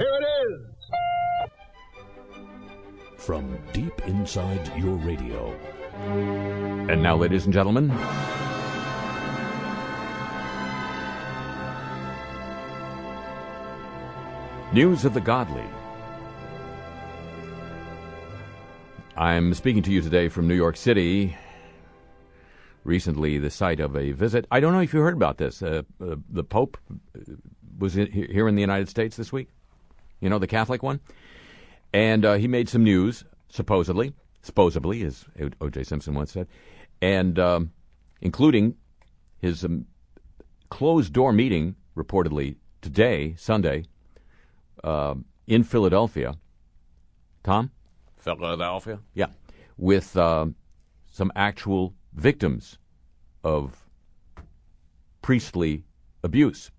Here 0.00 0.18
it 0.18 0.24
is. 0.48 0.62
From 3.18 3.58
deep 3.74 4.00
inside 4.06 4.72
your 4.74 4.94
radio. 4.96 5.54
And 6.88 7.02
now, 7.02 7.16
ladies 7.16 7.44
and 7.44 7.52
gentlemen, 7.52 7.88
news 14.72 15.04
of 15.04 15.12
the 15.12 15.20
godly. 15.20 15.66
I'm 19.18 19.52
speaking 19.52 19.82
to 19.82 19.92
you 19.92 20.00
today 20.00 20.30
from 20.30 20.48
New 20.48 20.54
York 20.54 20.78
City. 20.78 21.36
Recently, 22.84 23.36
the 23.36 23.50
site 23.50 23.80
of 23.80 23.94
a 23.94 24.12
visit. 24.12 24.46
I 24.50 24.60
don't 24.60 24.72
know 24.72 24.80
if 24.80 24.94
you 24.94 25.00
heard 25.00 25.12
about 25.12 25.36
this. 25.36 25.62
Uh, 25.62 25.82
uh, 26.02 26.14
the 26.30 26.42
Pope 26.42 26.78
was 27.78 27.98
in, 27.98 28.10
here 28.10 28.48
in 28.48 28.54
the 28.54 28.62
United 28.62 28.88
States 28.88 29.14
this 29.16 29.30
week. 29.30 29.50
You 30.20 30.28
know, 30.28 30.38
the 30.38 30.46
Catholic 30.46 30.82
one. 30.82 31.00
And 31.92 32.24
uh, 32.24 32.34
he 32.34 32.46
made 32.46 32.68
some 32.68 32.84
news, 32.84 33.24
supposedly, 33.48 34.12
supposedly, 34.42 35.02
as 35.02 35.24
O.J. 35.60 35.84
Simpson 35.84 36.14
once 36.14 36.32
said, 36.32 36.46
and 37.02 37.38
um, 37.38 37.72
including 38.20 38.76
his 39.38 39.64
um, 39.64 39.86
closed 40.68 41.12
door 41.12 41.32
meeting, 41.32 41.74
reportedly 41.96 42.56
today, 42.80 43.34
Sunday, 43.36 43.84
uh, 44.84 45.14
in 45.46 45.64
Philadelphia. 45.64 46.34
Tom? 47.42 47.70
Philadelphia? 48.16 49.00
Yeah. 49.14 49.26
With 49.76 50.16
uh, 50.16 50.46
some 51.10 51.32
actual 51.34 51.94
victims 52.12 52.78
of 53.42 53.86
priestly 55.22 55.84
abuse. 56.22 56.70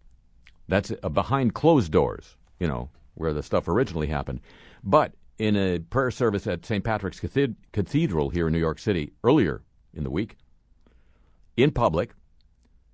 That's 0.67 0.91
uh, 1.03 1.09
behind 1.09 1.53
closed 1.53 1.91
doors, 1.91 2.37
you 2.59 2.67
know, 2.67 2.89
where 3.21 3.33
the 3.33 3.43
stuff 3.43 3.67
originally 3.67 4.07
happened. 4.07 4.41
But 4.83 5.13
in 5.37 5.55
a 5.55 5.79
prayer 5.79 6.11
service 6.11 6.45
at 6.47 6.65
St. 6.65 6.83
Patrick's 6.83 7.19
Cathedral 7.19 8.29
here 8.29 8.47
in 8.47 8.53
New 8.53 8.59
York 8.59 8.79
City 8.79 9.13
earlier 9.23 9.61
in 9.93 10.03
the 10.03 10.11
week, 10.11 10.37
in 11.55 11.71
public, 11.71 12.13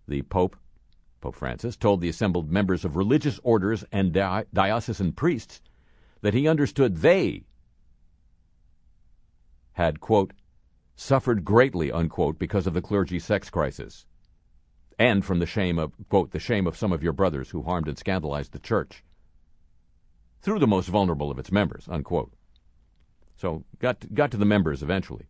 the 0.08 0.22
Pope, 0.24 0.56
Pope 1.22 1.36
Francis, 1.36 1.76
told 1.76 2.02
the 2.02 2.10
assembled 2.10 2.52
members 2.52 2.86
of 2.86 2.96
religious 2.96 3.40
orders 3.44 3.84
and 3.92 4.14
di- 4.14 4.46
diocesan 4.54 5.14
priests 5.14 5.62
that 6.22 6.34
he 6.34 6.48
understood 6.48 6.98
they 6.98 7.44
had, 9.74 10.00
quote, 10.00 10.34
suffered 10.96 11.46
greatly, 11.46 11.92
unquote, 11.92 12.40
because 12.40 12.66
of 12.66 12.74
the 12.74 12.82
clergy 12.82 13.20
sex 13.20 13.50
crisis 13.50 14.06
and 14.98 15.24
from 15.24 15.40
the 15.40 15.46
shame 15.46 15.78
of, 15.78 15.94
quote, 16.10 16.32
the 16.32 16.40
shame 16.40 16.66
of 16.66 16.78
some 16.78 16.92
of 16.92 17.04
your 17.04 17.14
brothers 17.14 17.50
who 17.50 17.62
harmed 17.62 17.88
and 17.88 17.98
scandalized 17.98 18.52
the 18.52 18.60
church 18.60 19.04
through 20.42 20.60
the 20.60 20.68
most 20.68 20.88
vulnerable 20.88 21.32
of 21.32 21.40
its 21.40 21.52
members, 21.52 21.88
unquote. 21.90 22.32
So 23.36 23.64
got 23.80 24.06
got 24.14 24.32
to 24.32 24.38
the 24.38 24.46
members 24.46 24.82
eventually. 24.84 25.26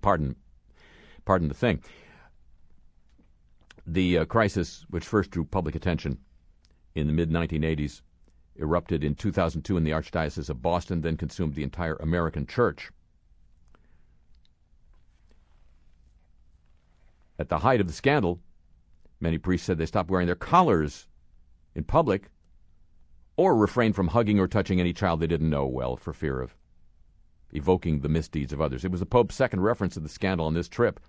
Pardon, 0.00 0.36
pardon 1.24 1.48
the 1.48 1.54
thing. 1.54 1.82
The 3.86 4.18
uh, 4.18 4.24
crisis, 4.24 4.84
which 4.90 5.04
first 5.04 5.30
drew 5.30 5.44
public 5.44 5.74
attention 5.74 6.18
in 6.94 7.06
the 7.06 7.12
mid 7.12 7.30
1980s, 7.30 8.02
erupted 8.56 9.04
in 9.04 9.14
2002 9.14 9.76
in 9.76 9.84
the 9.84 9.90
Archdiocese 9.90 10.50
of 10.50 10.62
Boston, 10.62 11.00
then 11.00 11.16
consumed 11.16 11.54
the 11.54 11.62
entire 11.62 11.96
American 11.96 12.46
church. 12.46 12.90
At 17.38 17.48
the 17.48 17.58
height 17.58 17.80
of 17.80 17.86
the 17.86 17.92
scandal, 17.92 18.40
many 19.20 19.38
priests 19.38 19.66
said 19.66 19.78
they 19.78 19.86
stopped 19.86 20.10
wearing 20.10 20.26
their 20.26 20.34
collars 20.34 21.06
in 21.74 21.84
public 21.84 22.30
or 23.36 23.54
refrain 23.56 23.92
from 23.92 24.08
hugging 24.08 24.38
or 24.38 24.48
touching 24.48 24.80
any 24.80 24.92
child 24.92 25.20
they 25.20 25.26
didn't 25.26 25.50
know 25.50 25.66
well 25.66 25.96
for 25.96 26.12
fear 26.12 26.40
of 26.40 26.56
evoking 27.52 28.00
the 28.00 28.08
misdeeds 28.08 28.52
of 28.52 28.60
others. 28.60 28.84
It 28.84 28.90
was 28.90 29.00
the 29.00 29.06
Pope's 29.06 29.34
second 29.34 29.60
reference 29.60 29.94
to 29.94 30.00
the 30.00 30.08
scandal 30.08 30.46
on 30.46 30.54
this 30.54 30.68
trip. 30.68 31.00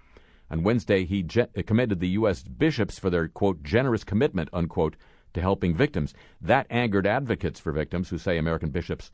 On 0.50 0.64
Wednesday, 0.64 1.04
he 1.04 1.24
ge- 1.24 1.48
commended 1.66 2.00
the 2.00 2.10
U.S. 2.10 2.44
bishops 2.44 2.98
for 3.00 3.10
their, 3.10 3.28
quote, 3.28 3.64
generous 3.64 4.04
commitment, 4.04 4.50
unquote, 4.54 4.96
to 5.34 5.42
helping 5.42 5.76
victims. 5.76 6.14
That 6.40 6.68
angered 6.70 7.06
advocates 7.06 7.60
for 7.60 7.72
victims 7.72 8.10
who 8.10 8.18
say 8.18 8.38
American 8.38 8.70
bishops 8.70 9.12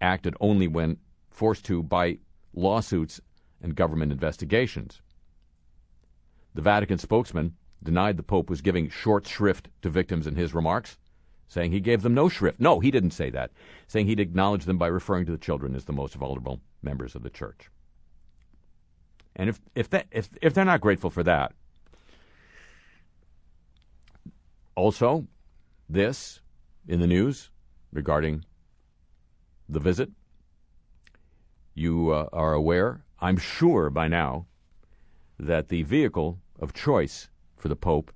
acted 0.00 0.36
only 0.40 0.68
when 0.68 0.98
forced 1.30 1.64
to 1.66 1.82
by 1.82 2.18
lawsuits 2.54 3.20
and 3.60 3.74
government 3.74 4.12
investigations. 4.12 5.00
The 6.54 6.62
Vatican 6.62 6.98
spokesman 6.98 7.56
denied 7.82 8.16
the 8.16 8.22
Pope 8.22 8.48
was 8.48 8.62
giving 8.62 8.88
short 8.88 9.26
shrift 9.26 9.68
to 9.82 9.90
victims 9.90 10.26
in 10.26 10.36
his 10.36 10.54
remarks, 10.54 10.98
saying 11.48 11.72
he 11.72 11.80
gave 11.80 12.02
them 12.02 12.14
no 12.14 12.28
shrift. 12.28 12.60
No, 12.60 12.80
he 12.80 12.90
didn't 12.90 13.12
say 13.12 13.30
that, 13.30 13.50
saying 13.86 14.06
he'd 14.06 14.20
acknowledge 14.20 14.64
them 14.64 14.78
by 14.78 14.88
referring 14.88 15.26
to 15.26 15.32
the 15.32 15.38
children 15.38 15.74
as 15.74 15.84
the 15.84 15.92
most 15.92 16.14
vulnerable 16.14 16.60
members 16.82 17.14
of 17.14 17.22
the 17.22 17.30
church. 17.30 17.70
And 19.36 19.48
if 19.48 19.60
if 19.74 19.90
that 19.90 20.06
if 20.10 20.28
if 20.40 20.54
they're 20.54 20.64
not 20.64 20.80
grateful 20.80 21.10
for 21.10 21.22
that, 21.22 21.52
also 24.74 25.26
this 25.88 26.40
in 26.88 27.00
the 27.00 27.06
news 27.06 27.50
regarding 27.92 28.44
the 29.68 29.80
visit, 29.80 30.10
you 31.74 32.10
uh, 32.10 32.28
are 32.32 32.54
aware, 32.54 33.02
I'm 33.20 33.36
sure 33.36 33.90
by 33.90 34.08
now, 34.08 34.46
that 35.38 35.68
the 35.68 35.82
vehicle 35.82 36.38
of 36.58 36.72
choice 36.72 37.28
for 37.56 37.68
the 37.68 37.76
Pope 37.76 38.12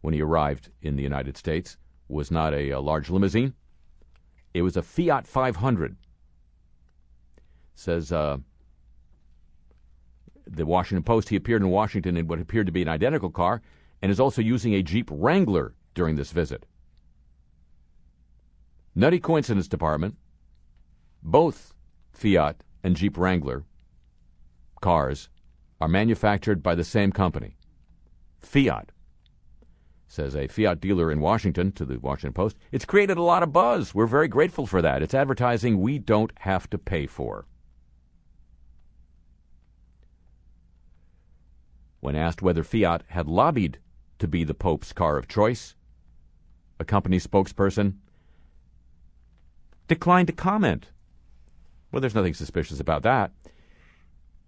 when 0.00 0.12
he 0.12 0.20
arrived 0.20 0.70
in 0.82 0.96
the 0.96 1.02
United 1.02 1.36
States 1.36 1.78
was 2.08 2.30
not 2.30 2.54
a, 2.54 2.70
a 2.70 2.80
large 2.80 3.10
limousine. 3.10 3.54
It 4.54 4.62
was 4.62 4.76
a 4.76 4.82
Fiat 4.82 5.26
500. 5.26 5.96
Says 7.74 8.12
uh, 8.12 8.38
the 10.46 10.66
Washington 10.66 11.02
Post, 11.02 11.30
he 11.30 11.36
appeared 11.36 11.62
in 11.62 11.68
Washington 11.68 12.16
in 12.16 12.26
what 12.26 12.40
appeared 12.40 12.66
to 12.66 12.72
be 12.72 12.82
an 12.82 12.88
identical 12.88 13.30
car 13.30 13.62
and 14.02 14.10
is 14.10 14.20
also 14.20 14.42
using 14.42 14.74
a 14.74 14.82
Jeep 14.82 15.08
Wrangler 15.10 15.74
during 15.94 16.16
this 16.16 16.32
visit. 16.32 16.66
Nutty 18.94 19.20
coincidence 19.20 19.68
department. 19.68 20.16
Both 21.22 21.72
Fiat 22.12 22.62
and 22.82 22.96
Jeep 22.96 23.16
Wrangler 23.16 23.64
cars 24.80 25.28
are 25.80 25.88
manufactured 25.88 26.62
by 26.62 26.74
the 26.74 26.84
same 26.84 27.12
company. 27.12 27.56
Fiat. 28.40 28.90
Says 30.12 30.36
a 30.36 30.46
Fiat 30.46 30.78
dealer 30.78 31.10
in 31.10 31.20
Washington 31.20 31.72
to 31.72 31.86
the 31.86 31.98
Washington 31.98 32.34
Post. 32.34 32.58
It's 32.70 32.84
created 32.84 33.16
a 33.16 33.22
lot 33.22 33.42
of 33.42 33.50
buzz. 33.50 33.94
We're 33.94 34.04
very 34.04 34.28
grateful 34.28 34.66
for 34.66 34.82
that. 34.82 35.02
It's 35.02 35.14
advertising 35.14 35.80
we 35.80 35.98
don't 35.98 36.30
have 36.40 36.68
to 36.68 36.76
pay 36.76 37.06
for. 37.06 37.46
When 42.00 42.14
asked 42.14 42.42
whether 42.42 42.62
Fiat 42.62 43.04
had 43.06 43.26
lobbied 43.26 43.78
to 44.18 44.28
be 44.28 44.44
the 44.44 44.52
Pope's 44.52 44.92
car 44.92 45.16
of 45.16 45.28
choice, 45.28 45.76
a 46.78 46.84
company 46.84 47.18
spokesperson 47.18 47.94
declined 49.88 50.26
to 50.26 50.34
comment. 50.34 50.88
Well, 51.90 52.02
there's 52.02 52.14
nothing 52.14 52.34
suspicious 52.34 52.80
about 52.80 53.02
that. 53.04 53.32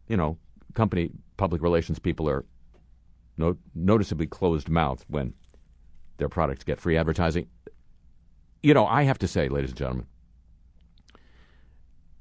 You 0.09 0.19
know, 0.19 0.37
company 0.75 1.09
public 1.39 1.63
relations 1.63 1.99
people 1.99 2.29
are 2.29 2.45
no, 3.39 3.57
noticeably 3.75 4.27
closed 4.27 4.69
mouthed 4.69 5.07
when 5.09 5.33
their 6.17 6.29
products 6.29 6.65
get 6.65 6.81
free 6.81 6.97
advertising. 6.97 7.47
You 8.63 8.75
know, 8.75 8.87
I 8.87 9.03
have 9.03 9.19
to 9.19 9.29
say, 9.29 9.49
ladies 9.49 9.71
and 9.71 9.79
gentlemen, 9.79 10.07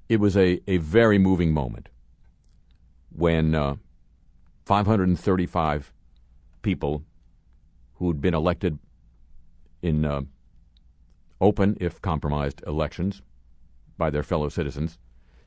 it 0.09 0.20
was 0.20 0.36
a, 0.36 0.62
a 0.68 0.78
very 0.78 1.18
moving 1.18 1.54
moment 1.54 1.90
when 3.16 3.56
uh, 3.56 3.76
535 4.66 5.94
people 6.62 7.03
who'd 7.96 8.20
been 8.20 8.34
elected 8.34 8.80
in 9.82 10.06
uh, 10.06 10.22
open, 11.40 11.78
if 11.80 12.02
compromised, 12.02 12.64
elections 12.66 13.22
by 13.98 14.09
their 14.09 14.23
fellow 14.23 14.50
citizens 14.50 14.97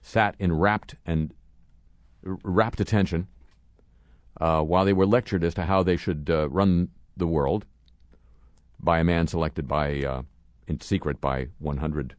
sat 0.02 0.36
in 0.38 0.52
rapt 0.52 0.94
and 1.04 1.32
rapt 2.22 2.80
attention 2.80 3.26
uh, 4.40 4.60
while 4.62 4.84
they 4.84 4.92
were 4.92 5.06
lectured 5.06 5.42
as 5.42 5.54
to 5.54 5.62
how 5.62 5.82
they 5.82 5.96
should 5.96 6.28
uh, 6.30 6.48
run 6.48 6.88
the 7.16 7.26
world 7.26 7.64
by 8.80 8.98
a 8.98 9.04
man 9.04 9.26
selected 9.26 9.66
by 9.66 10.02
uh, 10.02 10.22
in 10.66 10.80
secret 10.80 11.20
by 11.20 11.48
100 11.58 12.14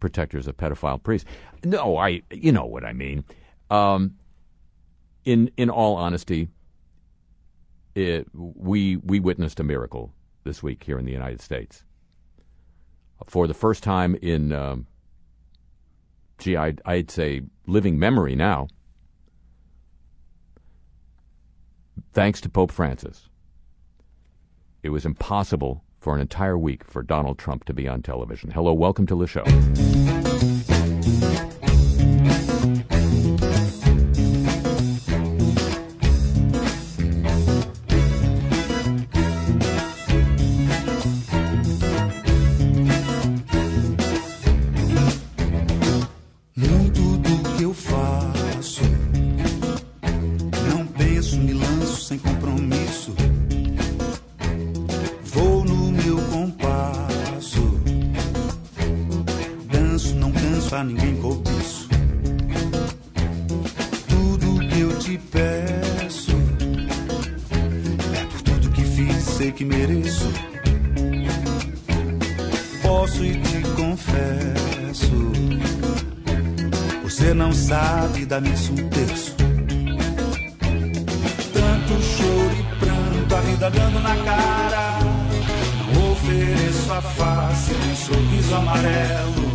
protectors 0.00 0.46
of 0.46 0.56
pedophile 0.56 1.02
priests. 1.02 1.28
No, 1.64 1.96
I 1.96 2.22
you 2.30 2.52
know 2.52 2.66
what 2.66 2.84
I 2.84 2.92
mean. 2.92 3.24
Um, 3.70 4.14
in 5.24 5.50
in 5.56 5.70
all 5.70 5.96
honesty, 5.96 6.48
it, 7.94 8.28
we 8.34 8.96
we 8.96 9.20
witnessed 9.20 9.60
a 9.60 9.64
miracle 9.64 10.12
this 10.44 10.62
week 10.62 10.82
here 10.84 10.98
in 10.98 11.04
the 11.04 11.12
United 11.12 11.40
States. 11.40 11.84
For 13.26 13.46
the 13.46 13.54
first 13.54 13.82
time 13.82 14.14
in, 14.16 14.52
um, 14.52 14.86
gee, 16.38 16.56
I'd, 16.56 16.80
I'd 16.84 17.10
say 17.10 17.42
living 17.66 17.98
memory 17.98 18.36
now, 18.36 18.68
thanks 22.12 22.40
to 22.42 22.48
Pope 22.48 22.70
Francis, 22.70 23.28
it 24.86 24.90
was 24.90 25.04
impossible 25.04 25.82
for 25.98 26.14
an 26.14 26.20
entire 26.20 26.56
week 26.56 26.84
for 26.84 27.02
Donald 27.02 27.38
Trump 27.38 27.64
to 27.64 27.74
be 27.74 27.88
on 27.88 28.02
television. 28.02 28.52
Hello, 28.52 28.72
welcome 28.72 29.04
to 29.06 29.16
the 29.16 29.26
show. 29.26 29.42
Canso 60.66 60.74
a 60.74 60.84
ninguém 60.84 61.16
cobiço. 61.16 61.88
Tudo 64.08 64.68
que 64.68 64.80
eu 64.80 64.98
te 64.98 65.18
peço 65.18 66.36
é 68.14 68.24
por 68.24 68.42
tudo 68.42 68.70
que 68.70 68.82
fiz, 68.82 69.22
sei 69.22 69.52
que 69.52 69.64
mereço. 69.64 70.32
Posso 72.82 73.24
e 73.24 73.40
te 73.40 73.62
confesso. 73.76 75.32
Você 77.04 77.32
não 77.32 77.52
sabe 77.52 78.26
dar-me 78.26 78.50
um 78.50 78.88
terço. 78.88 79.34
Tanto 81.52 82.02
choro 82.02 82.56
e 82.58 82.78
pranto, 82.78 83.36
a 83.36 83.40
vida 83.40 83.70
dando 83.70 84.00
na 84.00 84.16
cara. 84.16 84.98
Não 85.94 86.12
ofereço 86.12 86.92
a 86.92 87.00
face, 87.00 87.72
nem 87.72 87.96
sorriso 87.96 88.54
amarelo. 88.54 89.45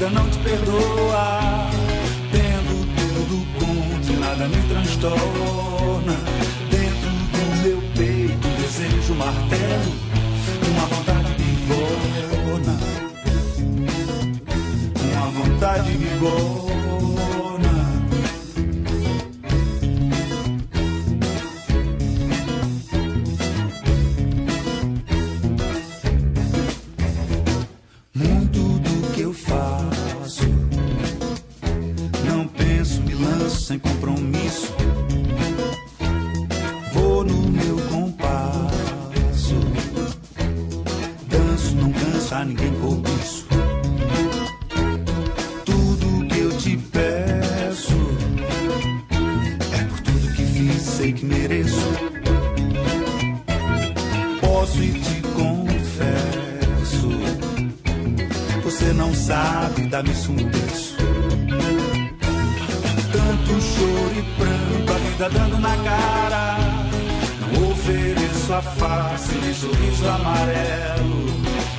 Vida 0.00 0.10
não 0.10 0.30
te 0.30 0.38
perdoa. 0.38 1.70
Tendo 2.32 2.74
tudo 2.96 3.36
contra, 3.58 4.16
nada 4.16 4.48
me 4.48 4.68
transtorna. 4.68 6.16
Dentro 6.70 7.10
do 7.32 7.62
meu 7.62 7.82
peito, 7.94 8.48
desejo 8.60 9.14
martelo, 9.14 9.92
uma 10.70 10.86
vontade 10.86 11.34
bigona. 11.34 12.78
Uma 15.12 15.26
vontade 15.30 15.90
bigona. 15.92 16.69
Sorriso 70.00 70.08
amarelo. 70.08 71.26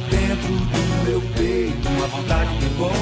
Dentro 0.09 0.53
do 0.53 1.05
meu 1.05 1.21
peito, 1.35 1.89
uma 1.89 2.07
vontade 2.07 2.57
de 2.59 2.67
goma, 2.77 2.93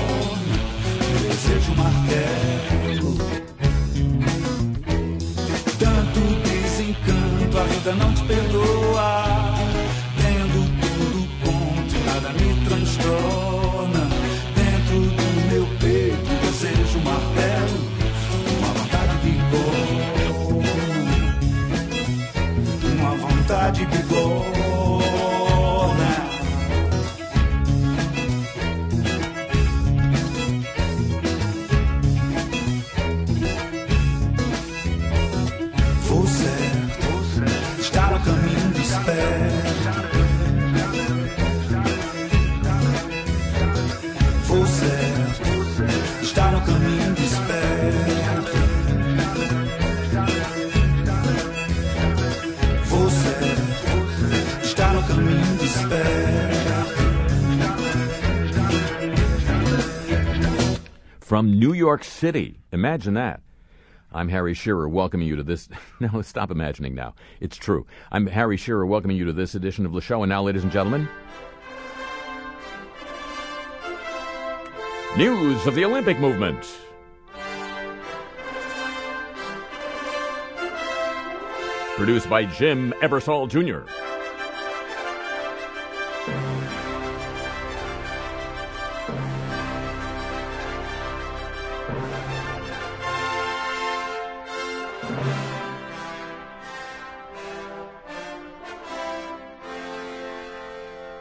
um 1.03 1.27
desejo 1.27 1.75
martelo. 1.75 3.17
Tanto 5.77 6.19
desencanto, 6.49 7.57
a 7.57 7.63
vida 7.63 7.93
não 7.95 8.13
te 8.13 8.23
perdoa. 8.23 8.88
New 61.49 61.73
York 61.73 62.03
City. 62.03 62.59
Imagine 62.71 63.15
that. 63.15 63.41
I'm 64.13 64.29
Harry 64.29 64.53
Shearer 64.53 64.87
welcoming 64.87 65.27
you 65.27 65.35
to 65.35 65.43
this. 65.43 65.67
No, 65.99 66.21
stop 66.21 66.51
imagining 66.51 66.95
now. 66.95 67.15
It's 67.39 67.57
true. 67.57 67.85
I'm 68.11 68.27
Harry 68.27 68.55
Shearer 68.55 68.85
welcoming 68.85 69.17
you 69.17 69.25
to 69.25 69.33
this 69.33 69.55
edition 69.55 69.85
of 69.85 69.91
the 69.91 70.01
show. 70.01 70.23
And 70.23 70.29
now, 70.29 70.43
ladies 70.43 70.63
and 70.63 70.71
gentlemen, 70.71 71.09
news 75.17 75.65
of 75.65 75.75
the 75.75 75.85
Olympic 75.85 76.19
movement. 76.19 76.65
Produced 81.97 82.29
by 82.29 82.45
Jim 82.45 82.93
Ebersol 83.01 83.49
Jr. 83.49 83.91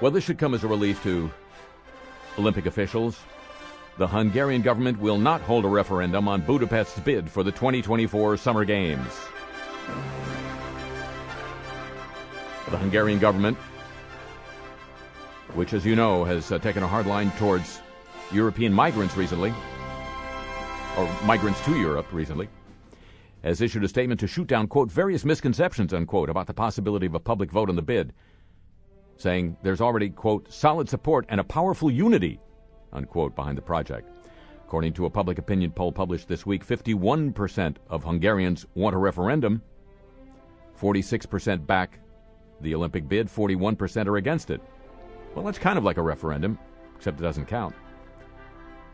Well, 0.00 0.12
this 0.12 0.22
should 0.22 0.38
come 0.38 0.54
as 0.54 0.62
a 0.62 0.68
relief 0.68 1.02
to 1.02 1.28
Olympic 2.38 2.66
officials. 2.66 3.18
The 3.96 4.06
Hungarian 4.06 4.62
government 4.62 5.00
will 5.00 5.18
not 5.18 5.40
hold 5.40 5.64
a 5.64 5.68
referendum 5.68 6.28
on 6.28 6.40
Budapest's 6.42 7.00
bid 7.00 7.28
for 7.28 7.42
the 7.42 7.50
2024 7.50 8.36
Summer 8.36 8.64
Games. 8.64 9.12
The 12.70 12.78
Hungarian 12.78 13.18
government, 13.18 13.58
which, 15.54 15.72
as 15.72 15.84
you 15.84 15.96
know, 15.96 16.22
has 16.22 16.52
uh, 16.52 16.60
taken 16.60 16.84
a 16.84 16.86
hard 16.86 17.06
line 17.06 17.32
towards 17.32 17.80
European 18.30 18.72
migrants 18.72 19.16
recently, 19.16 19.52
or 20.96 21.10
migrants 21.24 21.60
to 21.64 21.76
Europe 21.76 22.06
recently, 22.12 22.48
has 23.42 23.60
issued 23.60 23.82
a 23.82 23.88
statement 23.88 24.20
to 24.20 24.28
shoot 24.28 24.46
down, 24.46 24.68
quote, 24.68 24.92
various 24.92 25.24
misconceptions, 25.24 25.92
unquote, 25.92 26.30
about 26.30 26.46
the 26.46 26.54
possibility 26.54 27.06
of 27.06 27.14
a 27.14 27.20
public 27.20 27.50
vote 27.50 27.68
on 27.68 27.74
the 27.74 27.82
bid, 27.82 28.12
saying 29.18 29.56
there's 29.62 29.80
already, 29.80 30.08
quote, 30.08 30.50
solid 30.50 30.88
support 30.88 31.26
and 31.28 31.40
a 31.40 31.44
powerful 31.44 31.90
unity, 31.90 32.40
unquote, 32.92 33.36
behind 33.36 33.58
the 33.58 33.62
project. 33.62 34.08
According 34.64 34.94
to 34.94 35.06
a 35.06 35.10
public 35.10 35.38
opinion 35.38 35.72
poll 35.72 35.92
published 35.92 36.28
this 36.28 36.46
week, 36.46 36.64
51% 36.64 37.76
of 37.90 38.04
Hungarians 38.04 38.64
want 38.74 38.94
a 38.94 38.98
referendum, 38.98 39.62
46% 40.80 41.66
back 41.66 41.98
the 42.60 42.74
Olympic 42.74 43.08
bid, 43.08 43.28
41% 43.28 44.06
are 44.06 44.16
against 44.16 44.50
it. 44.50 44.60
Well, 45.34 45.44
that's 45.44 45.58
kind 45.58 45.78
of 45.78 45.84
like 45.84 45.96
a 45.96 46.02
referendum, 46.02 46.58
except 46.96 47.20
it 47.20 47.22
doesn't 47.22 47.46
count. 47.46 47.74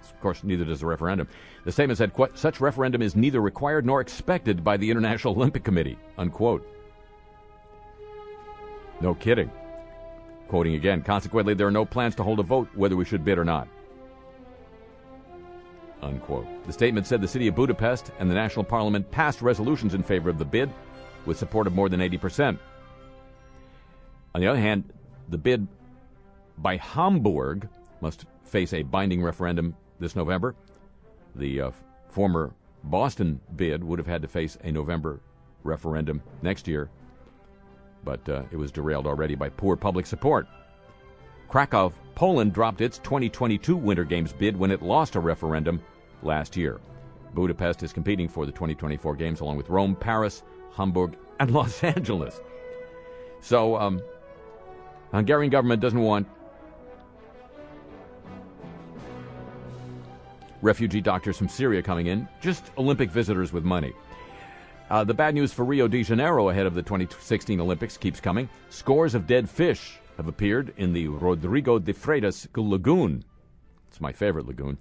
Of 0.02 0.20
course, 0.20 0.44
neither 0.44 0.64
does 0.64 0.82
a 0.82 0.86
referendum. 0.86 1.28
The 1.64 1.72
statement 1.72 1.98
said, 1.98 2.12
quote, 2.12 2.36
such 2.38 2.60
referendum 2.60 3.02
is 3.02 3.16
neither 3.16 3.40
required 3.40 3.86
nor 3.86 4.00
expected 4.00 4.62
by 4.62 4.76
the 4.76 4.90
International 4.90 5.34
Olympic 5.34 5.64
Committee, 5.64 5.98
unquote. 6.18 6.66
No 9.00 9.14
kidding. 9.14 9.50
Quoting 10.48 10.74
again, 10.74 11.02
consequently, 11.02 11.54
there 11.54 11.66
are 11.66 11.72
no 11.72 11.84
plans 11.84 12.14
to 12.16 12.22
hold 12.22 12.40
a 12.40 12.42
vote 12.42 12.68
whether 12.74 12.96
we 12.96 13.04
should 13.04 13.24
bid 13.24 13.38
or 13.38 13.44
not. 13.44 13.68
Unquote. 16.02 16.46
The 16.66 16.72
statement 16.72 17.06
said 17.06 17.20
the 17.20 17.28
city 17.28 17.48
of 17.48 17.54
Budapest 17.54 18.10
and 18.18 18.30
the 18.30 18.34
national 18.34 18.64
parliament 18.64 19.10
passed 19.10 19.40
resolutions 19.40 19.94
in 19.94 20.02
favor 20.02 20.28
of 20.28 20.38
the 20.38 20.44
bid 20.44 20.70
with 21.24 21.38
support 21.38 21.66
of 21.66 21.74
more 21.74 21.88
than 21.88 22.00
80%. 22.00 22.58
On 24.34 24.40
the 24.40 24.46
other 24.46 24.60
hand, 24.60 24.92
the 25.28 25.38
bid 25.38 25.66
by 26.58 26.76
Hamburg 26.76 27.68
must 28.00 28.26
face 28.42 28.74
a 28.74 28.82
binding 28.82 29.22
referendum 29.22 29.74
this 29.98 30.14
November. 30.14 30.54
The 31.36 31.62
uh, 31.62 31.70
former 32.10 32.52
Boston 32.84 33.40
bid 33.56 33.82
would 33.82 33.98
have 33.98 34.06
had 34.06 34.22
to 34.22 34.28
face 34.28 34.58
a 34.62 34.70
November 34.70 35.20
referendum 35.62 36.22
next 36.42 36.68
year 36.68 36.90
but 38.04 38.28
uh, 38.28 38.42
it 38.50 38.56
was 38.56 38.70
derailed 38.70 39.06
already 39.06 39.34
by 39.34 39.48
poor 39.48 39.76
public 39.76 40.06
support. 40.06 40.46
Krakow, 41.48 41.92
Poland 42.14 42.52
dropped 42.52 42.80
its 42.80 42.98
2022 42.98 43.76
Winter 43.76 44.04
Games 44.04 44.32
bid 44.32 44.56
when 44.56 44.70
it 44.70 44.82
lost 44.82 45.14
a 45.14 45.20
referendum 45.20 45.82
last 46.22 46.56
year. 46.56 46.80
Budapest 47.34 47.82
is 47.82 47.92
competing 47.92 48.28
for 48.28 48.46
the 48.46 48.52
2024 48.52 49.16
Games 49.16 49.40
along 49.40 49.56
with 49.56 49.68
Rome, 49.68 49.96
Paris, 49.96 50.42
Hamburg, 50.72 51.16
and 51.40 51.50
Los 51.54 51.82
Angeles. 51.82 52.40
So, 53.40 53.76
um, 53.76 54.00
Hungarian 55.12 55.50
government 55.50 55.80
doesn't 55.80 56.00
want 56.00 56.26
refugee 60.62 61.00
doctors 61.00 61.36
from 61.36 61.48
Syria 61.48 61.82
coming 61.82 62.06
in, 62.06 62.26
just 62.40 62.70
Olympic 62.78 63.10
visitors 63.10 63.52
with 63.52 63.64
money. 63.64 63.92
Uh, 64.94 65.02
the 65.02 65.12
bad 65.12 65.34
news 65.34 65.52
for 65.52 65.64
Rio 65.64 65.88
de 65.88 66.04
Janeiro 66.04 66.50
ahead 66.50 66.66
of 66.66 66.74
the 66.74 66.82
2016 66.82 67.60
Olympics 67.60 67.96
keeps 67.96 68.20
coming. 68.20 68.48
Scores 68.70 69.16
of 69.16 69.26
dead 69.26 69.50
fish 69.50 69.98
have 70.16 70.28
appeared 70.28 70.72
in 70.76 70.92
the 70.92 71.08
Rodrigo 71.08 71.80
de 71.80 71.92
Freitas 71.92 72.46
lagoon. 72.56 73.24
It's 73.88 74.00
my 74.00 74.12
favorite 74.12 74.46
lagoon. 74.46 74.78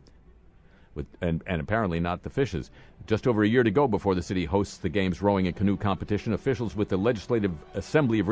With, 0.94 1.08
and, 1.22 1.42
and 1.48 1.60
apparently 1.60 2.00
not 2.00 2.22
the 2.22 2.30
fishes. 2.30 2.70
Just 3.08 3.26
over 3.26 3.42
a 3.42 3.48
year 3.48 3.64
to 3.64 3.72
go 3.72 3.88
before 3.88 4.14
the 4.14 4.22
city 4.22 4.46
hosts 4.46 4.78
the 4.78 4.88
game's 4.88 5.24
rowing 5.24 5.48
and 5.48 5.56
canoe 5.56 5.78
competition, 5.78 6.34
officials 6.34 6.76
with 6.76 6.90
the 6.90 6.98
Legislative 6.98 7.52
Assembly 7.74 8.20
of 8.20 8.28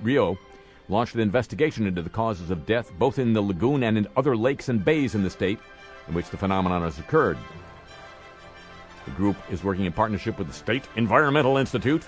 Rio 0.00 0.38
launched 0.88 1.16
an 1.16 1.20
investigation 1.20 1.88
into 1.88 2.00
the 2.00 2.10
causes 2.10 2.50
of 2.50 2.64
death 2.64 2.92
both 2.96 3.18
in 3.18 3.32
the 3.32 3.42
lagoon 3.42 3.82
and 3.82 3.98
in 3.98 4.06
other 4.16 4.36
lakes 4.36 4.68
and 4.68 4.84
bays 4.84 5.16
in 5.16 5.24
the 5.24 5.30
state 5.30 5.58
in 6.06 6.14
which 6.14 6.30
the 6.30 6.36
phenomenon 6.36 6.82
has 6.82 7.00
occurred. 7.00 7.36
The 9.08 9.14
group 9.14 9.38
is 9.50 9.64
working 9.64 9.86
in 9.86 9.92
partnership 9.92 10.36
with 10.36 10.48
the 10.48 10.52
State 10.52 10.86
Environmental 10.96 11.56
Institute 11.56 12.04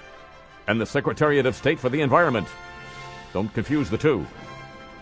and 0.67 0.79
the 0.79 0.85
Secretariat 0.85 1.47
of 1.47 1.57
State 1.57 1.79
for 1.79 1.89
the 1.89 2.03
Environment. 2.03 2.47
Don't 3.33 3.53
confuse 3.55 3.89
the 3.89 3.97
two. 3.97 4.27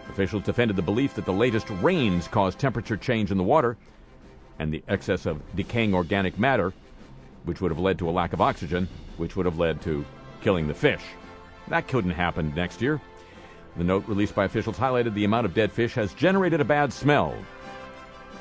Officials 0.09 0.45
defended 0.45 0.77
the 0.77 0.83
belief 0.83 1.15
that 1.15 1.25
the 1.25 1.33
latest 1.33 1.69
rains 1.83 2.29
caused 2.29 2.61
temperature 2.61 2.97
change 2.97 3.33
in 3.33 3.37
the 3.37 3.43
water 3.43 3.77
and 4.61 4.73
the 4.73 4.85
excess 4.87 5.27
of 5.27 5.43
decaying 5.57 5.93
organic 5.93 6.39
matter, 6.39 6.73
which 7.47 7.61
would 7.61 7.73
have 7.73 7.81
led 7.81 7.99
to 7.99 8.09
a 8.09 8.13
lack 8.13 8.33
of 8.33 8.41
oxygen, 8.41 8.89
which 9.17 9.35
would 9.35 9.47
have 9.47 9.59
led 9.59 9.83
to 9.83 10.05
killing 10.41 10.69
the 10.69 10.75
fish. 10.75 11.03
That 11.67 11.89
couldn't 11.89 12.13
happen 12.13 12.55
next 12.55 12.81
year. 12.81 13.01
The 13.77 13.83
note 13.83 14.07
released 14.07 14.37
by 14.37 14.45
officials 14.45 14.79
highlighted 14.79 15.15
the 15.15 15.25
amount 15.25 15.47
of 15.47 15.55
dead 15.55 15.73
fish 15.73 15.95
has 15.95 16.15
generated 16.15 16.61
a 16.61 16.65
bad 16.65 16.93
smell 16.93 17.35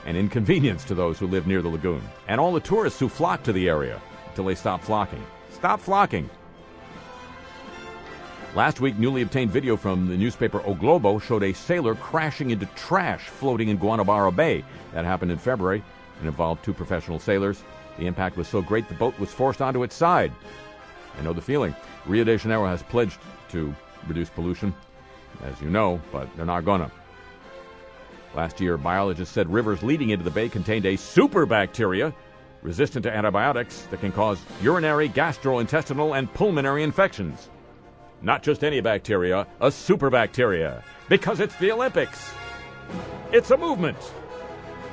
an 0.07 0.15
inconvenience 0.15 0.85
to 0.85 0.95
those 0.95 1.19
who 1.19 1.27
live 1.27 1.45
near 1.45 1.61
the 1.61 1.67
lagoon, 1.67 2.01
and 2.29 2.39
all 2.39 2.53
the 2.53 2.59
tourists 2.61 2.99
who 2.99 3.09
flock 3.09 3.43
to 3.43 3.51
the 3.51 3.67
area 3.67 4.01
until 4.29 4.45
they 4.45 4.55
stop 4.55 4.81
flocking. 4.81 5.23
Stop 5.51 5.81
flocking! 5.81 6.29
Last 8.55 8.79
week, 8.79 8.97
newly 8.97 9.21
obtained 9.21 9.51
video 9.51 9.75
from 9.75 10.07
the 10.07 10.15
newspaper 10.15 10.61
O 10.65 10.73
Globo 10.73 11.19
showed 11.19 11.43
a 11.43 11.53
sailor 11.53 11.93
crashing 11.93 12.51
into 12.51 12.65
trash 12.67 13.27
floating 13.27 13.67
in 13.67 13.77
Guanabara 13.77 14.33
Bay. 14.33 14.63
That 14.93 15.03
happened 15.03 15.31
in 15.31 15.37
February 15.37 15.83
and 16.19 16.27
involved 16.27 16.63
two 16.63 16.73
professional 16.73 17.19
sailors. 17.19 17.61
The 17.99 18.07
impact 18.07 18.37
was 18.37 18.47
so 18.47 18.61
great 18.61 18.87
the 18.87 18.95
boat 18.95 19.19
was 19.19 19.33
forced 19.33 19.61
onto 19.61 19.83
its 19.83 19.95
side. 19.95 20.31
I 21.19 21.21
know 21.21 21.33
the 21.33 21.41
feeling. 21.41 21.75
Rio 22.05 22.23
de 22.23 22.37
Janeiro 22.37 22.65
has 22.65 22.81
pledged 22.81 23.19
to 23.49 23.75
reduce 24.07 24.29
pollution, 24.29 24.73
as 25.43 25.61
you 25.61 25.69
know, 25.69 25.99
but 26.13 26.33
they're 26.37 26.45
not 26.45 26.63
to. 26.65 26.91
Last 28.35 28.61
year, 28.61 28.77
biologists 28.77 29.33
said 29.33 29.51
rivers 29.51 29.81
leading 29.83 30.09
into 30.09 30.23
the 30.23 30.31
bay 30.31 30.49
contained 30.49 30.85
a 30.85 30.93
superbacteria 30.93 32.13
resistant 32.61 33.03
to 33.03 33.15
antibiotics 33.15 33.83
that 33.91 34.01
can 34.01 34.11
cause 34.11 34.39
urinary, 34.61 35.09
gastrointestinal, 35.09 36.17
and 36.17 36.31
pulmonary 36.33 36.83
infections. 36.83 37.49
Not 38.21 38.43
just 38.43 38.63
any 38.63 38.81
bacteria, 38.81 39.47
a 39.61 39.67
superbacteria, 39.67 40.83
because 41.07 41.39
it's 41.39 41.55
the 41.57 41.71
Olympics. 41.71 42.33
It's 43.31 43.51
a 43.51 43.57
movement, 43.57 43.97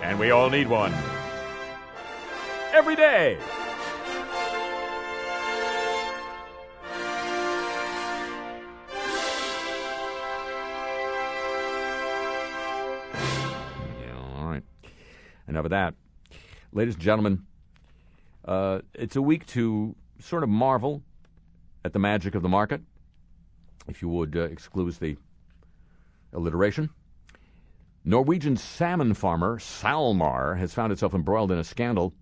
and 0.03 0.19
we 0.19 0.31
all 0.31 0.51
need 0.51 0.69
one. 0.69 0.93
Every 2.73 2.97
day. 2.97 3.39
Enough 15.49 15.67
of 15.67 15.71
that. 15.71 15.95
Ladies 16.73 16.95
and 16.95 17.03
gentlemen, 17.03 17.47
uh, 18.45 18.81
it's 18.95 19.17
a 19.17 19.23
week 19.23 19.47
to 19.47 19.95
sort 20.19 20.43
of 20.43 20.49
marvel 20.49 21.03
at 21.85 21.93
the 21.93 21.99
magic 21.99 22.35
of 22.35 22.43
the 22.43 22.49
market, 22.49 22.81
if 23.89 24.01
you 24.01 24.09
would 24.09 24.37
uh, 24.37 24.43
exclude 24.43 24.95
the 24.95 25.17
alliteration. 26.33 26.91
Norwegian 28.05 28.57
salmon 28.57 29.15
farmer 29.15 29.59
SalMar 29.59 30.59
has 30.59 30.75
found 30.75 30.93
itself 30.93 31.15
embroiled 31.15 31.53
in 31.53 31.59
a 31.59 31.65
scandal 31.65 32.15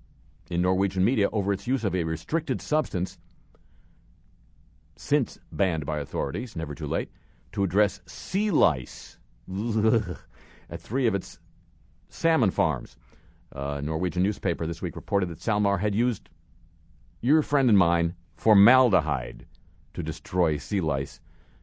in 0.51 0.63
Norwegian 0.63 1.05
media 1.05 1.29
over 1.33 1.53
its 1.53 1.67
use 1.67 1.83
of 1.85 1.95
a 1.95 2.05
restricted 2.05 2.61
substance, 2.61 3.19
since 4.97 5.39
banned 5.51 5.87
by 5.87 5.99
authorities, 5.99 6.55
never 6.55 6.75
too 6.75 6.87
late, 6.87 7.11
to 7.53 7.65
address 7.65 8.01
sea 8.07 8.51
lice 8.51 9.19
at 10.71 10.81
three 10.81 11.07
of 11.07 11.15
its 11.15 11.39
salmon 12.09 12.51
farms. 12.51 12.97
Uh, 13.55 13.81
Norwegian 13.83 14.23
newspaper 14.23 14.67
this 14.67 14.81
week 14.81 14.97
reported 14.97 15.29
that 15.29 15.41
SalMar 15.41 15.81
had 15.81 15.95
used 15.95 16.31
your 17.21 17.43
friend 17.43 17.69
and 17.69 17.79
mine 17.79 18.15
formaldehyde 18.35 19.47
to 19.95 20.03
destroy 20.03 20.57
sea 20.57 20.81
lice 20.81 21.21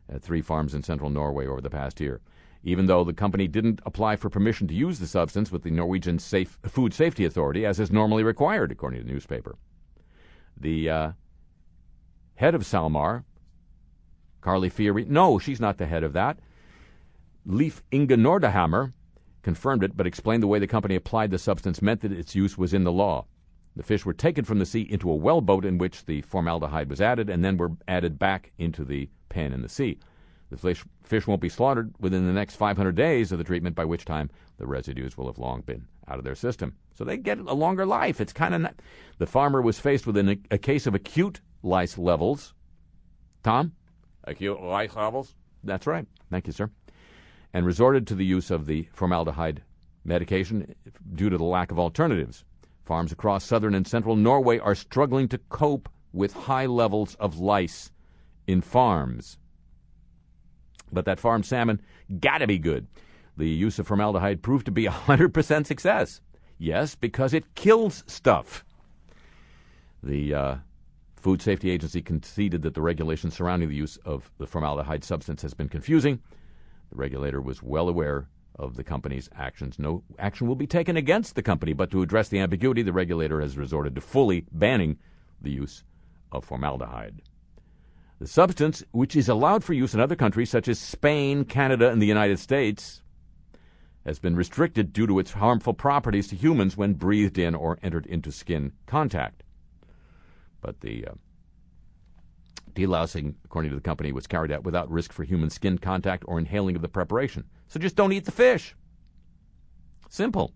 at 0.07 0.21
three 0.21 0.41
farms 0.41 0.73
in 0.73 0.83
central 0.83 1.09
Norway 1.09 1.47
over 1.47 1.61
the 1.61 1.69
past 1.69 1.99
year. 1.99 2.21
Even 2.63 2.85
though 2.85 3.03
the 3.03 3.13
company 3.13 3.47
didn't 3.47 3.79
apply 3.85 4.15
for 4.17 4.29
permission 4.29 4.67
to 4.67 4.73
use 4.73 4.99
the 4.99 5.07
substance 5.07 5.51
with 5.51 5.63
the 5.63 5.71
Norwegian 5.71 6.19
Safe, 6.19 6.59
Food 6.63 6.93
Safety 6.93 7.25
Authority, 7.25 7.65
as 7.65 7.79
is 7.79 7.91
normally 7.91 8.23
required, 8.23 8.71
according 8.71 8.99
to 8.99 9.05
the 9.05 9.13
newspaper. 9.13 9.57
The 10.57 10.89
uh, 10.89 11.11
head 12.35 12.55
of 12.55 12.63
SalMar, 12.63 13.23
Carly 14.41 14.69
Fieri, 14.69 15.05
no, 15.05 15.39
she's 15.39 15.59
not 15.59 15.77
the 15.77 15.85
head 15.85 16.03
of 16.03 16.13
that. 16.13 16.39
Leif 17.45 17.81
Inge 17.91 18.11
Nordhammer, 18.11 18.93
confirmed 19.41 19.83
it, 19.83 19.95
but 19.95 20.07
explained 20.07 20.43
the 20.43 20.47
way 20.47 20.59
the 20.59 20.67
company 20.67 20.95
applied 20.95 21.31
the 21.31 21.39
substance 21.39 21.81
meant 21.81 22.01
that 22.01 22.11
its 22.11 22.35
use 22.35 22.57
was 22.57 22.73
in 22.73 22.83
the 22.83 22.91
law. 22.91 23.25
The 23.75 23.83
fish 23.83 24.05
were 24.05 24.13
taken 24.13 24.43
from 24.43 24.59
the 24.59 24.65
sea 24.65 24.81
into 24.81 25.09
a 25.09 25.15
well 25.15 25.41
boat 25.41 25.65
in 25.65 25.77
which 25.77 26.05
the 26.05 26.21
formaldehyde 26.21 26.89
was 26.89 27.01
added 27.01 27.29
and 27.29 27.43
then 27.43 27.57
were 27.57 27.71
added 27.87 28.19
back 28.19 28.51
into 28.57 28.83
the 28.83 29.09
pen 29.29 29.53
in 29.53 29.61
the 29.61 29.69
sea. 29.69 29.99
The 30.49 30.57
fish, 30.57 30.83
fish 31.03 31.27
won't 31.27 31.41
be 31.41 31.49
slaughtered 31.49 31.93
within 31.99 32.25
the 32.25 32.33
next 32.33 32.55
500 32.55 32.95
days 32.95 33.31
of 33.31 33.37
the 33.37 33.43
treatment, 33.43 33.75
by 33.75 33.85
which 33.85 34.03
time 34.03 34.31
the 34.57 34.65
residues 34.65 35.15
will 35.15 35.27
have 35.27 35.37
long 35.37 35.61
been 35.61 35.87
out 36.07 36.17
of 36.17 36.23
their 36.23 36.35
system. 36.35 36.75
So 36.95 37.03
they 37.03 37.17
get 37.17 37.37
a 37.37 37.53
longer 37.53 37.85
life. 37.85 38.19
It's 38.19 38.33
kind 38.33 38.55
of 38.55 38.73
the 39.19 39.27
farmer 39.27 39.61
was 39.61 39.79
faced 39.79 40.07
with 40.07 40.17
an, 40.17 40.43
a 40.49 40.57
case 40.57 40.87
of 40.87 40.95
acute 40.95 41.39
lice 41.61 41.97
levels. 41.97 42.55
Tom, 43.43 43.73
acute 44.23 44.59
lice 44.59 44.95
levels. 44.95 45.35
That's 45.63 45.85
right. 45.85 46.07
Thank 46.31 46.47
you, 46.47 46.53
sir 46.53 46.71
and 47.53 47.65
resorted 47.65 48.05
to 48.07 48.15
the 48.15 48.25
use 48.25 48.51
of 48.51 48.65
the 48.65 48.87
formaldehyde 48.93 49.61
medication 50.03 50.75
due 51.15 51.29
to 51.29 51.37
the 51.37 51.43
lack 51.43 51.71
of 51.71 51.79
alternatives. 51.79 52.43
Farms 52.85 53.11
across 53.11 53.43
southern 53.43 53.75
and 53.75 53.87
central 53.87 54.15
Norway 54.15 54.59
are 54.59 54.75
struggling 54.75 55.27
to 55.27 55.37
cope 55.49 55.89
with 56.13 56.33
high 56.33 56.65
levels 56.65 57.15
of 57.15 57.39
lice 57.39 57.91
in 58.47 58.61
farms. 58.61 59.37
But 60.91 61.05
that 61.05 61.19
farm 61.19 61.43
salmon 61.43 61.81
gotta 62.19 62.47
be 62.47 62.57
good. 62.57 62.87
The 63.37 63.47
use 63.47 63.79
of 63.79 63.87
formaldehyde 63.87 64.41
proved 64.41 64.65
to 64.65 64.71
be 64.71 64.85
a 64.85 64.91
100% 64.91 65.65
success. 65.65 66.19
Yes, 66.57 66.95
because 66.95 67.33
it 67.33 67.55
kills 67.55 68.03
stuff. 68.07 68.65
The 70.01 70.33
uh, 70.33 70.55
Food 71.15 71.41
Safety 71.41 71.69
Agency 71.69 72.01
conceded 72.01 72.63
that 72.63 72.73
the 72.73 72.81
regulations 72.81 73.35
surrounding 73.35 73.69
the 73.69 73.75
use 73.75 73.97
of 73.97 74.31
the 74.39 74.47
formaldehyde 74.47 75.03
substance 75.03 75.41
has 75.41 75.53
been 75.53 75.69
confusing 75.69 76.19
the 76.89 76.95
regulator 76.95 77.41
was 77.41 77.63
well 77.63 77.89
aware 77.89 78.27
of 78.55 78.75
the 78.75 78.83
company's 78.83 79.29
actions. 79.35 79.79
No 79.79 80.03
action 80.17 80.47
will 80.47 80.55
be 80.55 80.67
taken 80.67 80.97
against 80.97 81.35
the 81.35 81.41
company, 81.41 81.73
but 81.73 81.91
to 81.91 82.01
address 82.01 82.29
the 82.29 82.39
ambiguity, 82.39 82.81
the 82.81 82.93
regulator 82.93 83.39
has 83.41 83.57
resorted 83.57 83.95
to 83.95 84.01
fully 84.01 84.45
banning 84.51 84.97
the 85.41 85.51
use 85.51 85.83
of 86.31 86.43
formaldehyde. 86.43 87.21
The 88.19 88.27
substance, 88.27 88.83
which 88.91 89.15
is 89.15 89.29
allowed 89.29 89.63
for 89.63 89.73
use 89.73 89.93
in 89.93 90.01
other 90.01 90.15
countries 90.15 90.49
such 90.49 90.67
as 90.67 90.77
Spain, 90.77 91.45
Canada, 91.45 91.89
and 91.89 92.01
the 92.01 92.07
United 92.07 92.37
States, 92.37 93.01
has 94.05 94.19
been 94.19 94.35
restricted 94.35 94.91
due 94.91 95.07
to 95.07 95.19
its 95.19 95.31
harmful 95.31 95.73
properties 95.73 96.27
to 96.27 96.35
humans 96.35 96.75
when 96.75 96.93
breathed 96.93 97.37
in 97.37 97.55
or 97.55 97.79
entered 97.81 98.05
into 98.07 98.31
skin 98.31 98.73
contact. 98.87 99.43
But 100.61 100.81
the 100.81 101.05
uh, 101.05 101.11
delousing, 102.79 103.35
according 103.43 103.71
to 103.71 103.75
the 103.75 103.81
company, 103.81 104.11
was 104.11 104.27
carried 104.27 104.51
out 104.51 104.63
without 104.63 104.89
risk 104.89 105.11
for 105.11 105.23
human 105.23 105.49
skin 105.49 105.77
contact 105.77 106.23
or 106.27 106.39
inhaling 106.39 106.75
of 106.75 106.81
the 106.81 106.87
preparation. 106.87 107.43
So 107.67 107.79
just 107.79 107.95
don't 107.95 108.13
eat 108.13 108.25
the 108.25 108.31
fish. 108.31 108.75
Simple. 110.09 110.53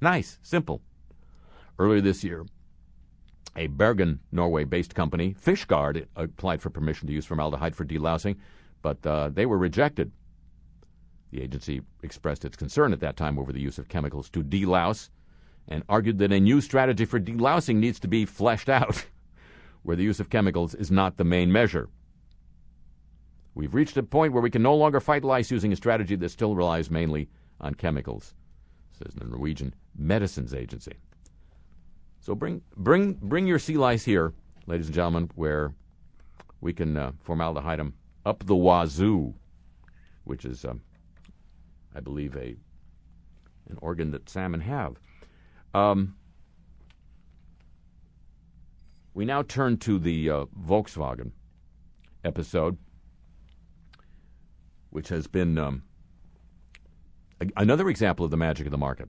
Nice. 0.00 0.38
Simple. 0.42 0.82
Earlier 1.78 2.00
this 2.00 2.24
year, 2.24 2.44
a 3.56 3.68
Bergen, 3.68 4.20
Norway 4.32 4.64
based 4.64 4.94
company, 4.94 5.34
Fishguard, 5.34 6.06
applied 6.16 6.60
for 6.60 6.70
permission 6.70 7.06
to 7.06 7.14
use 7.14 7.24
formaldehyde 7.24 7.76
for 7.76 7.84
delousing, 7.84 8.36
but 8.82 9.04
uh, 9.06 9.30
they 9.30 9.46
were 9.46 9.58
rejected. 9.58 10.12
The 11.30 11.42
agency 11.42 11.82
expressed 12.02 12.44
its 12.44 12.56
concern 12.56 12.92
at 12.92 13.00
that 13.00 13.16
time 13.16 13.38
over 13.38 13.52
the 13.52 13.60
use 13.60 13.78
of 13.78 13.88
chemicals 13.88 14.28
to 14.30 14.42
delouse 14.42 15.10
and 15.68 15.82
argued 15.88 16.18
that 16.18 16.32
a 16.32 16.40
new 16.40 16.60
strategy 16.60 17.04
for 17.04 17.18
delousing 17.18 17.76
needs 17.76 17.98
to 18.00 18.08
be 18.08 18.24
fleshed 18.24 18.68
out, 18.68 19.06
where 19.86 19.96
the 19.96 20.02
use 20.02 20.18
of 20.18 20.30
chemicals 20.30 20.74
is 20.74 20.90
not 20.90 21.16
the 21.16 21.24
main 21.24 21.52
measure. 21.52 21.88
We've 23.54 23.72
reached 23.72 23.96
a 23.96 24.02
point 24.02 24.32
where 24.32 24.42
we 24.42 24.50
can 24.50 24.60
no 24.62 24.74
longer 24.74 24.98
fight 24.98 25.22
lice 25.22 25.48
using 25.48 25.72
a 25.72 25.76
strategy 25.76 26.16
that 26.16 26.30
still 26.30 26.56
relies 26.56 26.90
mainly 26.90 27.28
on 27.60 27.74
chemicals, 27.74 28.34
says 28.98 29.14
the 29.14 29.24
Norwegian 29.24 29.72
Medicines 29.96 30.52
Agency. 30.52 30.94
So 32.18 32.34
bring 32.34 32.62
bring 32.76 33.12
bring 33.12 33.46
your 33.46 33.60
sea 33.60 33.76
lice 33.76 34.04
here, 34.04 34.32
ladies 34.66 34.86
and 34.86 34.94
gentlemen, 34.94 35.30
where 35.36 35.72
we 36.60 36.72
can 36.72 36.96
uh, 36.96 37.12
formaldehyde 37.20 37.78
them 37.78 37.94
up 38.24 38.44
the 38.44 38.56
wazoo, 38.56 39.34
which 40.24 40.44
is, 40.44 40.64
um, 40.64 40.80
I 41.94 42.00
believe, 42.00 42.34
a 42.36 42.56
an 43.70 43.78
organ 43.80 44.10
that 44.10 44.28
salmon 44.28 44.62
have. 44.62 44.96
Um, 45.74 46.16
we 49.16 49.24
now 49.24 49.40
turn 49.40 49.78
to 49.78 49.98
the 49.98 50.28
uh, 50.28 50.44
Volkswagen 50.62 51.30
episode, 52.22 52.76
which 54.90 55.08
has 55.08 55.26
been 55.26 55.56
um, 55.56 55.82
a- 57.40 57.48
another 57.56 57.88
example 57.88 58.26
of 58.26 58.30
the 58.30 58.36
magic 58.36 58.66
of 58.66 58.72
the 58.72 58.78
market. 58.78 59.08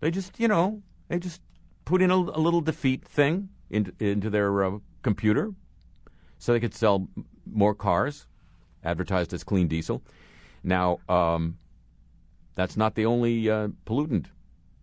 They 0.00 0.10
just, 0.10 0.40
you 0.40 0.48
know, 0.48 0.82
they 1.08 1.18
just 1.18 1.42
put 1.84 2.00
in 2.00 2.10
a, 2.10 2.14
a 2.14 2.40
little 2.40 2.62
defeat 2.62 3.04
thing 3.04 3.50
into, 3.68 3.92
into 4.00 4.30
their 4.30 4.64
uh, 4.64 4.78
computer 5.02 5.52
so 6.38 6.54
they 6.54 6.60
could 6.60 6.74
sell 6.74 7.06
more 7.44 7.74
cars 7.74 8.26
advertised 8.82 9.34
as 9.34 9.44
clean 9.44 9.68
diesel. 9.68 10.02
Now, 10.64 11.00
um, 11.10 11.58
that's 12.54 12.78
not 12.78 12.94
the 12.94 13.04
only 13.04 13.50
uh, 13.50 13.68
pollutant 13.84 14.28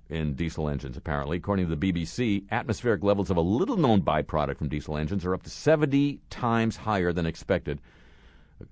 in 0.10 0.34
diesel 0.34 0.68
engines, 0.68 0.98
apparently. 0.98 1.38
According 1.38 1.68
to 1.68 1.76
the 1.76 1.92
BBC, 1.92 2.46
atmospheric 2.52 3.04
levels 3.04 3.30
of 3.30 3.38
a 3.38 3.42
little 3.42 3.78
known 3.78 4.02
byproduct 4.02 4.58
from 4.58 4.70
diesel 4.70 4.98
engines 4.98 5.26
are 5.26 5.34
up 5.34 5.44
to 5.44 5.50
70 5.50 6.20
times 6.30 6.78
higher 6.78 7.14
than 7.14 7.26
expected. 7.26 7.80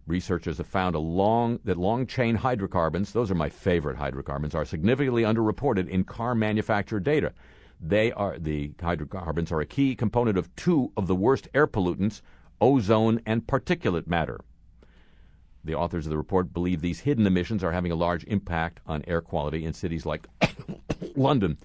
Researchers 0.05 0.57
have 0.57 0.67
found 0.67 0.95
long, 0.95 1.59
that 1.63 1.77
long 1.77 2.07
chain 2.07 2.35
hydrocarbons, 2.35 3.13
those 3.13 3.31
are 3.31 3.35
my 3.35 3.49
favorite 3.49 3.97
hydrocarbons, 3.97 4.53
are 4.53 4.65
significantly 4.65 5.23
underreported 5.23 5.87
in 5.87 6.03
car 6.03 6.35
manufacturer 6.35 6.99
data. 6.99 7.33
They 7.79 8.11
are 8.11 8.37
the 8.39 8.71
hydrocarbons 8.81 9.51
are 9.51 9.61
a 9.61 9.65
key 9.65 9.95
component 9.95 10.37
of 10.37 10.53
two 10.55 10.91
of 10.97 11.07
the 11.07 11.15
worst 11.15 11.47
air 11.53 11.67
pollutants, 11.67 12.21
ozone 12.59 13.21
and 13.25 13.45
particulate 13.45 14.07
matter. 14.07 14.41
The 15.67 15.75
authors 15.75 16.05
of 16.05 16.11
the 16.11 16.17
report 16.17 16.53
believe 16.53 16.79
these 16.79 17.01
hidden 17.01 17.27
emissions 17.27 17.61
are 17.61 17.73
having 17.73 17.91
a 17.91 17.95
large 17.95 18.23
impact 18.23 18.79
on 18.87 19.03
air 19.05 19.19
quality 19.19 19.65
in 19.65 19.73
cities 19.73 20.05
like 20.05 20.25
London. 21.17 21.57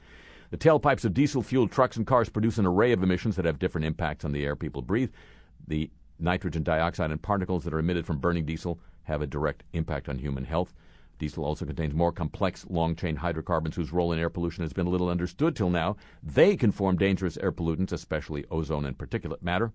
The 0.50 0.56
tailpipes 0.56 1.04
of 1.04 1.14
diesel 1.14 1.40
fueled 1.40 1.70
trucks 1.70 1.96
and 1.96 2.04
cars 2.04 2.28
produce 2.28 2.58
an 2.58 2.66
array 2.66 2.90
of 2.90 3.04
emissions 3.04 3.36
that 3.36 3.44
have 3.44 3.60
different 3.60 3.86
impacts 3.86 4.24
on 4.24 4.32
the 4.32 4.44
air 4.44 4.56
people 4.56 4.82
breathe. 4.82 5.12
The 5.68 5.88
nitrogen 6.18 6.64
dioxide 6.64 7.12
and 7.12 7.22
particles 7.22 7.62
that 7.62 7.72
are 7.72 7.78
emitted 7.78 8.04
from 8.04 8.18
burning 8.18 8.44
diesel 8.44 8.80
have 9.04 9.22
a 9.22 9.26
direct 9.26 9.62
impact 9.72 10.08
on 10.08 10.18
human 10.18 10.44
health. 10.44 10.74
Diesel 11.20 11.44
also 11.44 11.64
contains 11.64 11.94
more 11.94 12.10
complex 12.10 12.66
long 12.68 12.96
chain 12.96 13.14
hydrocarbons 13.14 13.76
whose 13.76 13.92
role 13.92 14.10
in 14.10 14.18
air 14.18 14.30
pollution 14.30 14.64
has 14.64 14.72
been 14.72 14.86
little 14.86 15.10
understood 15.10 15.54
till 15.54 15.70
now. 15.70 15.96
They 16.24 16.56
can 16.56 16.72
form 16.72 16.96
dangerous 16.96 17.36
air 17.36 17.52
pollutants, 17.52 17.92
especially 17.92 18.46
ozone 18.50 18.84
and 18.84 18.98
particulate 18.98 19.42
matter, 19.42 19.72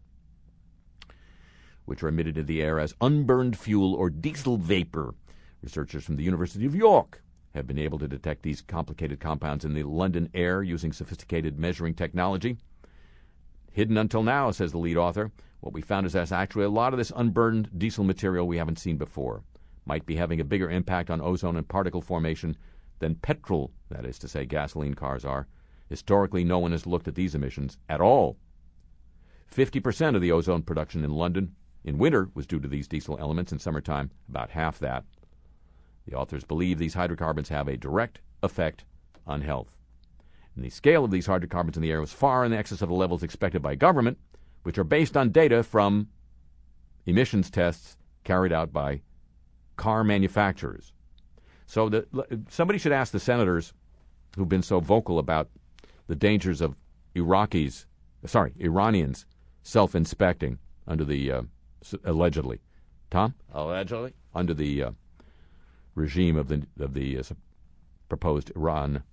which 1.88 2.04
are 2.04 2.10
emitted 2.10 2.38
into 2.38 2.45
the 2.45 2.62
air 2.62 2.80
as 2.80 2.93
unburned 3.00 3.58
fuel 3.58 3.95
or 3.95 4.10
diesel 4.10 4.58
vapor. 4.58 5.15
Researchers 5.63 6.04
from 6.04 6.17
the 6.17 6.23
University 6.23 6.65
of 6.65 6.76
York 6.76 7.23
have 7.56 7.65
been 7.65 7.80
able 7.80 7.97
to 7.97 8.10
detect 8.10 8.43
these 8.43 8.62
complicated 8.62 9.21
compounds 9.21 9.63
in 9.63 9.73
the 9.73 9.84
London 9.84 10.30
air 10.34 10.62
using 10.62 10.91
sophisticated 10.91 11.58
measuring 11.58 11.93
technology. 11.93 12.58
Hidden 13.71 13.97
until 13.97 14.21
now, 14.21 14.52
says 14.52 14.73
the 14.73 14.78
lead 14.78 14.97
author, 14.97 15.32
what 15.62 15.73
we 15.73 15.82
found 15.82 16.06
is 16.06 16.12
that 16.12 16.32
actually 16.34 16.65
a 16.65 16.69
lot 16.69 16.93
of 16.93 16.97
this 16.97 17.13
unburned 17.15 17.69
diesel 17.80 18.04
material 18.04 18.45
we 18.45 18.58
haven't 18.58 18.80
seen 18.80 18.97
before 18.97 19.43
might 19.86 20.06
be 20.06 20.17
having 20.17 20.41
a 20.41 20.45
bigger 20.45 20.69
impact 20.69 21.10
on 21.10 21.21
ozone 21.21 21.56
and 21.56 21.69
particle 21.69 22.02
formation 22.02 22.58
than 23.00 23.15
petrol, 23.15 23.71
that 23.89 24.06
is 24.06 24.19
to 24.19 24.28
say, 24.28 24.45
gasoline 24.45 24.93
cars 24.93 25.23
are. 25.23 25.47
Historically, 25.88 26.43
no 26.43 26.60
one 26.60 26.73
has 26.73 26.86
looked 26.86 27.08
at 27.08 27.15
these 27.15 27.34
emissions 27.34 27.78
at 27.88 28.02
all. 28.02 28.38
50% 29.56 30.15
of 30.15 30.21
the 30.21 30.34
ozone 30.34 30.62
production 30.62 31.06
in 31.06 31.12
London 31.12 31.56
in 31.88 31.97
winter 31.97 32.30
was 32.34 32.45
due 32.45 32.60
to 32.60 32.67
these 32.67 32.86
diesel 32.86 33.17
elements, 33.17 33.54
in 33.54 33.60
summertime, 33.60 34.12
about 34.28 34.50
half 34.50 34.78
that. 34.80 35.06
The 36.06 36.15
authors 36.15 36.43
believe 36.43 36.78
these 36.78 36.93
hydrocarbons 36.93 37.47
have 37.47 37.69
a 37.69 37.78
direct 37.78 38.19
effect 38.43 38.84
on 39.26 39.39
health. 39.39 39.78
And 40.54 40.65
the 40.65 40.69
scale 40.69 41.06
of 41.06 41.12
these 41.12 41.28
hydrocarbons 41.28 41.78
in 41.78 41.82
the 41.82 41.91
air 41.91 42.02
was 42.02 42.12
far 42.12 42.43
in 42.43 42.52
excess 42.52 42.82
of 42.82 42.89
the 42.89 42.95
levels 42.95 43.23
expected 43.23 43.62
by 43.62 43.76
government, 43.76 44.17
which 44.63 44.78
are 44.78 44.84
based 44.84 45.15
on 45.15 45.32
data 45.32 45.63
from 45.63 46.10
emissions 47.06 47.50
tests 47.50 47.95
carried 48.26 48.52
out 48.52 48.73
by 48.73 49.02
car 49.78 50.04
manufacturers. 50.04 50.91
So 51.67 51.88
the, 51.88 52.06
somebody 52.50 52.80
should 52.80 52.91
ask 52.91 53.13
the 53.13 53.19
senators 53.19 53.71
who've 54.36 54.50
been 54.50 54.62
so 54.62 54.82
vocal 54.82 55.19
about 55.19 55.50
the 56.08 56.15
dangers 56.15 56.60
of 56.60 56.76
Iraqis, 57.15 57.86
sorry, 58.26 58.52
Iranians 58.60 59.26
self-inspecting 59.63 60.60
under 60.86 61.06
the 61.06 61.32
uh, 61.32 61.41
allegedly, 62.04 62.60
Tom, 63.10 63.34
allegedly 63.52 64.13
under 64.34 64.54
the 64.54 64.84
uh, 64.84 64.91
regime 65.95 66.38
of 66.38 66.47
the 66.47 66.63
of 66.80 66.93
the 66.93 67.19
uh, 67.19 67.23
proposed 68.10 68.52
Iran 68.56 69.04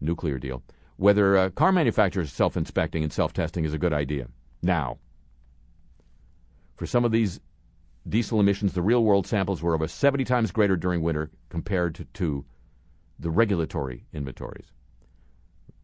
nuclear 0.00 0.38
deal, 0.38 0.62
whether 0.96 1.36
uh, 1.36 1.50
car 1.50 1.72
manufacturers 1.72 2.32
self-inspecting 2.32 3.02
and 3.02 3.12
self-testing 3.12 3.64
is 3.64 3.74
a 3.74 3.78
good 3.78 3.92
idea. 3.92 4.28
Now, 4.62 4.98
for 6.76 6.86
some 6.86 7.04
of 7.04 7.12
these 7.12 7.40
diesel 8.08 8.40
emissions, 8.40 8.72
the 8.72 8.82
real 8.82 9.04
world 9.04 9.26
samples 9.26 9.62
were 9.62 9.74
over 9.74 9.86
70 9.86 10.24
times 10.24 10.50
greater 10.50 10.76
during 10.76 11.02
winter 11.02 11.30
compared 11.50 11.94
to, 11.96 12.04
to 12.14 12.44
the 13.18 13.30
regulatory 13.30 14.06
inventories. 14.12 14.72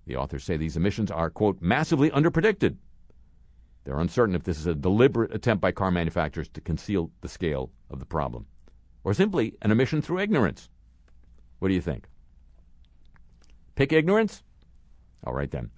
The 0.07 0.17
authors 0.17 0.45
say 0.45 0.57
these 0.57 0.77
emissions 0.77 1.11
are, 1.11 1.31
quote, 1.31 1.61
massively 1.61 2.11
underpredicted. 2.11 2.77
They're 3.87 4.01
uncertain 4.01 4.35
if 4.35 4.43
this 4.43 4.59
is 4.59 4.67
a 4.67 4.75
deliberate 4.75 5.33
attempt 5.33 5.61
by 5.61 5.71
car 5.71 5.93
manufacturers 5.93 6.49
to 6.49 6.61
conceal 6.61 7.13
the 7.21 7.29
scale 7.29 7.71
of 7.89 8.01
the 8.01 8.05
problem, 8.05 8.47
or 9.05 9.15
simply 9.15 9.55
an 9.63 9.71
omission 9.71 10.03
through 10.03 10.19
ignorance. 10.19 10.69
What 11.61 11.69
do 11.69 11.75
you 11.75 11.81
think? 11.81 12.09
Pick 13.77 13.93
ignorance? 13.93 14.43
All 15.25 15.35
right 15.35 15.53
then. 15.53 15.71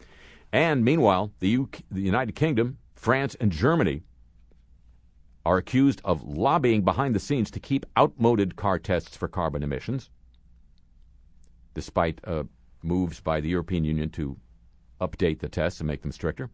And 0.54 0.86
meanwhile, 0.86 1.32
the, 1.40 1.66
the 1.90 2.00
United 2.00 2.34
Kingdom, 2.34 2.78
France, 2.94 3.36
and 3.38 3.52
Germany 3.52 4.04
are 5.44 5.58
accused 5.58 6.00
of 6.02 6.22
lobbying 6.22 6.86
behind 6.86 7.14
the 7.14 7.20
scenes 7.20 7.50
to 7.50 7.60
keep 7.60 7.84
outmoded 7.98 8.56
car 8.56 8.78
tests 8.78 9.18
for 9.18 9.28
carbon 9.28 9.62
emissions, 9.62 10.08
despite 11.74 12.22
uh, 12.24 12.44
moves 12.82 13.20
by 13.20 13.38
the 13.38 13.50
European 13.50 13.84
Union 13.84 14.08
to 14.08 14.38
update 14.98 15.40
the 15.40 15.48
tests 15.50 15.80
and 15.80 15.86
make 15.86 16.00
them 16.00 16.12
stricter. 16.12 16.48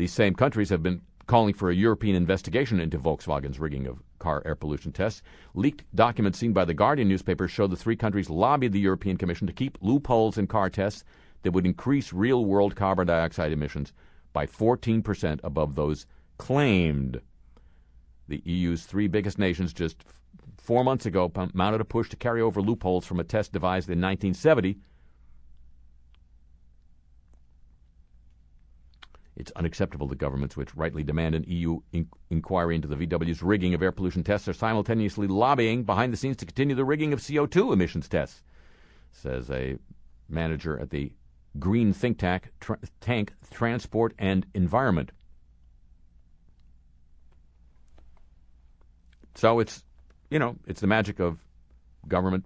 These 0.00 0.14
same 0.14 0.34
countries 0.34 0.70
have 0.70 0.82
been 0.82 1.02
calling 1.26 1.52
for 1.52 1.68
a 1.68 1.74
European 1.74 2.16
investigation 2.16 2.80
into 2.80 2.96
Volkswagen's 2.96 3.60
rigging 3.60 3.86
of 3.86 4.02
car 4.18 4.42
air 4.46 4.54
pollution 4.54 4.92
tests. 4.92 5.20
Leaked 5.52 5.84
documents 5.94 6.38
seen 6.38 6.54
by 6.54 6.64
the 6.64 6.72
Guardian 6.72 7.06
newspaper 7.06 7.46
show 7.46 7.66
the 7.66 7.76
three 7.76 7.96
countries 7.96 8.30
lobbied 8.30 8.72
the 8.72 8.80
European 8.80 9.18
Commission 9.18 9.46
to 9.46 9.52
keep 9.52 9.76
loopholes 9.82 10.38
in 10.38 10.46
car 10.46 10.70
tests 10.70 11.04
that 11.42 11.52
would 11.52 11.66
increase 11.66 12.14
real 12.14 12.46
world 12.46 12.74
carbon 12.76 13.08
dioxide 13.08 13.52
emissions 13.52 13.92
by 14.32 14.46
14% 14.46 15.38
above 15.44 15.74
those 15.74 16.06
claimed. 16.38 17.20
The 18.26 18.40
EU's 18.46 18.86
three 18.86 19.06
biggest 19.06 19.38
nations 19.38 19.74
just 19.74 20.02
four 20.56 20.82
months 20.82 21.04
ago 21.04 21.30
mounted 21.52 21.82
a 21.82 21.84
push 21.84 22.08
to 22.08 22.16
carry 22.16 22.40
over 22.40 22.62
loopholes 22.62 23.04
from 23.04 23.20
a 23.20 23.24
test 23.24 23.52
devised 23.52 23.90
in 23.90 24.00
1970. 24.00 24.78
It's 29.40 29.52
unacceptable 29.56 30.06
that 30.08 30.18
governments 30.18 30.54
which 30.54 30.74
rightly 30.74 31.02
demand 31.02 31.34
an 31.34 31.44
EU 31.46 31.80
in- 31.92 32.10
inquiry 32.28 32.74
into 32.74 32.86
the 32.86 32.94
VW's 32.94 33.42
rigging 33.42 33.72
of 33.72 33.82
air 33.82 33.90
pollution 33.90 34.22
tests 34.22 34.46
are 34.48 34.52
simultaneously 34.52 35.26
lobbying 35.26 35.82
behind 35.82 36.12
the 36.12 36.18
scenes 36.18 36.36
to 36.36 36.44
continue 36.44 36.74
the 36.74 36.84
rigging 36.84 37.14
of 37.14 37.20
CO2 37.20 37.72
emissions 37.72 38.06
tests, 38.06 38.42
says 39.12 39.50
a 39.50 39.78
manager 40.28 40.78
at 40.78 40.90
the 40.90 41.10
green 41.58 41.94
think 41.94 42.18
tank, 42.18 42.50
tank 43.00 43.32
Transport 43.50 44.12
and 44.18 44.44
Environment. 44.52 45.10
So 49.36 49.58
it's, 49.58 49.82
you 50.28 50.38
know, 50.38 50.56
it's 50.66 50.82
the 50.82 50.86
magic 50.86 51.18
of 51.18 51.38
government 52.06 52.44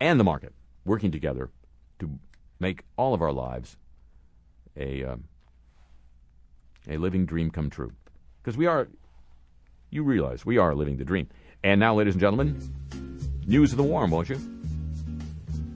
and 0.00 0.18
the 0.18 0.24
market 0.24 0.52
working 0.84 1.12
together 1.12 1.52
to 2.00 2.18
make 2.58 2.82
all 2.96 3.14
of 3.14 3.22
our 3.22 3.32
lives 3.32 3.76
a 4.76 5.04
um, 5.04 5.24
a 6.88 6.96
living 6.96 7.26
dream 7.26 7.50
come 7.50 7.70
true. 7.70 7.92
Because 8.42 8.56
we 8.56 8.66
are, 8.66 8.88
you 9.90 10.02
realize, 10.02 10.46
we 10.46 10.58
are 10.58 10.74
living 10.74 10.96
the 10.96 11.04
dream. 11.04 11.28
And 11.62 11.80
now, 11.80 11.94
ladies 11.94 12.14
and 12.14 12.20
gentlemen, 12.20 12.58
news 13.46 13.72
of 13.72 13.78
the 13.78 13.82
warm, 13.82 14.10
won't 14.10 14.28
you? 14.28 14.40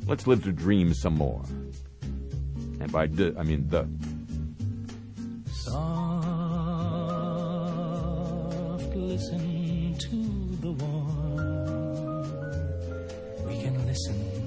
Let's 0.06 0.26
live 0.26 0.42
the 0.42 0.52
dream 0.52 0.94
some 0.94 1.14
more. 1.14 1.42
And 2.80 2.90
by 2.90 3.06
the, 3.06 3.34
I 3.38 3.42
mean 3.42 3.68
the. 3.68 3.86
Soft, 5.52 5.76
listen 8.96 9.96
to 9.98 10.16
the 10.60 10.72
warm. 10.72 12.22
We 13.46 13.62
can 13.62 13.86
listen 13.86 14.41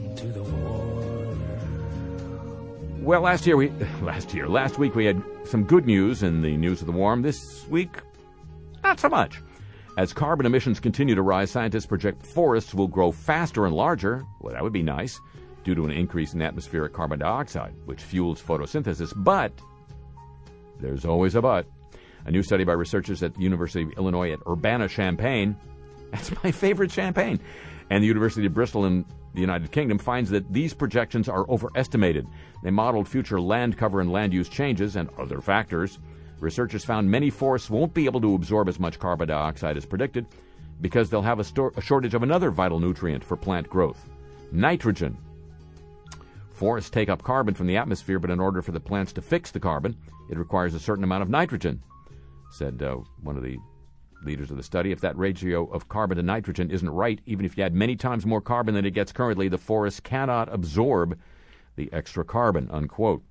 Well, 3.05 3.21
last 3.21 3.45
year 3.45 3.55
we, 3.55 3.69
last 4.01 4.33
year, 4.33 4.49
last 4.49 4.79
week 4.79 4.95
we 4.95 5.05
had 5.05 5.21
some 5.43 5.63
good 5.63 5.85
news 5.85 6.23
in 6.23 6.41
the 6.41 6.57
news 6.57 6.81
of 6.81 6.87
the 6.87 6.91
warm. 6.91 7.21
This 7.21 7.63
week, 7.67 7.97
not 8.83 8.99
so 8.99 9.09
much. 9.09 9.43
As 9.95 10.11
carbon 10.11 10.47
emissions 10.47 10.79
continue 10.79 11.13
to 11.13 11.21
rise, 11.21 11.51
scientists 11.51 11.85
project 11.85 12.25
forests 12.25 12.73
will 12.73 12.87
grow 12.87 13.11
faster 13.11 13.67
and 13.67 13.75
larger. 13.75 14.25
Well, 14.41 14.53
that 14.53 14.63
would 14.63 14.73
be 14.73 14.81
nice 14.81 15.21
due 15.63 15.75
to 15.75 15.85
an 15.85 15.91
increase 15.91 16.33
in 16.33 16.41
atmospheric 16.41 16.93
carbon 16.93 17.19
dioxide, 17.19 17.75
which 17.85 18.01
fuels 18.01 18.41
photosynthesis. 18.41 19.13
But 19.15 19.51
there's 20.79 21.05
always 21.05 21.35
a 21.35 21.43
but. 21.43 21.67
A 22.25 22.31
new 22.31 22.41
study 22.41 22.63
by 22.63 22.73
researchers 22.73 23.21
at 23.21 23.35
the 23.35 23.41
University 23.41 23.83
of 23.83 23.91
Illinois 23.99 24.31
at 24.31 24.39
Urbana 24.49 24.89
Champaign, 24.89 25.55
that's 26.11 26.31
my 26.43 26.51
favorite 26.51 26.91
champagne, 26.91 27.39
and 27.91 28.01
the 28.01 28.07
University 28.07 28.47
of 28.47 28.55
Bristol 28.55 28.85
in 28.85 29.05
the 29.35 29.41
United 29.41 29.71
Kingdom 29.71 29.97
finds 29.97 30.29
that 30.31 30.51
these 30.51 30.73
projections 30.73 31.29
are 31.29 31.47
overestimated. 31.49 32.27
They 32.63 32.71
modeled 32.71 33.07
future 33.07 33.39
land 33.39 33.77
cover 33.77 34.01
and 34.01 34.11
land 34.11 34.33
use 34.33 34.49
changes 34.49 34.95
and 34.95 35.09
other 35.17 35.41
factors. 35.41 35.99
Researchers 36.39 36.83
found 36.83 37.09
many 37.09 37.29
forests 37.29 37.69
won't 37.69 37.93
be 37.93 38.05
able 38.05 38.21
to 38.21 38.35
absorb 38.35 38.67
as 38.67 38.79
much 38.79 38.99
carbon 38.99 39.27
dioxide 39.27 39.77
as 39.77 39.85
predicted 39.85 40.25
because 40.81 41.09
they'll 41.09 41.21
have 41.21 41.39
a, 41.39 41.71
a 41.77 41.81
shortage 41.81 42.13
of 42.13 42.23
another 42.23 42.51
vital 42.51 42.79
nutrient 42.79 43.23
for 43.23 43.37
plant 43.37 43.69
growth 43.69 44.09
nitrogen. 44.51 45.17
Forests 46.51 46.89
take 46.89 47.09
up 47.09 47.23
carbon 47.23 47.53
from 47.53 47.67
the 47.67 47.77
atmosphere, 47.77 48.19
but 48.19 48.29
in 48.31 48.39
order 48.39 48.61
for 48.61 48.71
the 48.71 48.79
plants 48.79 49.11
to 49.13 49.21
fix 49.21 49.51
the 49.51 49.59
carbon, 49.59 49.95
it 50.29 50.37
requires 50.37 50.73
a 50.73 50.79
certain 50.79 51.03
amount 51.03 51.21
of 51.21 51.29
nitrogen, 51.29 51.83
said 52.51 52.81
uh, 52.81 52.95
one 53.21 53.35
of 53.35 53.43
the 53.43 53.57
leaders 54.23 54.51
of 54.51 54.57
the 54.57 54.63
study. 54.63 54.91
If 54.91 55.01
that 55.01 55.17
ratio 55.17 55.65
of 55.67 55.87
carbon 55.87 56.17
to 56.17 56.23
nitrogen 56.23 56.71
isn't 56.71 56.89
right, 56.89 57.19
even 57.25 57.45
if 57.45 57.57
you 57.57 57.63
add 57.63 57.73
many 57.73 57.95
times 57.95 58.25
more 58.25 58.41
carbon 58.41 58.73
than 58.73 58.85
it 58.85 58.91
gets 58.91 59.11
currently, 59.11 59.47
the 59.47 59.57
forest 59.57 60.03
cannot 60.03 60.53
absorb 60.53 61.17
the 61.75 61.91
extra 61.91 62.23
carbon, 62.23 62.69
unquote. 62.71 63.23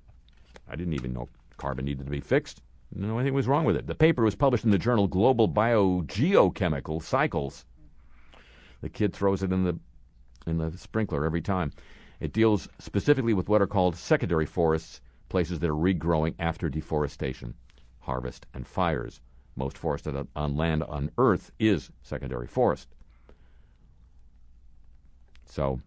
I 0.69 0.75
didn't 0.75 0.93
even 0.93 1.13
know 1.13 1.29
carbon 1.57 1.85
needed 1.85 2.05
to 2.05 2.11
be 2.11 2.21
fixed. 2.21 2.61
Know 2.93 3.17
anything 3.17 3.33
was 3.33 3.47
wrong 3.47 3.65
with 3.65 3.75
it. 3.75 3.87
The 3.87 3.95
paper 3.95 4.23
was 4.23 4.35
published 4.35 4.63
in 4.63 4.71
the 4.71 4.77
journal 4.77 5.07
Global 5.07 5.49
Biogeochemical 5.49 7.01
Cycles. 7.01 7.65
The 8.81 8.89
kid 8.89 9.13
throws 9.13 9.43
it 9.43 9.51
in 9.51 9.63
the 9.63 9.79
in 10.47 10.57
the 10.59 10.77
sprinkler 10.77 11.25
every 11.25 11.41
time. 11.41 11.71
It 12.19 12.31
deals 12.31 12.69
specifically 12.79 13.33
with 13.33 13.49
what 13.49 13.61
are 13.61 13.67
called 13.67 13.95
secondary 13.95 14.45
forests, 14.45 15.01
places 15.27 15.59
that 15.59 15.69
are 15.69 15.73
regrowing 15.73 16.35
after 16.39 16.69
deforestation, 16.69 17.55
harvest, 17.99 18.45
and 18.53 18.65
fires. 18.65 19.19
Most 19.55 19.77
forest 19.77 20.07
on 20.35 20.57
land 20.57 20.83
on 20.83 21.11
Earth 21.17 21.51
is 21.59 21.91
secondary 22.03 22.47
forest. 22.47 22.89
So 25.45 25.79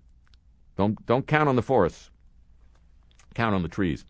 don't 0.76 1.04
don't 1.06 1.26
count 1.26 1.48
on 1.48 1.56
the 1.56 1.62
forests. 1.62 2.10
Count 3.34 3.54
on 3.54 3.62
the 3.62 3.68
trees. 3.68 4.04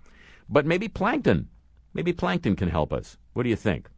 But 0.49 0.67
maybe 0.67 0.89
plankton. 0.89 1.49
Maybe 1.93 2.13
plankton 2.13 2.55
can 2.57 2.69
help 2.69 2.93
us. 2.93 3.17
What 3.33 3.43
do 3.43 3.49
you 3.49 3.57
think? 3.57 3.89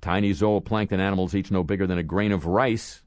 Tiny 0.00 0.32
zooplankton 0.32 0.98
animals 0.98 1.34
each 1.34 1.50
no 1.50 1.62
bigger 1.62 1.86
than 1.86 1.98
a 1.98 2.02
grain 2.02 2.32
of 2.32 2.46
rice. 2.46 3.02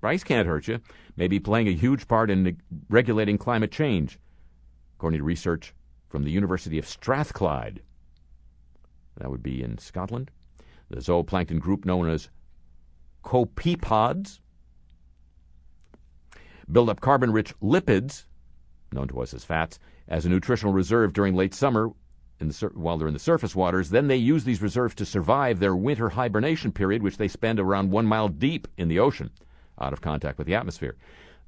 Rice 0.00 0.22
can't 0.22 0.46
hurt 0.46 0.68
you. 0.68 0.80
Maybe 1.16 1.40
playing 1.40 1.68
a 1.68 1.72
huge 1.72 2.06
part 2.06 2.30
in 2.30 2.56
regulating 2.88 3.36
climate 3.36 3.72
change, 3.72 4.18
according 4.96 5.18
to 5.18 5.24
research 5.24 5.74
from 6.08 6.22
the 6.22 6.30
University 6.30 6.78
of 6.78 6.86
Strathclyde. 6.86 7.82
That 9.16 9.30
would 9.30 9.42
be 9.42 9.62
in 9.62 9.78
Scotland. 9.78 10.30
The 10.90 11.00
zooplankton 11.00 11.60
group 11.60 11.84
known 11.84 12.08
as 12.08 12.30
copepods 13.24 14.40
build 16.70 16.90
up 16.90 17.00
carbon 17.00 17.32
rich 17.32 17.54
lipids, 17.60 18.24
known 18.92 19.08
to 19.08 19.20
us 19.20 19.34
as 19.34 19.44
fats, 19.44 19.78
as 20.06 20.24
a 20.24 20.28
nutritional 20.28 20.72
reserve 20.72 21.12
during 21.12 21.34
late 21.34 21.54
summer 21.54 21.90
the, 22.38 22.70
while 22.74 22.96
they're 22.96 23.08
in 23.08 23.14
the 23.14 23.20
surface 23.20 23.54
waters. 23.54 23.90
Then 23.90 24.08
they 24.08 24.16
use 24.16 24.44
these 24.44 24.62
reserves 24.62 24.94
to 24.96 25.04
survive 25.04 25.58
their 25.58 25.76
winter 25.76 26.08
hibernation 26.08 26.72
period, 26.72 27.02
which 27.02 27.16
they 27.16 27.28
spend 27.28 27.58
around 27.58 27.90
one 27.90 28.06
mile 28.06 28.28
deep 28.28 28.68
in 28.76 28.88
the 28.88 28.98
ocean, 28.98 29.30
out 29.80 29.92
of 29.92 30.00
contact 30.00 30.38
with 30.38 30.46
the 30.46 30.54
atmosphere. 30.54 30.96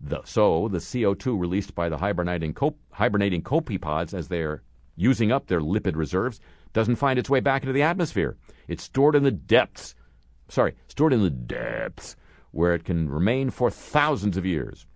The, 0.00 0.22
so 0.24 0.68
the 0.68 0.78
CO2 0.78 1.38
released 1.38 1.74
by 1.74 1.88
the 1.88 1.98
hibernating, 1.98 2.56
hibernating 2.92 3.42
copepods 3.42 4.14
as 4.14 4.28
they're 4.28 4.62
using 4.96 5.30
up 5.30 5.46
their 5.46 5.60
lipid 5.60 5.96
reserves 5.96 6.40
doesn't 6.72 6.96
find 6.96 7.18
its 7.18 7.30
way 7.30 7.40
back 7.40 7.62
into 7.62 7.72
the 7.72 7.82
atmosphere. 7.82 8.36
It's 8.68 8.84
stored 8.84 9.16
in 9.16 9.22
the 9.22 9.30
depths. 9.30 9.94
Sorry, 10.48 10.74
stored 10.88 11.12
in 11.12 11.22
the 11.22 11.30
depths 11.30 12.16
where 12.50 12.74
it 12.74 12.84
can 12.84 13.08
remain 13.08 13.50
for 13.50 13.70
thousands 13.70 14.36
of 14.36 14.46
years. 14.46 14.86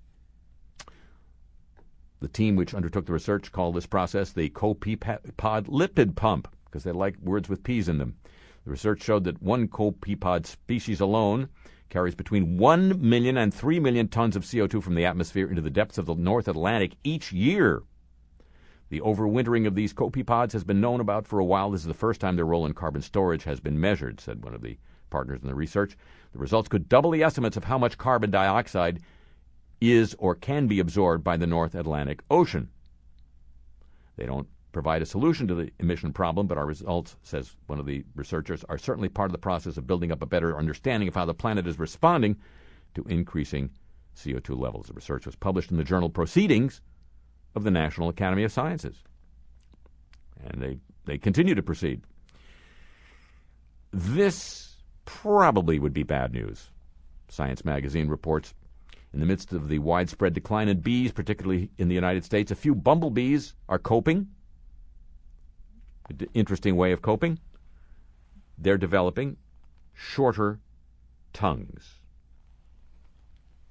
The 2.21 2.29
team 2.29 2.57
which 2.57 2.75
undertook 2.75 3.07
the 3.07 3.13
research 3.13 3.53
called 3.53 3.75
this 3.75 3.87
process 3.87 4.33
the 4.33 4.51
copepod 4.51 5.67
lipid 5.67 6.17
pump 6.17 6.49
because 6.65 6.85
they 6.85 6.93
like 6.93 7.17
words 7.21 7.49
with 7.49 7.63
P's 7.63 7.89
in 7.89 7.99
them. 7.99 8.17
The 8.65 8.71
research 8.71 9.03
showed 9.03 9.25
that 9.25 9.43
one 9.43 9.69
copepod 9.69 10.47
species 10.47 11.01
alone 11.01 11.49
carries 11.91 12.15
between 12.15 12.57
1 12.57 13.01
million 13.09 13.37
and 13.37 13.53
3 13.53 13.79
million 13.79 14.09
tons 14.09 14.37
of 14.37 14.43
CO2 14.43 14.83
from 14.83 14.95
the 14.95 15.05
atmosphere 15.05 15.49
into 15.49 15.63
the 15.63 15.71
depths 15.71 15.99
of 15.99 16.07
the 16.07 16.15
North 16.15 16.49
Atlantic 16.49 16.97
each 17.05 17.31
year. 17.31 17.83
The 18.95 19.01
overwintering 19.01 19.67
of 19.67 19.75
these 19.75 19.93
copepods 19.93 20.53
has 20.53 20.63
been 20.63 20.81
known 20.81 21.01
about 21.01 21.27
for 21.27 21.41
a 21.41 21.45
while. 21.45 21.73
This 21.73 21.81
is 21.81 21.89
the 21.89 21.95
first 21.95 22.21
time 22.21 22.37
their 22.37 22.47
role 22.47 22.65
in 22.65 22.75
carbon 22.75 23.03
storage 23.03 23.43
has 23.43 23.59
been 23.59 23.81
measured, 23.81 24.21
said 24.21 24.45
one 24.45 24.55
of 24.55 24.63
the 24.63 24.79
partners 25.11 25.41
in 25.43 25.49
the 25.49 25.55
research. 25.57 25.97
The 26.33 26.39
results 26.39 26.69
could 26.69 26.89
double 26.89 27.11
the 27.11 27.25
estimates 27.25 27.57
of 27.57 27.65
how 27.65 27.77
much 27.77 27.99
carbon 27.99 28.31
dioxide 28.31 29.01
is 29.81 30.15
or 30.21 30.37
can 30.37 30.69
be 30.69 30.79
absorbed 30.79 31.25
by 31.25 31.37
the 31.37 31.47
North 31.49 31.75
Atlantic 31.75 32.23
Ocean. 32.31 32.69
They 34.15 34.27
don't 34.27 34.47
provide 34.71 35.03
a 35.03 35.07
solution 35.07 35.49
to 35.49 35.57
the 35.57 35.73
emission 35.81 36.13
problem, 36.13 36.47
but 36.47 36.57
our 36.57 36.67
results, 36.67 37.17
says 37.25 37.57
one 37.67 37.81
of 37.81 37.87
the 37.87 38.05
researchers, 38.15 38.63
are 38.69 38.79
certainly 38.79 39.09
part 39.09 39.29
of 39.29 39.33
the 39.33 39.39
process 39.39 39.77
of 39.77 39.89
building 39.89 40.13
up 40.13 40.23
a 40.23 40.27
better 40.27 40.57
understanding 40.57 41.09
of 41.09 41.17
how 41.17 41.25
the 41.25 41.35
planet 41.35 41.67
is 41.67 41.81
responding 41.81 42.37
to 42.95 43.03
increasing 43.09 43.71
CO2 44.17 44.57
levels. 44.57 44.87
The 44.87 44.93
research 44.93 45.27
was 45.27 45.35
published 45.35 45.73
in 45.73 45.79
the 45.79 45.83
journal 45.83 46.11
Proceedings 46.11 46.81
of 47.55 47.65
the 47.65 47.71
National 47.71 48.09
Academy 48.09 48.45
of 48.45 48.53
Sciences. 48.53 48.97
And 50.45 50.61
they, 50.61 50.79
they 51.05 51.19
continue 51.19 51.55
to 51.55 51.63
proceed. 51.63 52.03
This 53.93 54.77
probably 55.05 55.79
would 55.79 55.93
be 55.93 56.03
bad 56.03 56.33
news. 56.33 56.71
Science 57.29 57.65
magazine 57.65 58.09
reports 58.09 58.55
in 59.15 59.21
the 59.21 59.27
midst 59.27 59.53
of 59.53 59.69
the 59.69 59.79
widespread 59.79 60.35
decline 60.35 60.69
in 60.69 60.81
bees, 60.81 61.13
particularly 61.13 61.71
in 61.79 61.87
the 61.87 61.95
United 61.95 62.25
States, 62.25 62.51
a 62.51 62.57
few 62.57 62.75
bumblebees 62.75 63.55
are 63.69 63.79
coping. 63.79 64.27
Interesting 66.35 66.75
way 66.75 66.91
of 66.91 67.01
coping. 67.01 67.39
They're 68.59 68.77
developing 68.77 69.37
shorter 69.93 70.59
tongues. 71.33 72.01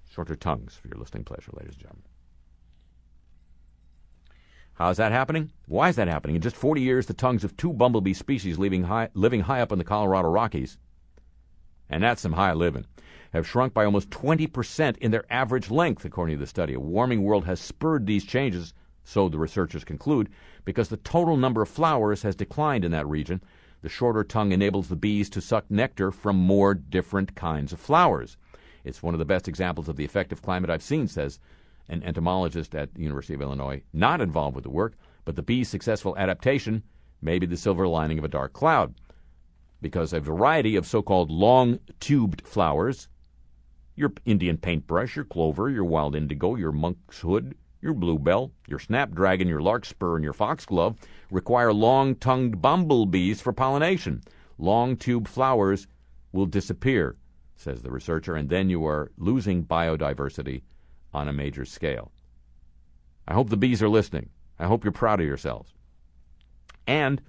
Shorter 0.10 0.36
tongues 0.36 0.76
for 0.76 0.88
your 0.88 0.98
listening 0.98 1.26
pleasure, 1.26 1.52
ladies 1.54 1.74
and 1.74 1.82
gentlemen. 1.82 2.13
How's 4.76 4.98
that 4.98 5.12
happening? 5.12 5.52
Why 5.68 5.90
is 5.90 5.96
that 5.98 6.08
happening? 6.08 6.36
In 6.36 6.42
just 6.42 6.56
40 6.56 6.82
years, 6.82 7.06
the 7.06 7.14
tongues 7.14 7.44
of 7.44 7.56
two 7.56 7.74
bumblebee 7.74 8.14
species 8.14 8.58
living 8.58 8.84
high, 8.84 9.10
living 9.14 9.42
high 9.42 9.62
up 9.62 9.72
in 9.72 9.78
the 9.78 9.84
Colorado 9.84 10.30
Rockies. 10.30 10.78
And 11.90 12.04
that's 12.04 12.22
some 12.22 12.34
high 12.34 12.54
living 12.54 12.86
have 13.34 13.48
shrunk 13.48 13.74
by 13.74 13.84
almost 13.84 14.12
20% 14.12 14.98
in 14.98 15.10
their 15.10 15.26
average 15.30 15.72
length, 15.72 16.06
according 16.06 16.36
to 16.36 16.40
the 16.40 16.48
study. 16.48 16.76
A 16.76 16.80
warming 16.80 17.24
world 17.24 17.46
has 17.46 17.60
spurred 17.60 18.06
these 18.06 18.24
changes, 18.24 18.74
so 19.04 19.28
the 19.28 19.40
researchers 19.40 19.84
conclude, 19.84 20.30
because 20.66 20.90
the 20.90 20.98
total 20.98 21.36
number 21.36 21.62
of 21.62 21.68
flowers 21.68 22.22
has 22.22 22.36
declined 22.36 22.86
in 22.86 22.92
that 22.92 23.08
region. 23.08 23.42
The 23.82 23.90
shorter 23.90 24.24
tongue 24.24 24.52
enables 24.52 24.88
the 24.88 24.96
bees 24.96 25.32
to 25.32 25.42
suck 25.42 25.70
nectar 25.70 26.12
from 26.12 26.36
more 26.36 26.76
different 26.76 27.36
kinds 27.36 27.74
of 27.74 27.80
flowers. 27.80 28.38
It's 28.84 29.02
one 29.02 29.16
of 29.16 29.20
the 29.20 29.26
best 29.26 29.48
examples 29.48 29.90
of 29.90 29.96
the 29.96 30.06
effective 30.06 30.44
climate 30.44 30.70
I've 30.70 30.84
seen, 30.84 31.08
says 31.08 31.40
an 31.90 32.04
entomologist 32.04 32.74
at 32.76 32.94
the 32.94 33.02
University 33.02 33.34
of 33.34 33.42
Illinois, 33.42 33.82
not 33.94 34.22
involved 34.22 34.56
with 34.56 34.64
the 34.64 34.70
work, 34.70 34.96
but 35.26 35.36
the 35.36 35.42
bee's 35.42 35.70
successful 35.70 36.18
adaptation 36.18 36.84
may 37.22 37.40
be 37.40 37.46
the 37.46 37.58
silver 37.58 37.88
lining 37.88 38.18
of 38.18 38.26
a 38.26 38.30
dark 38.30 38.54
cloud. 38.54 38.94
Because 39.82 40.14
a 40.14 40.20
variety 40.20 40.76
of 40.76 40.86
so 40.88 41.02
called 41.02 41.30
long 41.30 41.80
tubed 42.00 42.48
flowers, 42.48 43.10
your 43.96 44.14
Indian 44.26 44.58
paintbrush, 44.58 45.16
your 45.16 45.26
clover, 45.26 45.70
your 45.70 45.84
wild 45.84 46.16
indigo, 46.16 46.56
your 46.56 46.72
monk's 46.72 47.20
hood, 47.20 47.56
your 47.82 47.94
bluebell, 47.94 48.52
your 48.68 48.80
snapdragon, 48.80 49.48
your 49.48 49.62
larkspur, 49.62 50.16
and 50.16 50.24
your 50.24 50.34
foxglove 50.34 50.98
require 51.30 51.74
long 51.74 52.16
tongued 52.16 52.62
bumblebees 52.62 53.42
for 53.42 53.52
pollination. 53.52 54.22
Long 54.58 54.96
tube 54.96 55.28
flowers 55.28 55.88
will 56.32 56.46
disappear, 56.46 57.18
says 57.58 57.82
the 57.82 57.92
researcher, 57.92 58.36
and 58.36 58.50
then 58.50 58.70
you 58.70 58.86
are 58.86 59.12
losing 59.18 59.66
biodiversity 59.66 60.62
on 61.14 61.28
a 61.28 61.34
major 61.34 61.66
scale. 61.66 62.12
I 63.28 63.34
hope 63.34 63.50
the 63.50 63.58
bees 63.58 63.82
are 63.82 63.90
listening. 63.90 64.30
I 64.60 64.66
hope 64.66 64.84
you're 64.84 64.92
proud 64.92 65.20
of 65.20 65.26
yourselves. 65.26 65.74
And 66.88 67.22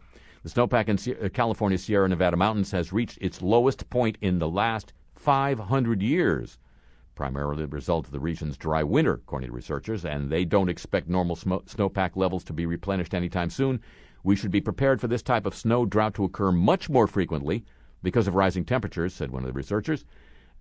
the 0.42 0.50
snowpack 0.50 0.88
in 0.88 1.30
California 1.30 1.78
Sierra 1.78 2.08
Nevada 2.08 2.36
mountains 2.36 2.70
has 2.72 2.92
reached 2.92 3.18
its 3.20 3.40
lowest 3.40 3.88
point 3.88 4.18
in 4.20 4.38
the 4.38 4.48
last 4.48 4.92
500 5.14 6.02
years, 6.02 6.58
primarily 7.14 7.64
the 7.64 7.68
result 7.68 8.06
of 8.06 8.12
the 8.12 8.20
region's 8.20 8.56
dry 8.56 8.82
winter, 8.82 9.14
according 9.14 9.48
to 9.48 9.54
researchers, 9.54 10.04
and 10.04 10.30
they 10.30 10.44
don't 10.44 10.68
expect 10.68 11.08
normal 11.08 11.36
sm- 11.36 11.64
snowpack 11.66 12.16
levels 12.16 12.44
to 12.44 12.52
be 12.52 12.66
replenished 12.66 13.14
anytime 13.14 13.48
soon. 13.48 13.80
We 14.22 14.36
should 14.36 14.50
be 14.50 14.60
prepared 14.60 15.00
for 15.00 15.08
this 15.08 15.22
type 15.22 15.46
of 15.46 15.54
snow 15.54 15.86
drought 15.86 16.14
to 16.14 16.24
occur 16.24 16.52
much 16.52 16.90
more 16.90 17.06
frequently 17.06 17.64
because 18.02 18.26
of 18.26 18.34
rising 18.34 18.64
temperatures, 18.64 19.14
said 19.14 19.30
one 19.30 19.44
of 19.44 19.46
the 19.46 19.52
researchers 19.52 20.04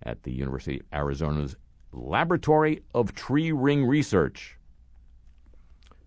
at 0.02 0.22
the 0.22 0.32
University 0.32 0.80
of 0.80 0.86
Arizona's 0.92 1.56
Laboratory 1.96 2.82
of 2.94 3.14
Tree 3.14 3.52
Ring 3.52 3.86
Research. 3.86 4.58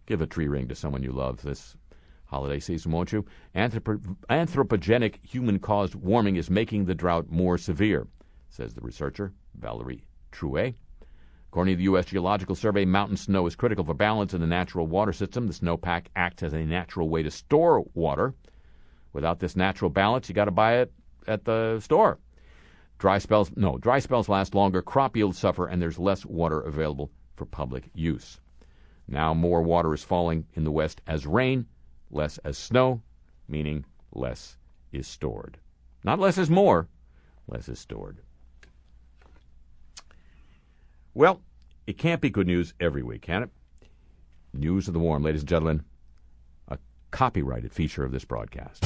Give 0.06 0.21
a 0.21 0.28
tree 0.28 0.47
ring 0.47 0.67
to 0.67 0.76
someone 0.76 1.02
you 1.02 1.12
love 1.12 1.41
this 1.41 1.76
holiday 2.26 2.60
season, 2.60 2.91
won't 2.91 3.13
you? 3.13 3.26
Anthrop- 3.56 4.17
anthropogenic 4.30 5.26
human 5.26 5.60
caused 5.60 5.95
warming 5.95 6.36
is 6.36 6.50
making 6.50 6.86
the 6.86 6.95
drought 6.95 7.30
more 7.30 7.58
severe, 7.58 8.08
says 8.50 8.73
the 8.73 8.82
researcher, 8.82 9.34
Valerie 9.56 10.06
Trouet. 10.32 10.76
According 11.50 11.73
to 11.73 11.78
the 11.78 11.84
U.S. 11.84 12.06
Geological 12.06 12.56
Survey, 12.56 12.84
mountain 12.84 13.17
snow 13.17 13.47
is 13.47 13.56
critical 13.56 13.86
for 13.86 13.93
balance 13.93 14.34
in 14.34 14.41
the 14.41 14.47
natural 14.47 14.86
water 14.88 15.13
system. 15.13 15.47
The 15.47 15.54
snowpack 15.54 16.08
acts 16.15 16.43
as 16.43 16.54
a 16.54 16.65
natural 16.65 17.10
way 17.10 17.23
to 17.23 17.32
store 17.32 17.86
water. 17.93 18.34
Without 19.13 19.39
this 19.39 19.56
natural 19.56 19.89
balance, 19.89 20.28
you 20.28 20.36
got 20.36 20.45
to 20.45 20.52
buy 20.52 20.80
it 20.80 20.91
at 21.28 21.45
the 21.45 21.80
store. 21.80 22.19
Dry 22.97 23.19
spells, 23.19 23.51
no, 23.55 23.77
dry 23.77 23.99
spells 23.99 24.27
last 24.27 24.55
longer, 24.55 24.81
crop 24.81 25.15
yields 25.15 25.38
suffer, 25.38 25.67
and 25.67 25.81
there's 25.81 25.99
less 25.99 26.25
water 26.25 26.62
available 26.62 27.12
for 27.36 27.45
public 27.45 27.89
use. 27.93 28.39
Now 29.07 29.33
more 29.33 29.62
water 29.62 29.93
is 29.93 30.03
falling 30.03 30.45
in 30.53 30.63
the 30.63 30.71
West 30.71 31.01
as 31.07 31.27
rain, 31.27 31.67
less 32.10 32.39
as 32.39 32.57
snow, 32.57 33.01
meaning 33.47 33.86
less 34.12 34.57
is 34.91 35.07
stored. 35.07 35.57
Not 36.03 36.19
less 36.19 36.38
is 36.38 36.49
more, 36.49 36.88
less 37.47 37.69
is 37.69 37.79
stored. 37.79 38.19
Well, 41.13 41.41
it 41.86 41.97
can't 41.97 42.21
be 42.21 42.29
good 42.29 42.47
news 42.47 42.73
every 42.79 43.03
week, 43.03 43.21
can 43.21 43.43
it? 43.43 43.49
News 44.53 44.88
of 44.88 44.93
the 44.93 44.99
Warm, 44.99 45.23
ladies 45.23 45.41
and 45.41 45.49
gentlemen, 45.49 45.83
a 46.67 46.77
copyrighted 47.12 47.73
feature 47.73 48.03
of 48.03 48.12
this 48.12 48.25
broadcast. 48.25 48.83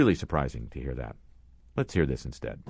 Really 0.00 0.14
surprising 0.14 0.70
to 0.70 0.80
hear 0.80 0.94
that. 0.94 1.14
Let's 1.76 1.92
hear 1.92 2.06
this 2.06 2.24
instead. 2.24 2.62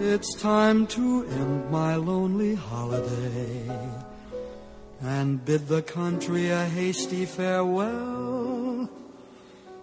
It's 0.00 0.34
time 0.42 0.88
to 0.88 1.24
end 1.24 1.70
my 1.70 1.94
lonely 1.94 2.56
holiday 2.56 3.70
and 5.00 5.44
bid 5.44 5.68
the 5.68 5.82
country 5.82 6.50
a 6.50 6.64
hasty 6.64 7.26
farewell. 7.26 8.90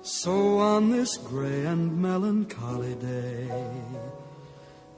So 0.02 0.58
on 0.58 0.91
this 0.91 1.15
gray 1.15 1.65
and 1.65 2.02
melancholy 2.02 2.95
day, 2.95 3.49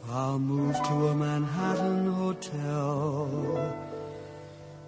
I'll 0.10 0.39
move 0.39 0.75
to 0.75 1.10
a 1.10 1.15
Manhattan 1.15 2.12
hotel. 2.12 3.78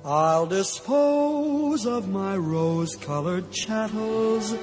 I'll 0.03 0.47
dispose 0.47 1.85
of 1.85 2.09
my 2.09 2.35
rose 2.35 2.95
colored 2.95 3.51
chattels 3.51 4.55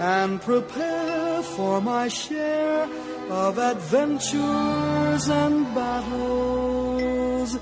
and 0.00 0.40
prepare 0.40 1.42
for 1.42 1.82
my 1.82 2.08
share 2.08 2.88
of 3.28 3.58
adventures 3.58 5.28
and 5.28 5.74
battles 5.74 7.58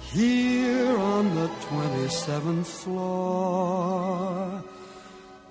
here 0.00 0.96
on 0.96 1.34
the 1.34 1.46
27th 1.68 2.66
floor, 2.66 4.64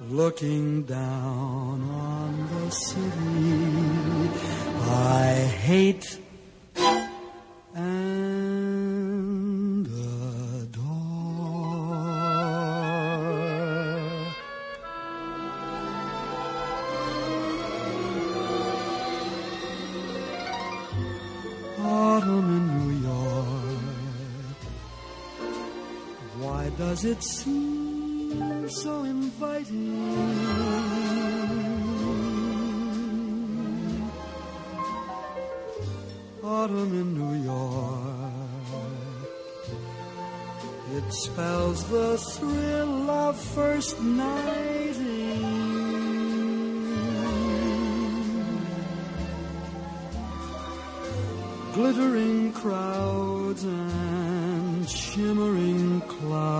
looking 0.10 0.82
down 0.84 1.82
on 1.92 2.48
the 2.50 2.72
city. 2.72 4.30
I 4.90 5.34
hate 5.62 6.23
seem 27.24 28.70
so 28.70 29.04
inviting? 29.04 29.94
Autumn 36.44 36.94
in 37.02 37.10
New 37.18 37.36
York. 37.44 38.34
It 40.98 41.14
spells 41.14 41.90
the 41.90 42.18
thrill 42.18 43.10
of 43.10 43.40
first 43.40 44.00
nighting. 44.02 45.74
glittering 51.74 52.54
crowds 52.54 53.64
and 53.64 54.88
shimmering 54.88 56.02
clouds 56.02 56.53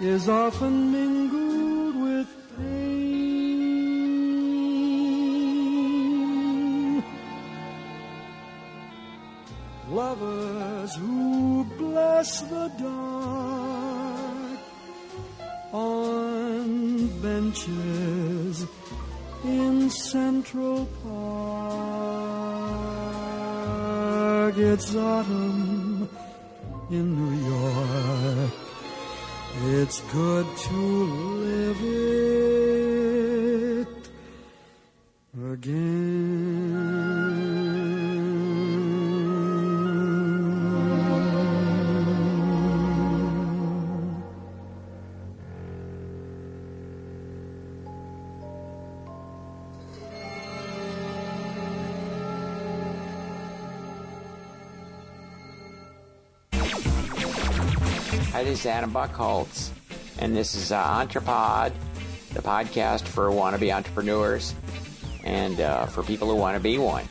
is 0.00 0.28
often 0.30 0.90
mingled 0.92 1.94
with 1.96 2.26
pain. 2.56 3.04
Lovers 9.90 10.94
who 10.94 11.64
bless 11.76 12.40
the 12.42 12.72
dark 12.78 14.58
on 15.72 17.08
benches 17.20 18.66
in 19.44 19.90
Central 19.90 20.88
Park. 21.02 21.20
It's 24.56 24.94
autumn 24.96 26.08
in 26.90 27.14
New 27.16 27.34
York. 27.48 28.09
It's 29.82 30.00
good 30.12 30.46
to 30.68 30.76
live 30.76 31.80
it 33.80 33.88
again. 35.52 36.49
Is 58.60 58.66
Adam 58.66 58.92
Buckholtz, 58.92 59.70
and 60.18 60.36
this 60.36 60.54
is 60.54 60.70
uh, 60.70 60.84
Entrepod, 60.84 61.72
the 62.34 62.42
podcast 62.42 63.08
for 63.08 63.30
wannabe 63.30 63.74
entrepreneurs 63.74 64.54
and 65.24 65.58
uh, 65.60 65.86
for 65.86 66.02
people 66.02 66.28
who 66.28 66.36
want 66.36 66.58
to 66.58 66.62
be 66.62 66.76
one. 66.76 67.08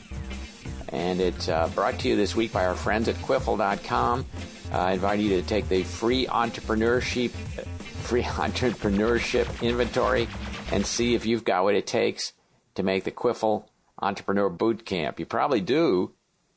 And 0.90 1.20
it's 1.20 1.50
uh, 1.50 1.68
brought 1.74 1.98
to 2.00 2.08
you 2.08 2.16
this 2.16 2.36
week 2.36 2.54
by 2.54 2.68
our 2.68 2.76
friends 2.76 3.08
at 3.08 3.16
Quiffle.com. 3.16 4.26
Uh, 4.72 4.78
I 4.78 4.92
invite 4.92 5.22
you 5.22 5.42
to 5.42 5.42
take 5.42 5.68
the 5.70 5.82
free 5.82 6.28
entrepreneurship, 6.28 7.32
free 7.32 8.22
entrepreneurship 8.24 9.64
inventory 9.64 10.28
and 10.72 10.86
see 10.86 11.16
if 11.16 11.26
you've 11.26 11.46
got 11.46 11.64
what 11.64 11.74
it 11.74 11.88
takes 11.88 12.34
to 12.76 12.84
make 12.84 13.06
the 13.06 13.12
Quiffle 13.12 13.66
Entrepreneur 14.00 14.50
Boot 14.50 14.86
Camp. 14.86 15.20
You 15.20 15.26
probably 15.26 15.62
do. 15.62 16.14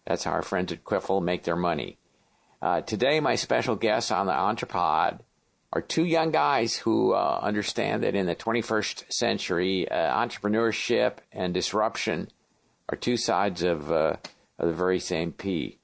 That's 0.06 0.24
how 0.24 0.32
our 0.32 0.42
friends 0.42 0.70
at 0.70 0.84
Quiffle 0.84 1.22
make 1.22 1.44
their 1.44 1.56
money. 1.56 1.96
Uh, 2.62 2.80
today, 2.80 3.18
my 3.18 3.34
special 3.34 3.74
guests 3.74 4.12
on 4.12 4.26
the 4.26 4.32
Entrepod 4.32 5.18
are 5.72 5.82
two 5.82 6.04
young 6.04 6.30
guys 6.30 6.76
who 6.76 7.12
uh, 7.12 7.40
understand 7.42 8.04
that 8.04 8.14
in 8.14 8.26
the 8.26 8.36
21st 8.36 9.12
century, 9.12 9.90
uh, 9.90 9.96
entrepreneurship 9.96 11.14
and 11.32 11.52
disruption 11.52 12.28
are 12.88 12.96
two 12.96 13.16
sides 13.16 13.64
of, 13.64 13.90
uh, 13.90 14.14
of 14.60 14.68
the 14.68 14.74
very 14.74 15.00
same 15.00 15.32
P. 15.32 15.78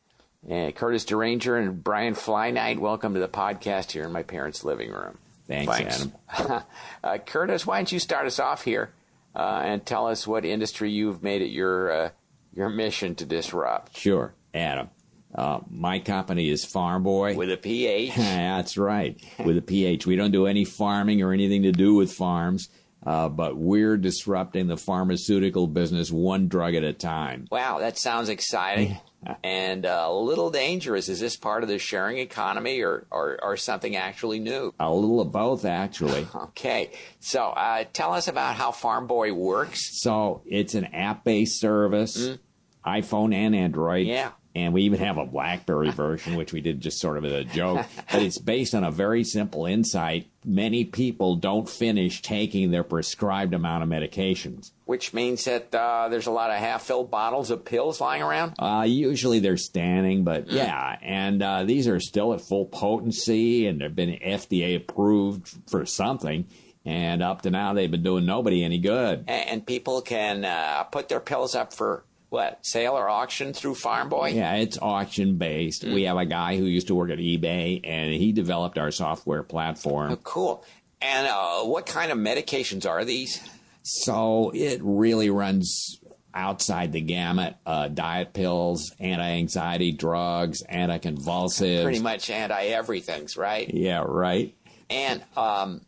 And 0.48 0.72
Curtis 0.72 1.04
Deranger 1.04 1.60
and 1.60 1.82
Brian 1.82 2.14
Flyknight, 2.14 2.78
welcome 2.78 3.14
to 3.14 3.20
the 3.20 3.28
podcast 3.28 3.90
here 3.90 4.04
in 4.04 4.12
my 4.12 4.22
parents' 4.22 4.62
living 4.62 4.92
room. 4.92 5.18
Thanks, 5.48 5.80
Adam. 5.80 6.62
uh, 7.02 7.18
Curtis, 7.18 7.66
why 7.66 7.78
don't 7.78 7.90
you 7.90 7.98
start 7.98 8.26
us 8.26 8.38
off 8.38 8.62
here 8.62 8.92
uh, 9.34 9.62
and 9.64 9.84
tell 9.84 10.06
us 10.06 10.28
what 10.28 10.44
industry 10.44 10.92
you've 10.92 11.24
made 11.24 11.42
it 11.42 11.50
your 11.50 11.90
uh, 11.90 12.10
your 12.54 12.68
mission 12.68 13.14
to 13.16 13.24
disrupt 13.24 13.96
Sure, 13.96 14.32
Adam. 14.54 14.90
Uh, 15.34 15.60
my 15.70 15.98
company 15.98 16.48
is 16.48 16.64
Pharm 16.64 17.02
Boy. 17.02 17.34
with 17.36 17.50
a 17.52 17.56
PH. 17.56 18.14
That's 18.16 18.78
right, 18.78 19.20
with 19.44 19.58
a 19.58 19.62
PH. 19.62 20.06
We 20.06 20.16
don't 20.16 20.30
do 20.30 20.46
any 20.46 20.64
farming 20.64 21.22
or 21.22 21.32
anything 21.32 21.62
to 21.64 21.72
do 21.72 21.94
with 21.94 22.12
farms, 22.12 22.70
uh, 23.06 23.28
but 23.28 23.56
we're 23.56 23.96
disrupting 23.96 24.68
the 24.68 24.76
pharmaceutical 24.76 25.66
business 25.66 26.10
one 26.10 26.48
drug 26.48 26.74
at 26.74 26.82
a 26.82 26.92
time. 26.92 27.46
Wow, 27.50 27.78
that 27.80 27.98
sounds 27.98 28.28
exciting 28.30 28.96
and 29.44 29.84
uh, 29.84 30.06
a 30.08 30.12
little 30.12 30.50
dangerous. 30.50 31.08
Is 31.08 31.20
this 31.20 31.36
part 31.36 31.62
of 31.62 31.68
the 31.68 31.78
sharing 31.78 32.18
economy 32.18 32.80
or, 32.80 33.06
or, 33.10 33.38
or 33.42 33.56
something 33.56 33.96
actually 33.96 34.38
new? 34.38 34.72
A 34.80 34.90
little 34.90 35.20
of 35.20 35.30
both, 35.30 35.64
actually. 35.64 36.26
Okay, 36.58 36.90
so 37.20 37.48
uh, 37.50 37.84
tell 37.92 38.14
us 38.14 38.28
about 38.28 38.56
how 38.56 38.70
Pharm 38.70 39.06
Boy 39.06 39.32
works. 39.32 40.00
So 40.00 40.42
it's 40.46 40.74
an 40.74 40.86
app-based 40.86 41.60
service, 41.60 42.38
iPhone 42.84 43.34
and 43.34 43.54
Android. 43.54 44.06
Yeah. 44.06 44.30
And 44.58 44.74
we 44.74 44.82
even 44.82 44.98
have 44.98 45.18
a 45.18 45.24
BlackBerry 45.24 45.90
version, 45.90 46.34
which 46.34 46.52
we 46.52 46.60
did 46.60 46.80
just 46.80 46.98
sort 47.00 47.16
of 47.16 47.24
as 47.24 47.32
a 47.32 47.44
joke. 47.44 47.86
But 48.10 48.22
it's 48.22 48.38
based 48.38 48.74
on 48.74 48.84
a 48.84 48.90
very 48.90 49.22
simple 49.22 49.66
insight. 49.66 50.28
Many 50.44 50.84
people 50.84 51.36
don't 51.36 51.68
finish 51.68 52.22
taking 52.22 52.70
their 52.70 52.82
prescribed 52.82 53.54
amount 53.54 53.82
of 53.82 53.88
medications. 53.88 54.72
Which 54.86 55.12
means 55.12 55.44
that 55.44 55.74
uh, 55.74 56.08
there's 56.08 56.26
a 56.26 56.30
lot 56.30 56.50
of 56.50 56.56
half-filled 56.56 57.10
bottles 57.10 57.50
of 57.50 57.64
pills 57.64 58.00
lying 58.00 58.22
around. 58.22 58.54
Uh, 58.58 58.84
usually 58.88 59.40
they're 59.40 59.58
standing, 59.58 60.24
but 60.24 60.48
yeah, 60.48 60.96
and 61.02 61.42
uh, 61.42 61.64
these 61.64 61.86
are 61.86 62.00
still 62.00 62.32
at 62.32 62.40
full 62.40 62.64
potency, 62.64 63.66
and 63.66 63.80
they've 63.80 63.94
been 63.94 64.18
FDA 64.18 64.76
approved 64.76 65.48
for 65.68 65.84
something. 65.84 66.46
And 66.84 67.22
up 67.22 67.42
to 67.42 67.50
now, 67.50 67.74
they've 67.74 67.90
been 67.90 68.02
doing 68.02 68.24
nobody 68.24 68.64
any 68.64 68.78
good. 68.78 69.24
And 69.28 69.66
people 69.66 70.00
can 70.00 70.46
uh, 70.46 70.84
put 70.84 71.10
their 71.10 71.20
pills 71.20 71.54
up 71.54 71.74
for 71.74 72.04
what 72.30 72.64
sale 72.64 72.92
or 72.92 73.08
auction 73.08 73.52
through 73.52 73.74
Pharm 73.74 74.08
Boy. 74.10 74.30
Yeah, 74.30 74.54
it's 74.56 74.78
auction 74.80 75.36
based. 75.38 75.84
We 75.84 76.02
have 76.02 76.16
a 76.18 76.26
guy 76.26 76.56
who 76.56 76.64
used 76.64 76.88
to 76.88 76.94
work 76.94 77.10
at 77.10 77.18
eBay, 77.18 77.80
and 77.84 78.12
he 78.12 78.32
developed 78.32 78.78
our 78.78 78.90
software 78.90 79.42
platform. 79.42 80.12
Oh, 80.12 80.16
cool. 80.16 80.64
And 81.00 81.26
uh, 81.26 81.60
what 81.64 81.86
kind 81.86 82.10
of 82.12 82.18
medications 82.18 82.88
are 82.88 83.04
these? 83.04 83.40
So 83.82 84.50
it 84.54 84.80
really 84.82 85.30
runs 85.30 85.98
outside 86.34 86.92
the 86.92 87.00
gamut 87.00 87.56
uh, 87.64 87.88
diet 87.88 88.34
pills, 88.34 88.92
anti 89.00 89.22
anxiety 89.24 89.92
drugs, 89.92 90.62
anticonvulsives. 90.70 91.82
Pretty 91.84 92.00
much 92.00 92.28
anti-everything's, 92.30 93.36
right? 93.36 93.72
Yeah, 93.72 94.04
right. 94.06 94.54
And 94.90 95.22
um, 95.36 95.80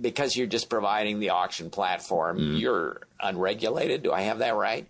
because 0.00 0.36
you're 0.36 0.46
just 0.46 0.68
providing 0.68 1.18
the 1.20 1.30
auction 1.30 1.70
platform, 1.70 2.38
Mm. 2.38 2.60
you're 2.60 3.00
unregulated. 3.20 4.02
Do 4.02 4.12
I 4.12 4.22
have 4.22 4.38
that 4.38 4.54
right? 4.54 4.86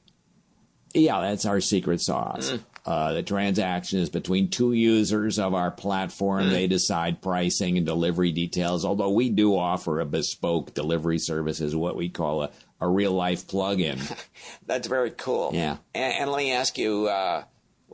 Yeah, 0.94 1.20
that's 1.20 1.46
our 1.46 1.60
secret 1.60 2.00
sauce. 2.00 2.58
Uh, 2.84 3.12
the 3.12 3.22
transaction 3.22 4.00
is 4.00 4.10
between 4.10 4.48
two 4.48 4.72
users 4.72 5.38
of 5.38 5.54
our 5.54 5.70
platform. 5.70 6.48
They 6.48 6.66
decide 6.66 7.22
pricing 7.22 7.76
and 7.76 7.86
delivery 7.86 8.32
details, 8.32 8.84
although 8.84 9.10
we 9.10 9.28
do 9.28 9.56
offer 9.56 10.00
a 10.00 10.06
bespoke 10.06 10.74
delivery 10.74 11.18
service 11.18 11.60
as 11.60 11.76
what 11.76 11.96
we 11.96 12.08
call 12.08 12.42
a, 12.42 12.50
a 12.80 12.88
real 12.88 13.12
life 13.12 13.46
plug-in. 13.46 14.00
That's 14.66 14.88
very 14.88 15.10
cool. 15.10 15.50
Yeah. 15.52 15.76
And, 15.94 16.14
and 16.14 16.30
let 16.30 16.38
me 16.38 16.52
ask 16.52 16.78
you, 16.78 17.06
uh, 17.08 17.44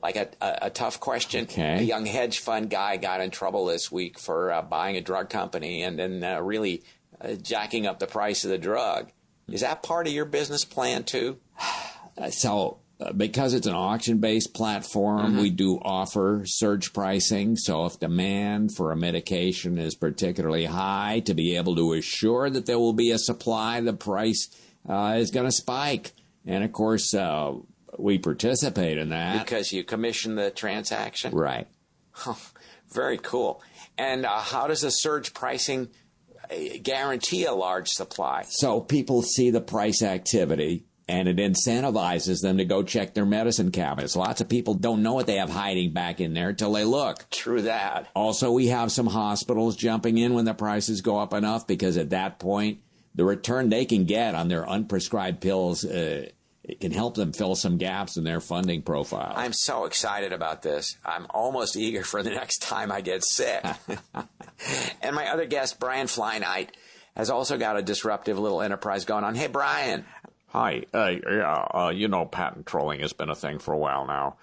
like 0.02 0.16
a, 0.16 0.28
a, 0.40 0.58
a 0.62 0.70
tough 0.70 1.00
question. 1.00 1.44
Okay. 1.44 1.78
A 1.78 1.82
young 1.82 2.06
hedge 2.06 2.38
fund 2.38 2.70
guy 2.70 2.96
got 2.96 3.20
in 3.20 3.30
trouble 3.30 3.66
this 3.66 3.90
week 3.90 4.18
for 4.18 4.52
uh, 4.52 4.62
buying 4.62 4.96
a 4.96 5.00
drug 5.00 5.30
company 5.30 5.82
and 5.82 5.98
then 5.98 6.22
uh, 6.22 6.40
really 6.40 6.82
uh, 7.20 7.32
jacking 7.34 7.86
up 7.86 7.98
the 7.98 8.06
price 8.06 8.44
of 8.44 8.50
the 8.50 8.58
drug. 8.58 9.10
Is 9.48 9.62
that 9.62 9.82
part 9.82 10.06
of 10.06 10.12
your 10.12 10.24
business 10.24 10.64
plan 10.64 11.04
too? 11.04 11.38
So 12.30 12.78
uh, 12.98 13.12
because 13.12 13.52
it's 13.52 13.66
an 13.66 13.74
auction-based 13.74 14.54
platform, 14.54 15.36
we 15.36 15.50
do 15.50 15.78
offer 15.82 16.42
surge 16.46 16.94
pricing. 16.94 17.56
So 17.56 17.84
if 17.84 18.00
demand 18.00 18.74
for 18.74 18.90
a 18.90 18.96
medication 18.96 19.78
is 19.78 19.94
particularly 19.94 20.64
high, 20.64 21.20
to 21.26 21.34
be 21.34 21.56
able 21.56 21.76
to 21.76 21.92
assure 21.92 22.48
that 22.48 22.64
there 22.64 22.78
will 22.78 22.94
be 22.94 23.10
a 23.10 23.18
supply, 23.18 23.80
the 23.80 23.92
price 23.92 24.48
uh, 24.88 25.16
is 25.18 25.30
going 25.30 25.46
to 25.46 25.52
spike. 25.52 26.12
And 26.46 26.64
of 26.64 26.72
course, 26.72 27.12
uh, 27.12 27.52
we 27.98 28.18
participate 28.18 28.96
in 28.96 29.10
that. 29.10 29.44
Because 29.44 29.72
you 29.72 29.84
commission 29.84 30.36
the 30.36 30.50
transaction? 30.50 31.34
right. 31.34 31.66
Very 32.92 33.18
cool. 33.18 33.62
And 33.98 34.24
uh, 34.24 34.38
how 34.38 34.68
does 34.68 34.80
the 34.80 34.90
surge 34.90 35.34
pricing 35.34 35.88
uh, 36.50 36.54
guarantee 36.82 37.44
a 37.44 37.52
large 37.52 37.88
supply? 37.88 38.44
So 38.48 38.80
people 38.80 39.20
see 39.20 39.50
the 39.50 39.60
price 39.60 40.02
activity 40.02 40.86
and 41.08 41.28
it 41.28 41.36
incentivizes 41.36 42.42
them 42.42 42.58
to 42.58 42.64
go 42.64 42.82
check 42.82 43.14
their 43.14 43.26
medicine 43.26 43.70
cabinets. 43.70 44.16
Lots 44.16 44.40
of 44.40 44.48
people 44.48 44.74
don't 44.74 45.02
know 45.02 45.14
what 45.14 45.26
they 45.26 45.36
have 45.36 45.50
hiding 45.50 45.92
back 45.92 46.20
in 46.20 46.34
there 46.34 46.52
till 46.52 46.72
they 46.72 46.84
look. 46.84 47.30
True 47.30 47.62
that. 47.62 48.08
Also, 48.14 48.50
we 48.50 48.68
have 48.68 48.90
some 48.90 49.06
hospitals 49.06 49.76
jumping 49.76 50.18
in 50.18 50.34
when 50.34 50.44
the 50.44 50.54
prices 50.54 51.00
go 51.00 51.18
up 51.18 51.32
enough 51.32 51.66
because 51.66 51.96
at 51.96 52.10
that 52.10 52.38
point, 52.38 52.80
the 53.14 53.24
return 53.24 53.68
they 53.68 53.84
can 53.84 54.04
get 54.04 54.34
on 54.34 54.48
their 54.48 54.64
unprescribed 54.64 55.40
pills 55.40 55.84
uh, 55.84 56.28
it 56.66 56.80
can 56.80 56.90
help 56.90 57.14
them 57.14 57.32
fill 57.32 57.54
some 57.54 57.78
gaps 57.78 58.16
in 58.16 58.24
their 58.24 58.40
funding 58.40 58.82
profile. 58.82 59.32
I'm 59.36 59.52
so 59.52 59.84
excited 59.84 60.32
about 60.32 60.62
this. 60.62 60.96
I'm 61.04 61.26
almost 61.30 61.76
eager 61.76 62.02
for 62.02 62.24
the 62.24 62.30
next 62.30 62.58
time 62.58 62.90
I 62.90 63.02
get 63.02 63.24
sick. 63.24 63.64
and 65.00 65.14
my 65.14 65.28
other 65.28 65.46
guest, 65.46 65.78
Brian 65.78 66.08
Flyknight, 66.08 66.70
has 67.16 67.30
also 67.30 67.56
got 67.56 67.78
a 67.78 67.82
disruptive 67.82 68.38
little 68.38 68.60
enterprise 68.60 69.04
going 69.04 69.22
on. 69.22 69.36
Hey, 69.36 69.46
Brian. 69.46 70.04
Hi. 70.56 70.84
Uh, 70.94 71.12
yeah, 71.30 71.66
uh, 71.74 71.92
you 71.94 72.08
know, 72.08 72.24
patent 72.24 72.64
trolling 72.64 73.00
has 73.00 73.12
been 73.12 73.28
a 73.28 73.34
thing 73.34 73.58
for 73.58 73.74
a 73.74 73.78
while 73.78 74.06
now. 74.06 74.36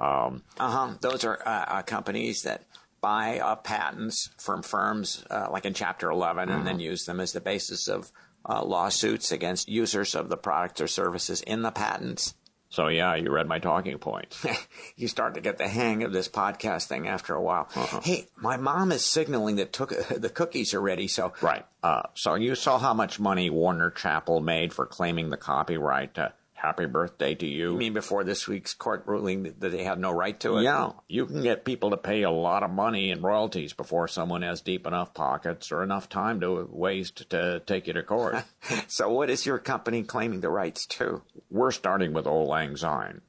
Um, 0.00 0.42
Uh 0.58 0.68
huh. 0.68 0.94
Those 1.00 1.24
are 1.24 1.38
uh, 1.46 1.64
uh, 1.68 1.82
companies 1.82 2.42
that 2.42 2.64
buy 3.00 3.38
uh, 3.38 3.54
patents 3.54 4.30
from 4.36 4.62
firms 4.62 5.24
uh, 5.30 5.46
like 5.48 5.64
in 5.64 5.72
Chapter 5.72 6.10
11 6.10 6.50
and 6.50 6.66
then 6.66 6.80
use 6.80 7.04
them 7.04 7.20
as 7.20 7.32
the 7.32 7.40
basis 7.40 7.86
of 7.86 8.10
uh, 8.48 8.64
lawsuits 8.64 9.30
against 9.30 9.68
users 9.68 10.16
of 10.16 10.28
the 10.28 10.36
products 10.36 10.80
or 10.80 10.88
services 10.88 11.40
in 11.42 11.62
the 11.62 11.70
patents. 11.70 12.34
So 12.70 12.86
yeah, 12.86 13.16
you 13.16 13.30
read 13.30 13.48
my 13.48 13.58
talking 13.58 13.98
points. 13.98 14.46
you 14.96 15.08
start 15.08 15.34
to 15.34 15.40
get 15.40 15.58
the 15.58 15.68
hang 15.68 16.04
of 16.04 16.12
this 16.12 16.28
podcast 16.28 16.86
thing 16.86 17.08
after 17.08 17.34
a 17.34 17.42
while. 17.42 17.68
Uh-huh. 17.74 18.00
Hey, 18.02 18.28
my 18.36 18.56
mom 18.56 18.92
is 18.92 19.04
signaling 19.04 19.56
that 19.56 19.72
took, 19.72 19.90
the 20.08 20.30
cookies 20.30 20.72
are 20.72 20.80
ready, 20.80 21.08
so. 21.08 21.32
Right. 21.42 21.66
Uh, 21.82 22.02
so 22.14 22.36
you 22.36 22.54
saw 22.54 22.78
how 22.78 22.94
much 22.94 23.18
money 23.18 23.50
Warner 23.50 23.90
Chappell 23.90 24.40
made 24.40 24.72
for 24.72 24.86
claiming 24.86 25.30
the 25.30 25.36
copyright 25.36 26.14
to 26.14 26.32
Happy 26.60 26.84
Birthday 26.84 27.34
to 27.34 27.46
You? 27.46 27.72
You 27.72 27.78
mean 27.78 27.94
before 27.94 28.22
this 28.22 28.46
week's 28.46 28.74
court 28.74 29.04
ruling 29.06 29.44
that 29.44 29.60
they 29.60 29.82
had 29.82 29.98
no 29.98 30.10
right 30.10 30.38
to 30.40 30.58
it? 30.58 30.62
Yeah. 30.62 30.92
You 31.08 31.24
can 31.24 31.42
get 31.42 31.64
people 31.64 31.90
to 31.90 31.96
pay 31.96 32.22
a 32.22 32.30
lot 32.30 32.62
of 32.62 32.70
money 32.70 33.10
in 33.10 33.22
royalties 33.22 33.72
before 33.72 34.08
someone 34.08 34.42
has 34.42 34.60
deep 34.60 34.86
enough 34.86 35.14
pockets 35.14 35.72
or 35.72 35.82
enough 35.82 36.10
time 36.10 36.40
to 36.40 36.68
waste 36.70 37.30
to 37.30 37.62
take 37.64 37.86
you 37.86 37.94
to 37.94 38.02
court. 38.02 38.44
so 38.88 39.08
what 39.10 39.30
is 39.30 39.46
your 39.46 39.58
company 39.58 40.02
claiming 40.02 40.42
the 40.42 40.50
rights 40.50 40.84
to? 40.86 41.22
We're 41.50 41.70
starting 41.70 42.12
with 42.12 42.26
Auld 42.26 42.48
Lang 42.48 42.76
Syne. 42.76 43.22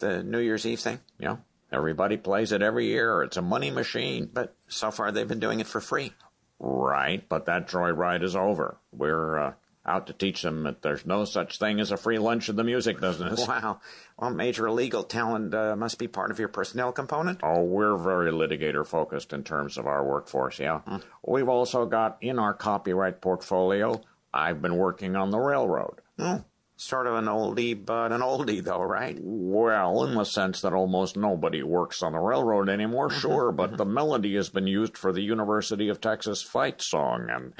The 0.00 0.24
New 0.24 0.40
Year's 0.40 0.66
Eve 0.66 0.80
thing? 0.80 0.98
Yeah. 1.20 1.36
Everybody 1.70 2.16
plays 2.16 2.50
it 2.50 2.62
every 2.62 2.86
year. 2.86 3.22
It's 3.22 3.36
a 3.36 3.42
money 3.42 3.70
machine. 3.70 4.28
But 4.32 4.56
so 4.66 4.90
far 4.90 5.12
they've 5.12 5.28
been 5.28 5.38
doing 5.40 5.60
it 5.60 5.68
for 5.68 5.80
free. 5.80 6.12
Right, 6.58 7.28
but 7.28 7.46
that 7.46 7.68
joyride 7.68 8.22
is 8.22 8.36
over. 8.36 8.78
We're 8.92 9.38
uh, 9.38 9.52
out 9.84 10.06
to 10.06 10.12
teach 10.12 10.42
them 10.42 10.62
that 10.62 10.82
there's 10.82 11.04
no 11.04 11.24
such 11.24 11.58
thing 11.58 11.80
as 11.80 11.90
a 11.90 11.96
free 11.96 12.18
lunch 12.18 12.48
in 12.48 12.56
the 12.56 12.64
music 12.64 13.00
business. 13.00 13.46
Wow. 13.52 13.80
Well, 14.18 14.30
major 14.30 14.70
legal 14.70 15.02
talent 15.02 15.52
uh, 15.52 15.74
must 15.74 15.98
be 15.98 16.06
part 16.06 16.30
of 16.30 16.38
your 16.38 16.48
personnel 16.48 16.92
component. 16.92 17.40
Oh, 17.42 17.62
we're 17.64 17.96
very 17.96 18.30
litigator 18.30 18.86
focused 18.86 19.32
in 19.32 19.42
terms 19.42 19.76
of 19.76 19.86
our 19.86 20.04
workforce, 20.04 20.60
yeah. 20.60 20.80
Hmm. 20.80 20.96
We've 21.26 21.48
also 21.48 21.86
got 21.86 22.18
in 22.20 22.38
our 22.38 22.54
copyright 22.54 23.20
portfolio, 23.20 24.00
I've 24.32 24.62
been 24.62 24.76
working 24.76 25.16
on 25.16 25.30
the 25.30 25.38
railroad. 25.38 26.00
Oh, 26.18 26.44
sort 26.76 27.06
of 27.06 27.14
an 27.14 27.26
oldie, 27.26 27.84
but 27.84 28.12
an 28.12 28.20
oldie, 28.20 28.62
though, 28.62 28.82
right? 28.82 29.16
Well, 29.20 30.04
in 30.04 30.14
the 30.14 30.24
sense 30.24 30.62
that 30.62 30.72
almost 30.72 31.16
nobody 31.16 31.62
works 31.62 32.02
on 32.02 32.12
the 32.12 32.18
railroad 32.18 32.68
anymore, 32.68 33.10
sure, 33.10 33.52
but 33.52 33.76
the 33.76 33.84
melody 33.84 34.34
has 34.36 34.48
been 34.48 34.66
used 34.66 34.96
for 34.96 35.12
the 35.12 35.22
University 35.22 35.88
of 35.88 36.00
Texas 36.00 36.42
fight 36.42 36.80
song, 36.80 37.28
and 37.30 37.52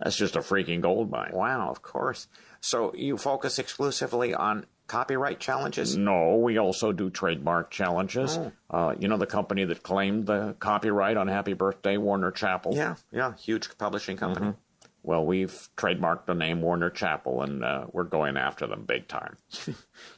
that's 0.00 0.16
just 0.16 0.36
a 0.36 0.40
freaking 0.40 0.80
gold 0.80 1.10
mine. 1.10 1.30
Wow, 1.32 1.70
of 1.70 1.82
course. 1.82 2.28
So 2.60 2.94
you 2.94 3.16
focus 3.16 3.58
exclusively 3.58 4.34
on 4.34 4.66
copyright 4.86 5.38
challenges? 5.38 5.96
No, 5.96 6.36
we 6.36 6.58
also 6.58 6.92
do 6.92 7.10
trademark 7.10 7.70
challenges. 7.70 8.38
Oh. 8.38 8.52
Uh, 8.70 8.94
you 8.98 9.08
know 9.08 9.18
the 9.18 9.26
company 9.26 9.64
that 9.64 9.82
claimed 9.82 10.26
the 10.26 10.56
copyright 10.58 11.16
on 11.16 11.28
Happy 11.28 11.52
Birthday, 11.52 11.96
Warner 11.96 12.30
Chappell? 12.30 12.74
Yeah, 12.74 12.96
yeah, 13.12 13.34
huge 13.36 13.68
publishing 13.78 14.16
company. 14.16 14.48
Mm-hmm. 14.48 14.58
Well, 15.02 15.24
we've 15.24 15.68
trademarked 15.76 16.26
the 16.26 16.34
name 16.34 16.60
Warner 16.60 16.90
Chappell, 16.90 17.42
and 17.42 17.64
uh, 17.64 17.86
we're 17.90 18.04
going 18.04 18.36
after 18.36 18.66
them 18.66 18.84
big 18.84 19.08
time. 19.08 19.36
you 19.66 19.74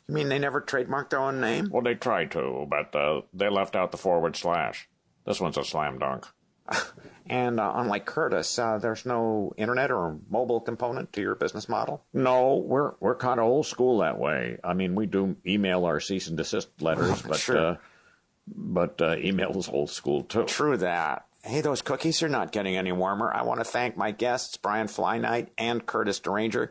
mean 0.08 0.28
they 0.28 0.40
never 0.40 0.60
trademarked 0.60 1.10
their 1.10 1.20
own 1.20 1.40
name? 1.40 1.68
Well, 1.70 1.82
they 1.82 1.94
tried 1.94 2.32
to, 2.32 2.66
but 2.68 2.94
uh, 2.96 3.22
they 3.32 3.48
left 3.48 3.76
out 3.76 3.92
the 3.92 3.98
forward 3.98 4.36
slash. 4.36 4.88
This 5.24 5.40
one's 5.40 5.56
a 5.56 5.64
slam 5.64 5.98
dunk. 5.98 6.26
And 7.32 7.60
uh, 7.60 7.72
unlike 7.76 8.04
Curtis, 8.04 8.58
uh, 8.58 8.78
there's 8.78 9.06
no 9.06 9.52
internet 9.56 9.90
or 9.90 10.18
mobile 10.28 10.60
component 10.60 11.12
to 11.12 11.20
your 11.20 11.34
business 11.34 11.68
model. 11.68 12.04
No, 12.12 12.56
we're 12.56 12.92
we're 13.00 13.14
kind 13.14 13.38
of 13.38 13.46
old 13.46 13.66
school 13.66 13.98
that 13.98 14.18
way. 14.18 14.58
I 14.64 14.74
mean, 14.74 14.94
we 14.94 15.06
do 15.06 15.36
email 15.46 15.84
our 15.84 16.00
cease 16.00 16.26
and 16.26 16.36
desist 16.36 16.68
letters, 16.80 17.22
but 17.28 17.38
sure. 17.38 17.56
uh, 17.58 17.76
but 18.46 19.00
uh, 19.00 19.16
email 19.18 19.56
is 19.56 19.68
old 19.68 19.90
school 19.90 20.24
too. 20.24 20.44
True 20.44 20.76
that. 20.78 21.26
Hey, 21.44 21.60
those 21.60 21.82
cookies 21.82 22.22
are 22.22 22.28
not 22.28 22.52
getting 22.52 22.76
any 22.76 22.92
warmer. 22.92 23.32
I 23.32 23.42
want 23.42 23.60
to 23.60 23.64
thank 23.64 23.96
my 23.96 24.10
guests, 24.10 24.56
Brian 24.56 24.86
Flyknight 24.86 25.48
and 25.58 25.84
Curtis 25.84 26.20
Deranger. 26.20 26.68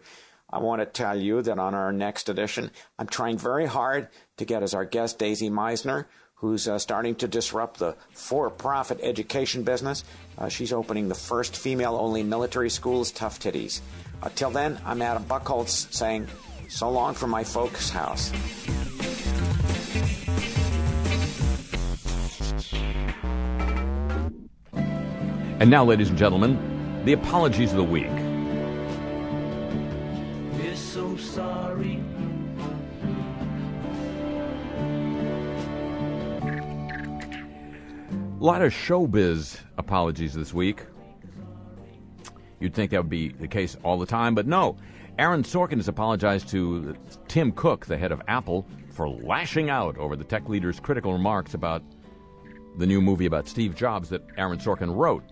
I 0.50 0.60
want 0.60 0.82
to 0.82 0.86
tell 0.86 1.18
you 1.18 1.42
that 1.42 1.60
on 1.60 1.74
our 1.74 1.92
next 1.94 2.30
edition, 2.30 2.72
I'm 3.00 3.08
trying 3.08 3.38
very 3.38 3.66
hard 3.66 4.10
to 4.38 4.46
get 4.46 4.64
as 4.64 4.74
our 4.74 4.86
guest 4.86 5.18
Daisy 5.18 5.50
Meisner, 5.50 6.06
who's 6.42 6.68
uh, 6.68 6.80
starting 6.80 7.14
to 7.14 7.28
disrupt 7.28 7.78
the 7.78 7.96
for 8.14 8.50
profit 8.50 9.00
education 9.04 9.62
business. 9.62 10.04
Uh, 10.40 10.50
she's 10.50 10.74
opening 10.74 11.08
the 11.08 11.16
first 11.16 11.56
female 11.56 11.96
only 11.96 12.24
military 12.24 12.70
schools, 12.70 13.12
Tough 13.12 13.40
Titties. 13.40 13.80
Uh, 14.24 14.30
till 14.34 14.50
then, 14.50 14.80
I'm 14.84 15.04
Adam 15.04 15.24
Buchholz 15.24 15.94
saying, 15.94 16.28
so 16.68 16.90
long 16.90 17.14
from 17.14 17.30
my 17.30 17.44
folks' 17.44 17.92
house. 17.92 18.32
And 25.60 25.70
now, 25.70 25.86
ladies 25.86 26.10
and 26.10 26.18
gentlemen, 26.18 27.06
the 27.06 27.14
apologies 27.14 27.70
of 27.70 27.78
the 27.78 27.84
week. 27.84 28.21
A 38.42 38.44
lot 38.44 38.64
of 38.64 38.74
showbiz 38.74 39.60
apologies 39.78 40.34
this 40.34 40.52
week. 40.52 40.82
You'd 42.60 42.74
think 42.74 42.90
that 42.90 42.98
would 42.98 43.08
be 43.08 43.28
the 43.30 43.48
case 43.48 43.78
all 43.84 44.00
the 44.00 44.08
time, 44.08 44.34
but 44.34 44.48
no. 44.48 44.78
Aaron 45.20 45.44
Sorkin 45.44 45.76
has 45.76 45.88
apologized 45.88 46.50
to 46.50 46.96
Tim 47.28 47.52
Cook, 47.52 47.86
the 47.86 48.00
head 48.00 48.12
of 48.12 48.20
Apple, 48.28 48.66
for 48.90 49.08
lashing 49.08 49.70
out 49.70 49.96
over 50.00 50.16
the 50.16 50.24
tech 50.24 50.50
leader's 50.50 50.80
critical 50.80 51.14
remarks 51.14 51.54
about 51.54 51.84
the 52.80 52.88
new 52.88 53.00
movie 53.00 53.28
about 53.28 53.48
Steve 53.48 53.76
Jobs 53.76 54.10
that 54.10 54.24
Aaron 54.38 54.58
Sorkin 54.58 54.96
wrote. 54.96 55.24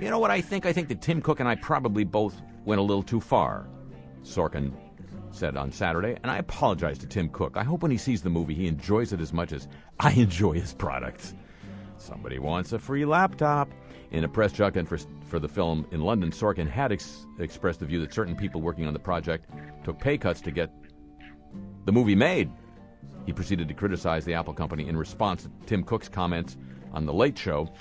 You 0.00 0.10
know 0.10 0.18
what 0.18 0.32
I 0.32 0.40
think? 0.40 0.66
I 0.66 0.72
think 0.72 0.88
that 0.88 1.00
Tim 1.00 1.22
Cook 1.22 1.38
and 1.38 1.48
I 1.48 1.54
probably 1.54 2.02
both 2.02 2.42
went 2.64 2.80
a 2.80 2.82
little 2.82 3.04
too 3.04 3.20
far, 3.20 3.68
Sorkin 4.24 4.72
said 5.30 5.56
on 5.56 5.70
Saturday, 5.70 6.16
and 6.24 6.32
I 6.32 6.38
apologize 6.38 6.98
to 6.98 7.06
Tim 7.06 7.28
Cook. 7.28 7.56
I 7.56 7.62
hope 7.62 7.82
when 7.82 7.92
he 7.92 7.96
sees 7.96 8.22
the 8.22 8.30
movie 8.30 8.54
he 8.54 8.66
enjoys 8.66 9.12
it 9.12 9.20
as 9.20 9.32
much 9.32 9.52
as 9.52 9.68
I 10.00 10.10
enjoy 10.14 10.54
his 10.54 10.74
products. 10.74 11.32
Somebody 12.00 12.38
wants 12.38 12.72
a 12.72 12.78
free 12.78 13.04
laptop. 13.04 13.70
In 14.10 14.24
a 14.24 14.28
press 14.28 14.52
junket 14.52 14.88
for, 14.88 14.98
for 15.26 15.38
the 15.38 15.48
film 15.48 15.86
in 15.92 16.00
London, 16.00 16.30
Sorkin 16.30 16.68
had 16.68 16.90
ex- 16.90 17.26
expressed 17.38 17.80
the 17.80 17.86
view 17.86 18.00
that 18.00 18.12
certain 18.12 18.34
people 18.34 18.60
working 18.60 18.86
on 18.86 18.92
the 18.92 18.98
project 18.98 19.50
took 19.84 19.98
pay 20.00 20.18
cuts 20.18 20.40
to 20.40 20.50
get 20.50 20.72
the 21.84 21.92
movie 21.92 22.16
made. 22.16 22.50
He 23.26 23.32
proceeded 23.32 23.68
to 23.68 23.74
criticize 23.74 24.24
the 24.24 24.34
Apple 24.34 24.54
company 24.54 24.88
in 24.88 24.96
response 24.96 25.44
to 25.44 25.50
Tim 25.66 25.84
Cook's 25.84 26.08
comments 26.08 26.56
on 26.92 27.06
The 27.06 27.12
Late 27.12 27.38
Show 27.38 27.72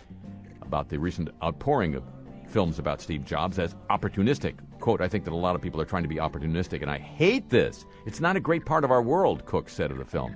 about 0.62 0.90
the 0.90 1.00
recent 1.00 1.30
outpouring 1.44 1.96
of 1.96 2.04
films 2.48 2.78
about 2.78 3.02
Steve 3.02 3.26
Jobs 3.26 3.58
as 3.58 3.76
opportunistic. 3.90 4.56
Quote, 4.80 5.02
I 5.02 5.08
think 5.08 5.24
that 5.26 5.34
a 5.34 5.36
lot 5.36 5.56
of 5.56 5.62
people 5.62 5.82
are 5.82 5.86
trying 5.86 6.04
to 6.04 6.10
be 6.10 6.16
opportunistic, 6.16 6.82
and 6.82 6.92
I 6.92 6.98
hate 6.98 7.50
this. 7.50 7.86
It's 8.06 8.20
not 8.20 8.36
a 8.36 8.40
great 8.40 8.66
part 8.66 8.84
of 8.84 8.92
our 8.92 9.02
world, 9.02 9.46
Cook 9.46 9.70
said 9.70 9.92
of 9.92 9.98
the 9.98 10.06
film. 10.06 10.36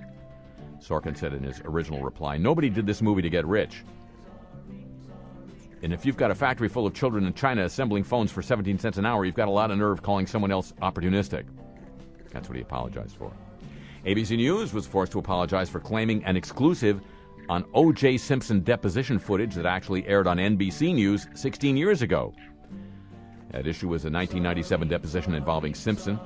Sorkin 0.84 1.16
said 1.16 1.32
in 1.32 1.42
his 1.42 1.60
original 1.64 2.02
reply, 2.02 2.36
Nobody 2.36 2.68
did 2.68 2.86
this 2.86 3.00
movie 3.00 3.22
to 3.22 3.30
get 3.30 3.46
rich. 3.46 3.82
And 5.82 5.92
if 5.92 6.06
you've 6.06 6.16
got 6.16 6.30
a 6.30 6.34
factory 6.34 6.68
full 6.68 6.86
of 6.86 6.94
children 6.94 7.26
in 7.26 7.34
China 7.34 7.64
assembling 7.64 8.04
phones 8.04 8.30
for 8.30 8.42
17 8.42 8.78
cents 8.78 8.98
an 8.98 9.04
hour, 9.04 9.24
you've 9.24 9.34
got 9.34 9.48
a 9.48 9.50
lot 9.50 9.70
of 9.70 9.78
nerve 9.78 10.02
calling 10.02 10.26
someone 10.26 10.50
else 10.50 10.72
opportunistic. 10.82 11.44
That's 12.30 12.48
what 12.48 12.56
he 12.56 12.62
apologized 12.62 13.16
for. 13.16 13.32
ABC 14.06 14.36
News 14.36 14.72
was 14.72 14.86
forced 14.86 15.12
to 15.12 15.18
apologize 15.18 15.68
for 15.70 15.80
claiming 15.80 16.24
an 16.24 16.36
exclusive 16.36 17.00
on 17.48 17.64
O.J. 17.74 18.18
Simpson 18.18 18.60
deposition 18.60 19.18
footage 19.18 19.54
that 19.54 19.66
actually 19.66 20.06
aired 20.06 20.26
on 20.26 20.38
NBC 20.38 20.94
News 20.94 21.28
16 21.34 21.76
years 21.76 22.02
ago. 22.02 22.34
At 23.52 23.66
issue 23.66 23.88
was 23.88 24.04
a 24.04 24.10
1997 24.10 24.88
deposition 24.88 25.34
involving 25.34 25.74
Simpson 25.74 26.18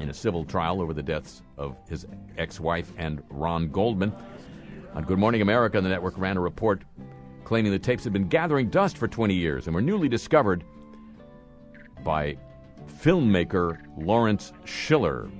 in 0.00 0.10
a 0.10 0.14
civil 0.14 0.44
trial 0.44 0.80
over 0.80 0.92
the 0.92 1.02
deaths 1.02 1.42
of 1.56 1.76
his 1.88 2.06
ex 2.38 2.58
wife 2.58 2.92
and 2.98 3.22
Ron 3.30 3.68
Goldman. 3.68 4.12
On 4.94 5.04
Good 5.04 5.18
Morning 5.18 5.42
America, 5.42 5.80
the 5.80 5.88
network 5.88 6.18
ran 6.18 6.36
a 6.36 6.40
report 6.40 6.82
claiming 7.44 7.72
the 7.72 7.78
tapes 7.78 8.04
had 8.04 8.12
been 8.12 8.28
gathering 8.28 8.68
dust 8.68 8.96
for 8.96 9.08
20 9.08 9.34
years 9.34 9.66
and 9.66 9.74
were 9.74 9.82
newly 9.82 10.08
discovered 10.08 10.64
by 12.04 12.36
filmmaker 13.00 13.78
Lawrence 13.96 14.52
Schiller. 14.64 15.30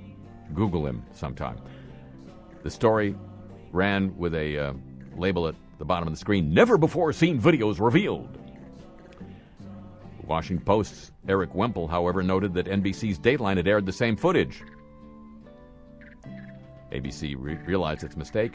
Google 0.55 0.87
him 0.87 1.05
sometime. 1.13 1.59
The 2.63 2.71
story 2.71 3.17
ran 3.73 4.17
with 4.17 4.35
a 4.35 4.59
uh, 4.59 4.73
label 5.17 5.47
at 5.47 5.55
the 5.79 5.85
bottom 5.85 6.09
of 6.09 6.15
the 6.15 6.19
screen 6.19 6.53
Never 6.53 6.77
Before 6.77 7.13
Seen 7.13 7.41
Videos 7.41 7.81
Revealed. 7.81 8.40
Washington 10.31 10.65
Post's 10.65 11.11
Erik 11.27 11.57
Wemple, 11.57 11.89
however, 11.89 12.23
noted 12.23 12.55
that 12.55 12.67
NBC's 12.67 13.19
Dateline 13.19 13.57
had 13.57 13.67
aired 13.67 13.85
the 13.85 13.93
same 13.93 14.17
footage. 14.17 14.63
ABC 16.93 17.35
re- 17.37 17.59
realized 17.67 18.05
its 18.05 18.17
mistake. 18.17 18.53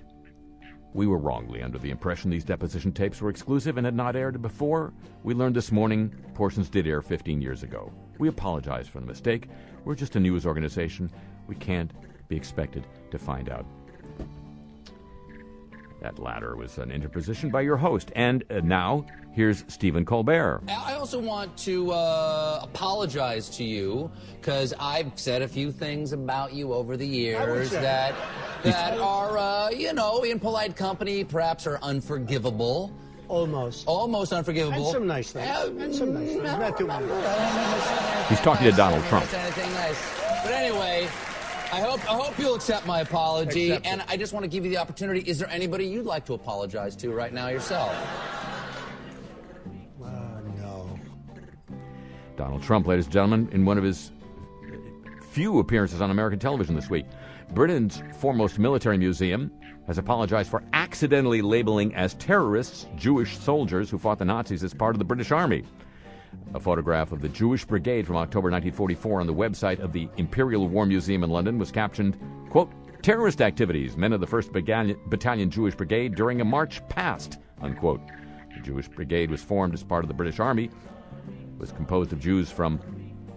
We 0.94 1.06
were 1.06 1.18
wrongly 1.18 1.62
under 1.62 1.78
the 1.78 1.90
impression 1.90 2.32
these 2.32 2.46
deposition 2.46 2.94
tapes 2.94 3.20
were 3.20 3.30
exclusive 3.30 3.76
and 3.76 3.84
had 3.84 3.94
not 3.94 4.16
aired 4.16 4.42
before. 4.42 4.94
We 5.24 5.34
learned 5.34 5.58
this 5.58 5.70
morning 5.70 6.16
portions 6.34 6.70
did 6.70 6.88
air 6.88 7.02
15 7.02 7.42
years 7.42 7.64
ago. 7.64 7.92
We 8.20 8.30
apologize 8.30 8.88
for 8.88 9.02
the 9.02 9.06
mistake. 9.06 9.50
We're 9.84 9.96
just 9.96 10.16
a 10.16 10.20
news 10.22 10.46
organization. 10.46 11.12
We 11.46 11.56
can't 11.56 11.92
be 12.30 12.38
expected 12.38 12.88
to 13.12 13.20
find 13.20 13.50
out. 13.50 13.66
That 16.06 16.20
latter 16.20 16.56
was 16.56 16.78
an 16.78 16.92
interposition 16.92 17.50
by 17.50 17.62
your 17.62 17.78
host. 17.78 18.12
And 18.16 18.44
uh, 18.52 18.60
now, 18.64 19.08
here's 19.32 19.66
Stephen 19.68 20.06
Colbert. 20.06 20.62
I 20.68 20.94
also 20.94 21.20
want 21.20 21.58
to 21.58 21.92
uh, 21.94 22.60
apologize 22.62 23.50
to 23.58 23.64
you 23.64 24.12
because 24.40 24.72
I've 24.80 25.14
said 25.16 25.42
a 25.42 25.48
few 25.48 25.72
things 25.72 26.14
about 26.14 26.54
you 26.54 26.74
over 26.74 26.96
the 26.96 27.08
years 27.08 27.72
that 27.72 28.14
that 28.62 29.00
are, 29.00 29.36
uh, 29.40 29.72
you 29.72 29.94
know, 29.94 30.22
in 30.22 30.40
polite 30.40 30.76
company, 30.76 31.24
perhaps 31.24 31.66
are 31.66 31.80
unforgivable. 31.82 32.94
Almost. 33.28 33.88
Almost 33.88 34.32
unforgivable. 34.32 34.84
And 34.84 34.94
some 34.94 35.08
nice 35.08 35.32
things. 35.32 35.50
Uh, 35.50 35.74
and 35.80 35.96
some 35.96 36.14
nice 36.14 36.30
things. 36.30 36.44
Not 36.44 36.78
too 36.78 36.86
many. 36.86 37.08
He's 38.30 38.42
talking 38.42 38.70
to 38.70 38.78
Donald 38.78 39.04
Trump. 39.06 39.26
Anything 39.34 39.74
nice. 39.74 40.14
But 40.44 40.52
anyway, 40.52 41.08
I 41.72 41.82
hope 41.82 42.00
I 42.10 42.16
hope 42.16 42.38
you'll 42.38 42.56
accept 42.56 42.86
my 42.86 43.02
apology. 43.02 43.72
Accept 43.72 43.86
it. 43.86 43.92
and 43.92 44.04
I 44.08 44.18
just 44.18 44.34
want 44.34 44.44
to 44.44 44.48
give 44.50 44.64
you 44.64 44.72
the 44.72 44.78
opportunity. 44.78 45.22
Is 45.22 45.40
there 45.40 45.50
anybody 45.50 45.86
you'd 45.86 46.06
like 46.06 46.26
to 46.26 46.34
apologize 46.34 46.96
to 46.98 47.12
right 47.12 47.34
now 47.34 47.48
yourself? 47.50 47.92
Uh, 50.02 50.08
no. 50.58 51.00
Donald 52.38 52.64
Trump, 52.64 52.88
ladies 52.88 53.06
and 53.06 53.14
gentlemen, 53.14 53.50
in 53.52 53.66
one 53.66 53.78
of 53.78 53.84
his 53.84 54.12
few 55.36 55.60
appearances 55.60 56.00
on 56.00 56.12
American 56.12 56.40
television 56.40 56.76
this 56.76 56.90
week. 56.90 57.06
Britain's 57.54 58.02
foremost 58.20 58.58
military 58.58 58.98
museum 58.98 59.52
has 59.86 59.98
apologized 59.98 60.50
for 60.50 60.64
accidentally 60.74 61.42
labeling 61.42 61.94
as 61.94 62.14
terrorists 62.16 62.88
Jewish 62.96 63.38
soldiers 63.38 63.90
who 63.90 63.98
fought 63.98 64.18
the 64.18 64.26
Nazis 64.26 64.64
as 64.64 64.74
part 64.74 64.96
of 64.96 65.00
the 65.00 65.06
British 65.06 65.32
Army. 65.32 65.64
A 66.54 66.60
photograph 66.60 67.12
of 67.12 67.22
the 67.22 67.30
Jewish 67.30 67.66
Brigade 67.66 68.08
from 68.08 68.16
October 68.16 68.50
1944 68.50 69.22
on 69.22 69.28
the 69.28 69.34
website 69.34 69.80
of 69.80 69.92
the 69.92 70.08
Imperial 70.18 70.68
War 70.68 70.86
Museum 70.86 71.24
in 71.24 71.30
London 71.30 71.58
was 71.58 71.72
captioned, 71.72 72.18
quote, 72.50 72.72
terrorist 73.02 73.42
activities, 73.42 73.98
men 73.98 74.14
of 74.14 74.22
the 74.22 74.28
1st 74.28 74.98
Battalion, 75.10 75.50
Jewish 75.50 75.76
Brigade 75.76 76.16
during 76.16 76.42
a 76.42 76.46
march 76.46 76.88
past, 76.88 77.40
unquote. 77.62 78.02
The 78.56 78.62
Jewish 78.62 78.88
Brigade 78.88 79.30
was 79.30 79.44
formed 79.44 79.74
as 79.74 79.84
part 79.84 80.04
of 80.04 80.08
the 80.08 80.14
British 80.14 80.40
Army, 80.40 80.70
was 81.58 81.72
composed 81.72 82.14
of 82.14 82.20
Jews 82.20 82.50
from 82.50 82.80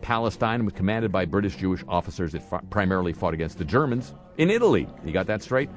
Palestine, 0.00 0.60
and 0.60 0.64
was 0.64 0.74
commanded 0.74 1.10
by 1.10 1.24
British 1.24 1.56
Jewish 1.56 1.82
officers 1.88 2.32
that 2.32 2.42
fought, 2.42 2.70
primarily 2.70 3.12
fought 3.12 3.34
against 3.34 3.58
the 3.58 3.64
Germans 3.64 4.14
in 4.36 4.48
Italy. 4.48 4.88
You 5.04 5.12
got 5.12 5.26
that 5.26 5.42
straight? 5.42 5.68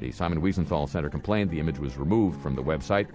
The 0.00 0.10
Simon 0.10 0.40
Wiesenthal 0.40 0.88
Center 0.88 1.08
complained 1.08 1.50
the 1.50 1.60
image 1.60 1.78
was 1.78 1.96
removed 1.96 2.42
from 2.42 2.54
the 2.54 2.62
website. 2.62 3.06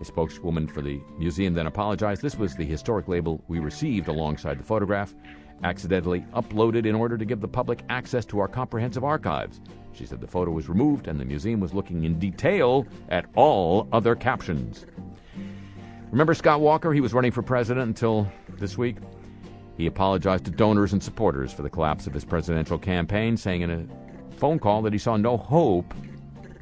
A 0.00 0.04
spokeswoman 0.04 0.66
for 0.66 0.82
the 0.82 1.00
museum 1.18 1.54
then 1.54 1.66
apologized. 1.66 2.20
This 2.20 2.36
was 2.36 2.54
the 2.54 2.64
historic 2.64 3.08
label 3.08 3.42
we 3.48 3.58
received 3.58 4.08
alongside 4.08 4.58
the 4.58 4.64
photograph, 4.64 5.14
accidentally 5.62 6.24
uploaded 6.34 6.84
in 6.84 6.94
order 6.94 7.16
to 7.16 7.24
give 7.24 7.40
the 7.40 7.48
public 7.48 7.82
access 7.88 8.24
to 8.26 8.40
our 8.40 8.48
comprehensive 8.48 9.04
archives. 9.04 9.60
She 9.92 10.04
said 10.04 10.20
the 10.20 10.26
photo 10.26 10.50
was 10.50 10.68
removed 10.68 11.06
and 11.06 11.18
the 11.20 11.24
museum 11.24 11.60
was 11.60 11.72
looking 11.72 12.04
in 12.04 12.18
detail 12.18 12.86
at 13.08 13.26
all 13.34 13.88
other 13.92 14.14
captions. 14.14 14.86
Remember 16.10 16.34
Scott 16.34 16.60
Walker? 16.60 16.92
He 16.92 17.00
was 17.00 17.14
running 17.14 17.32
for 17.32 17.42
president 17.42 17.86
until 17.86 18.30
this 18.58 18.76
week. 18.76 18.96
He 19.76 19.86
apologized 19.86 20.44
to 20.44 20.50
donors 20.50 20.92
and 20.92 21.02
supporters 21.02 21.52
for 21.52 21.62
the 21.62 21.70
collapse 21.70 22.06
of 22.06 22.14
his 22.14 22.24
presidential 22.24 22.78
campaign, 22.78 23.36
saying 23.36 23.62
in 23.62 23.70
a 23.70 24.36
phone 24.36 24.58
call 24.58 24.82
that 24.82 24.92
he 24.92 24.98
saw 24.98 25.16
no 25.16 25.36
hope 25.36 25.94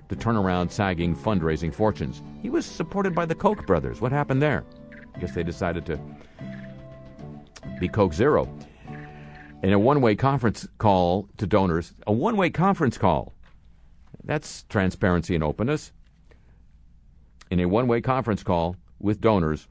to 0.09 0.17
turn 0.17 0.37
around 0.37 0.71
sagging 0.71 1.17
fundraising 1.17 1.73
fortunes. 1.75 2.23
He 2.43 2.51
was 2.51 2.67
supported 2.67 3.15
by 3.15 3.25
the 3.25 3.37
Koch 3.37 3.65
brothers. 3.67 4.01
What 4.01 4.11
happened 4.11 4.43
there? 4.43 4.65
I 5.15 5.21
guess 5.21 5.33
they 5.33 5.45
decided 5.45 5.87
to 5.87 6.01
be 7.79 7.89
Coke 7.89 8.13
Zero. 8.13 8.53
In 9.63 9.73
a 9.73 9.79
one 9.79 10.01
way 10.01 10.17
conference 10.17 10.67
call 10.79 11.29
to 11.37 11.47
donors, 11.47 11.95
a 12.05 12.13
one 12.13 12.37
way 12.37 12.51
conference 12.51 12.99
call. 12.99 13.33
That's 14.25 14.65
transparency 14.65 15.37
and 15.37 15.45
openness. 15.45 15.93
In 17.53 17.61
a 17.61 17.67
one 17.67 17.87
way 17.87 18.01
conference 18.01 18.43
call 18.43 18.75
with 18.99 19.21
donors, 19.21 19.69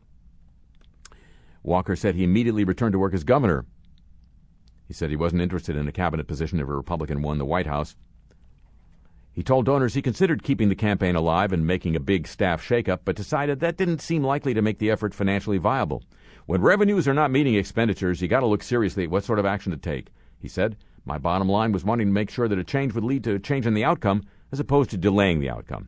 Walker 1.64 1.98
said 1.98 2.16
he 2.16 2.24
immediately 2.24 2.64
returned 2.64 2.94
to 2.94 3.00
work 3.00 3.14
as 3.14 3.26
governor. 3.26 3.66
He 4.88 4.94
said 4.94 5.10
he 5.10 5.18
wasn't 5.18 5.42
interested 5.42 5.76
in 5.76 5.88
a 5.90 5.92
cabinet 5.92 6.28
position 6.28 6.60
if 6.60 6.68
a 6.68 6.76
Republican 6.76 7.22
won 7.22 7.38
the 7.38 7.46
White 7.46 7.68
House. 7.68 7.96
He 9.34 9.44
told 9.44 9.66
donors 9.66 9.94
he 9.94 10.02
considered 10.02 10.44
keeping 10.44 10.68
the 10.68 10.76
campaign 10.76 11.16
alive 11.16 11.54
and 11.54 11.66
making 11.66 11.96
a 11.96 12.02
big 12.02 12.28
staff 12.28 12.62
shakeup, 12.62 13.00
but 13.06 13.16
decided 13.16 13.60
that 13.60 13.78
didn't 13.78 14.02
seem 14.02 14.24
likely 14.24 14.54
to 14.54 14.62
make 14.62 14.80
the 14.80 14.92
effort 14.92 15.14
financially 15.14 15.58
viable. 15.58 16.04
When 16.48 16.62
revenues 16.62 17.08
are 17.08 17.14
not 17.14 17.32
meeting 17.32 17.56
expenditures, 17.56 18.22
you 18.22 18.28
got 18.28 18.42
to 18.42 18.48
look 18.48 18.62
seriously 18.62 19.06
at 19.06 19.10
what 19.10 19.24
sort 19.24 19.40
of 19.40 19.46
action 19.46 19.72
to 19.72 19.78
take. 19.78 20.10
He 20.38 20.50
said, 20.50 20.76
My 21.06 21.18
bottom 21.18 21.48
line 21.48 21.72
was 21.72 21.86
wanting 21.86 22.08
to 22.08 22.14
make 22.14 22.30
sure 22.30 22.50
that 22.50 22.60
a 22.60 22.64
change 22.64 22.94
would 22.94 23.06
lead 23.06 23.24
to 23.24 23.36
a 23.36 23.40
change 23.40 23.66
in 23.66 23.74
the 23.74 23.86
outcome 23.86 24.24
as 24.52 24.60
opposed 24.60 24.90
to 24.90 24.98
delaying 24.98 25.40
the 25.40 25.50
outcome. 25.50 25.88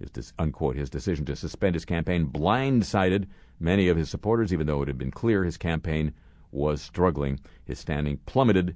His, 0.00 0.10
dis- 0.10 0.32
unquote, 0.38 0.74
his 0.74 0.90
decision 0.90 1.24
to 1.26 1.36
suspend 1.36 1.76
his 1.76 1.84
campaign 1.84 2.26
blindsided 2.26 3.26
many 3.60 3.88
of 3.88 3.96
his 3.96 4.10
supporters, 4.10 4.52
even 4.52 4.66
though 4.66 4.82
it 4.82 4.88
had 4.88 4.98
been 4.98 5.12
clear 5.12 5.44
his 5.44 5.58
campaign 5.58 6.12
was 6.50 6.82
struggling. 6.82 7.38
His 7.64 7.78
standing 7.78 8.16
plummeted 8.26 8.74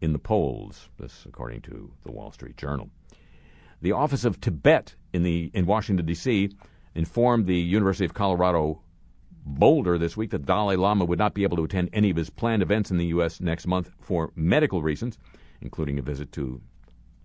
in 0.00 0.12
the 0.12 0.18
polls, 0.18 0.88
this 0.98 1.26
according 1.26 1.62
to 1.62 1.92
the 2.04 2.12
Wall 2.12 2.30
Street 2.30 2.56
Journal. 2.56 2.88
The 3.84 3.92
Office 3.92 4.24
of 4.24 4.40
Tibet 4.40 4.94
in, 5.12 5.24
the, 5.24 5.50
in 5.52 5.66
Washington, 5.66 6.06
D.C., 6.06 6.48
informed 6.94 7.46
the 7.46 7.58
University 7.58 8.06
of 8.06 8.14
Colorado 8.14 8.80
Boulder 9.44 9.98
this 9.98 10.16
week 10.16 10.30
that 10.30 10.46
Dalai 10.46 10.76
Lama 10.76 11.04
would 11.04 11.18
not 11.18 11.34
be 11.34 11.42
able 11.42 11.58
to 11.58 11.64
attend 11.64 11.90
any 11.92 12.08
of 12.08 12.16
his 12.16 12.30
planned 12.30 12.62
events 12.62 12.90
in 12.90 12.96
the 12.96 13.04
U.S. 13.08 13.42
next 13.42 13.66
month 13.66 13.90
for 14.00 14.32
medical 14.36 14.80
reasons, 14.80 15.18
including 15.60 15.98
a 15.98 16.02
visit 16.02 16.32
to 16.32 16.62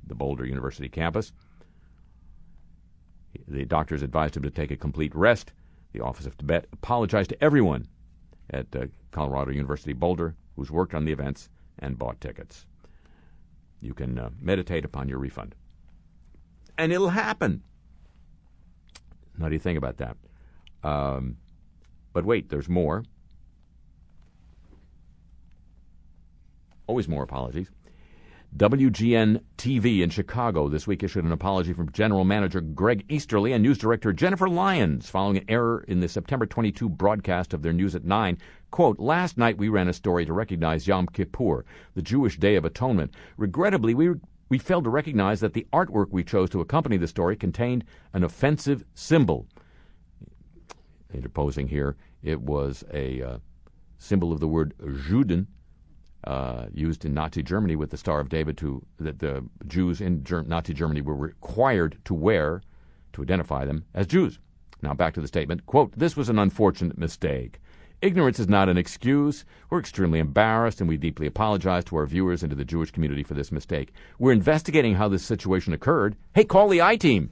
the 0.05 0.16
Boulder 0.16 0.45
University 0.45 0.89
campus. 0.89 1.32
The 3.47 3.64
doctors 3.64 4.01
advised 4.01 4.36
him 4.36 4.43
to 4.43 4.51
take 4.51 4.72
a 4.72 4.76
complete 4.76 5.16
rest. 5.16 5.53
The 5.93 6.01
Office 6.01 6.26
of 6.26 6.38
Tibet 6.38 6.68
apologized 6.74 7.30
to 7.30 7.41
everyone 7.41 7.88
at 8.49 8.76
uh, 8.76 8.88
Colorado 9.12 9.51
University 9.51 9.93
Boulder 9.93 10.36
who's 10.57 10.70
worked 10.70 10.93
on 10.93 11.05
the 11.05 11.14
events 11.14 11.47
and 11.78 11.97
bought 11.97 12.20
tickets. 12.20 12.66
You 13.80 13.93
can 13.93 14.20
uh, 14.20 14.32
meditate 14.41 14.84
upon 14.84 15.07
your 15.07 15.20
refund. 15.20 15.55
And 16.80 16.93
it'll 16.93 17.09
happen. 17.09 17.61
How 19.38 19.49
do 19.49 19.53
you 19.53 19.59
think 19.59 19.77
about 19.77 19.97
that? 19.97 20.15
Um, 20.82 21.36
but 22.13 22.23
wait, 22.23 22.47
there's 22.47 22.69
more. 22.69 23.03
Always 26.88 27.09
more 27.09 27.21
apologies. 27.21 27.69
WGN 28.55 29.41
TV 29.57 29.99
in 29.99 30.09
Chicago 30.09 30.69
this 30.69 30.88
week 30.88 31.03
issued 31.03 31.25
an 31.25 31.34
apology 31.34 31.73
from 31.73 31.91
General 31.91 32.23
Manager 32.23 32.61
Greg 32.61 33.03
Easterly 33.09 33.51
and 33.51 33.61
News 33.61 33.77
Director 33.77 34.13
Jennifer 34.13 34.47
Lyons 34.47 35.09
following 35.09 35.38
an 35.38 35.45
error 35.49 35.84
in 35.89 35.99
the 35.99 36.07
September 36.07 36.45
22 36.45 36.88
broadcast 36.88 37.53
of 37.53 37.61
their 37.61 37.73
News 37.73 37.93
at 37.93 38.05
9. 38.05 38.38
Quote, 38.71 38.99
Last 38.99 39.38
night 39.38 39.57
we 39.57 39.67
ran 39.67 39.89
a 39.89 39.93
story 39.93 40.25
to 40.25 40.32
recognize 40.32 40.88
Yom 40.88 41.07
Kippur, 41.07 41.65
the 41.93 42.01
Jewish 42.01 42.39
Day 42.39 42.55
of 42.55 42.63
Atonement. 42.63 43.13
Regrettably, 43.36 43.93
we, 43.93 44.13
we 44.50 44.58
failed 44.58 44.84
to 44.84 44.89
recognize 44.89 45.39
that 45.39 45.54
the 45.54 45.68
artwork 45.72 46.08
we 46.12 46.24
chose 46.24 46.50
to 46.50 46.62
accompany 46.62 46.97
the 46.97 47.08
story 47.08 47.36
contained 47.36 47.86
an 48.14 48.24
offensive 48.24 48.84
symbol. 48.93 49.47
Interposing 51.14 51.68
here, 51.68 51.95
it 52.24 52.41
was 52.41 52.84
a 52.93 53.22
uh, 53.22 53.38
symbol 53.97 54.32
of 54.32 54.39
the 54.39 54.47
word 54.47 54.74
Juden, 54.80 55.47
uh, 56.26 56.66
used 56.74 57.06
in 57.06 57.14
Nazi 57.14 57.41
Germany 57.41 57.76
with 57.76 57.91
the 57.91 57.97
Star 57.97 58.20
of 58.20 58.30
David 58.30 58.58
to 58.58 58.86
that 59.00 59.20
the 59.20 59.43
Jews 59.68 60.02
in 60.02 60.24
Ger- 60.24 60.43
Nazi 60.43 60.74
Germany 60.74 61.02
were 61.02 61.16
required 61.16 61.97
to 62.06 62.14
wear 62.14 62.62
to 63.14 63.22
identify 63.22 63.66
them 63.66 63.86
as 63.93 64.08
Jews. 64.08 64.39
Now 64.82 64.93
back 64.93 65.14
to 65.14 65.22
the 65.22 65.28
statement. 65.28 65.66
Quote, 65.66 65.97
this 65.97 66.18
was 66.18 66.30
an 66.30 66.39
unfortunate 66.39 66.97
mistake. 66.97 67.60
Ignorance 68.02 68.39
is 68.39 68.47
not 68.47 68.70
an 68.70 68.78
excuse. 68.78 69.43
We're 69.70 69.80
extremely 69.80 70.20
embarrassed 70.20 70.80
and 70.80 70.88
we 70.88 70.95
deeply 70.95 71.28
apologize 71.28 71.84
to 71.86 71.97
our 71.97 72.06
viewers 72.06 72.43
and 72.43 72.50
to 72.50 72.56
the 72.56 72.64
Jewish 72.64 72.91
community 72.91 73.24
for 73.24 73.34
this 73.34 73.52
mistake. 73.52 73.91
We're 74.20 74.32
investigating 74.32 74.95
how 74.95 75.10
this 75.10 75.24
situation 75.24 75.74
occurred. 75.74 76.16
Hey, 76.34 76.45
call 76.45 76.70
the 76.70 76.82
I 76.82 76.95
team. 76.95 77.30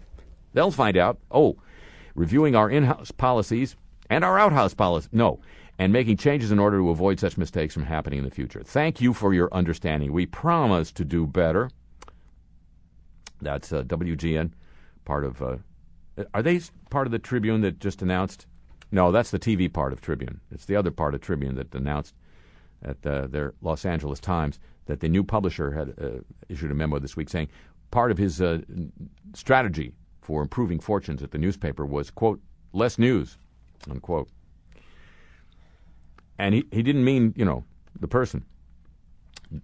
They'll 0.54 0.72
find 0.72 0.98
out. 0.98 1.20
Oh, 1.32 1.58
reviewing 2.16 2.56
our 2.56 2.70
in-house 2.70 3.12
policies 3.12 3.78
and 4.10 4.26
our 4.26 4.38
out-house 4.38 4.74
policies. 4.74 5.10
No, 5.14 5.40
and 5.80 5.94
making 5.94 6.18
changes 6.18 6.52
in 6.52 6.60
order 6.60 6.78
to 6.80 6.90
avoid 6.90 7.20
such 7.20 7.38
mistakes 7.38 7.74
from 7.74 7.84
happening 7.84 8.20
in 8.20 8.26
the 8.26 8.32
future. 8.32 8.62
Thank 8.62 9.00
you 9.00 9.14
for 9.14 9.34
your 9.34 9.48
understanding. 9.54 10.12
We 10.12 10.26
promise 10.26 10.92
to 10.94 11.06
do 11.06 11.26
better. 11.26 11.70
That's 13.42 13.72
uh, 13.72 13.84
WGN, 13.84 14.52
part 15.06 15.24
of. 15.24 15.42
Uh, 15.42 15.58
are 16.34 16.42
they 16.42 16.60
part 16.90 17.08
of 17.08 17.12
the 17.12 17.20
Tribune 17.20 17.62
that 17.62 17.80
just 17.80 18.02
announced? 18.02 18.48
No, 18.92 19.12
that's 19.12 19.32
the 19.32 19.40
TV 19.40 19.72
part 19.72 19.94
of 19.94 20.02
Tribune. 20.02 20.40
It's 20.52 20.66
the 20.66 20.76
other 20.76 20.92
part 20.92 21.14
of 21.14 21.22
Tribune 21.22 21.56
that 21.56 21.74
announced 21.76 22.16
at 22.84 23.06
uh, 23.06 23.28
their 23.28 23.54
Los 23.62 23.86
Angeles 23.86 24.20
Times 24.20 24.60
that 24.86 25.02
the 25.02 25.10
new 25.10 25.24
publisher 25.24 25.72
had 25.72 25.94
uh, 26.02 26.22
issued 26.48 26.72
a 26.72 26.76
memo 26.76 27.00
this 27.00 27.18
week 27.18 27.30
saying 27.30 27.50
part 27.92 28.12
of 28.12 28.18
his 28.18 28.42
uh, 28.42 28.60
strategy 29.34 29.94
for 30.22 30.42
improving 30.42 30.80
fortunes 30.80 31.22
at 31.22 31.32
the 31.32 31.38
newspaper 31.38 31.86
was 31.86 32.10
quote 32.12 32.40
less 32.74 32.98
news 32.98 33.38
unquote. 33.90 34.30
And 36.38 36.54
he, 36.56 36.66
he 36.72 36.84
didn't 36.84 37.04
mean, 37.04 37.34
you 37.36 37.46
know, 37.46 37.64
the 38.00 38.08
person. 38.08 38.46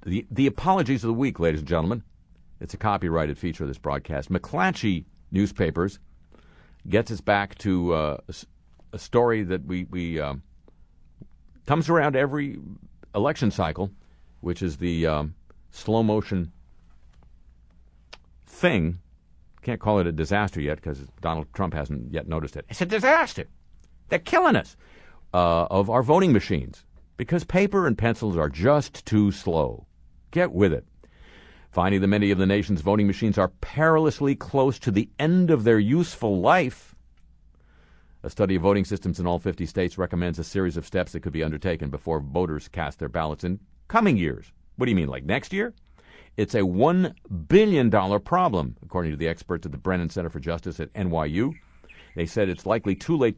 The, 0.05 0.26
the 0.32 0.47
apologies 0.47 1.03
of 1.03 1.09
the 1.09 1.13
week, 1.13 1.39
ladies 1.39 1.59
and 1.59 1.67
gentlemen. 1.67 2.03
It's 2.59 2.74
a 2.74 2.78
copyrighted 2.78 3.38
feature 3.38 3.65
of 3.65 3.67
this 3.67 3.78
broadcast. 3.78 4.32
McClatchy 4.32 5.03
Newspapers 5.32 5.99
gets 6.88 7.11
us 7.11 7.19
back 7.19 7.57
to 7.59 7.93
uh, 7.93 8.17
a 8.93 8.99
story 8.99 9.43
that 9.43 9.65
we, 9.65 9.85
we 9.85 10.19
um, 10.19 10.43
comes 11.65 11.89
around 11.89 12.15
every 12.15 12.59
election 13.13 13.51
cycle, 13.51 13.91
which 14.41 14.61
is 14.61 14.77
the 14.77 15.07
um, 15.07 15.35
slow 15.71 16.03
motion 16.03 16.51
thing. 18.45 18.99
Can't 19.63 19.79
call 19.79 19.99
it 19.99 20.07
a 20.07 20.11
disaster 20.11 20.61
yet 20.61 20.75
because 20.75 20.99
Donald 21.21 21.47
Trump 21.53 21.73
hasn't 21.73 22.13
yet 22.13 22.27
noticed 22.27 22.55
it. 22.55 22.65
It's 22.69 22.81
a 22.81 22.85
disaster. 22.85 23.47
They're 24.09 24.19
killing 24.19 24.55
us 24.55 24.77
uh, 25.33 25.65
of 25.71 25.89
our 25.89 26.03
voting 26.03 26.31
machines 26.31 26.85
because 27.17 27.43
paper 27.43 27.87
and 27.87 27.97
pencils 27.97 28.37
are 28.37 28.49
just 28.49 29.05
too 29.05 29.31
slow. 29.31 29.87
Get 30.31 30.51
with 30.51 30.73
it. 30.73 30.85
Finding 31.71 32.01
that 32.01 32.07
many 32.07 32.29
of 32.29 32.37
the 32.37 32.45
nation's 32.45 32.81
voting 32.81 33.07
machines 33.07 33.37
are 33.37 33.47
perilously 33.47 34.35
close 34.35 34.77
to 34.79 34.91
the 34.91 35.09
end 35.17 35.49
of 35.49 35.63
their 35.63 35.79
useful 35.79 36.39
life. 36.39 36.92
A 38.26 38.30
study 38.30 38.55
of 38.55 38.61
voting 38.61 38.86
systems 38.86 39.19
in 39.19 39.28
all 39.28 39.38
50 39.38 39.65
states 39.65 39.97
recommends 39.97 40.39
a 40.39 40.45
series 40.45 40.78
of 40.78 40.86
steps 40.86 41.11
that 41.11 41.19
could 41.19 41.34
be 41.34 41.43
undertaken 41.43 41.89
before 41.89 42.21
voters 42.21 42.69
cast 42.69 42.99
their 42.99 43.09
ballots 43.09 43.43
in 43.43 43.59
coming 43.89 44.15
years. 44.15 44.53
What 44.78 44.86
do 44.86 44.91
you 44.91 44.95
mean, 44.95 45.09
like 45.09 45.26
next 45.26 45.51
year? 45.51 45.74
It's 46.38 46.55
a 46.55 46.61
$1 46.61 47.13
billion 47.49 47.91
problem, 48.21 48.78
according 48.82 49.11
to 49.11 49.17
the 49.17 49.28
experts 49.28 49.65
at 49.65 49.74
the 49.74 49.78
Brennan 49.78 50.09
Center 50.09 50.30
for 50.30 50.39
Justice 50.39 50.80
at 50.80 50.93
NYU. 50.93 51.53
They 52.15 52.26
said 52.26 52.47
it's 52.47 52.65
likely 52.65 52.95
too 52.95 53.17
late. 53.17 53.38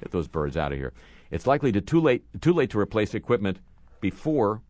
Get 0.00 0.10
those 0.10 0.28
birds 0.28 0.58
out 0.58 0.72
of 0.72 0.78
here. 0.78 0.92
It's 1.30 1.46
likely 1.46 1.72
to 1.72 1.80
too 1.80 2.00
late 2.00 2.22
too 2.40 2.52
late 2.52 2.70
to 2.70 2.78
replace 2.78 3.14
equipment 3.14 3.58
before 4.00 4.60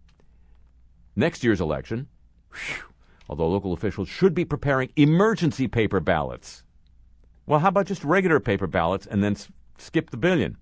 next 1.16 1.42
year's 1.42 1.60
election. 1.60 2.06
Whew. 2.52 2.84
Although 3.28 3.48
local 3.48 3.72
officials 3.72 4.08
should 4.08 4.34
be 4.34 4.44
preparing 4.44 4.90
emergency 4.96 5.66
paper 5.66 5.98
ballots. 5.98 6.62
Well, 7.46 7.60
how 7.60 7.68
about 7.68 7.86
just 7.86 8.04
regular 8.04 8.40
paper 8.40 8.66
ballots 8.66 9.06
and 9.06 9.22
then 9.22 9.32
s- 9.32 9.48
skip 9.78 10.10
the 10.10 10.16
billion? 10.16 10.56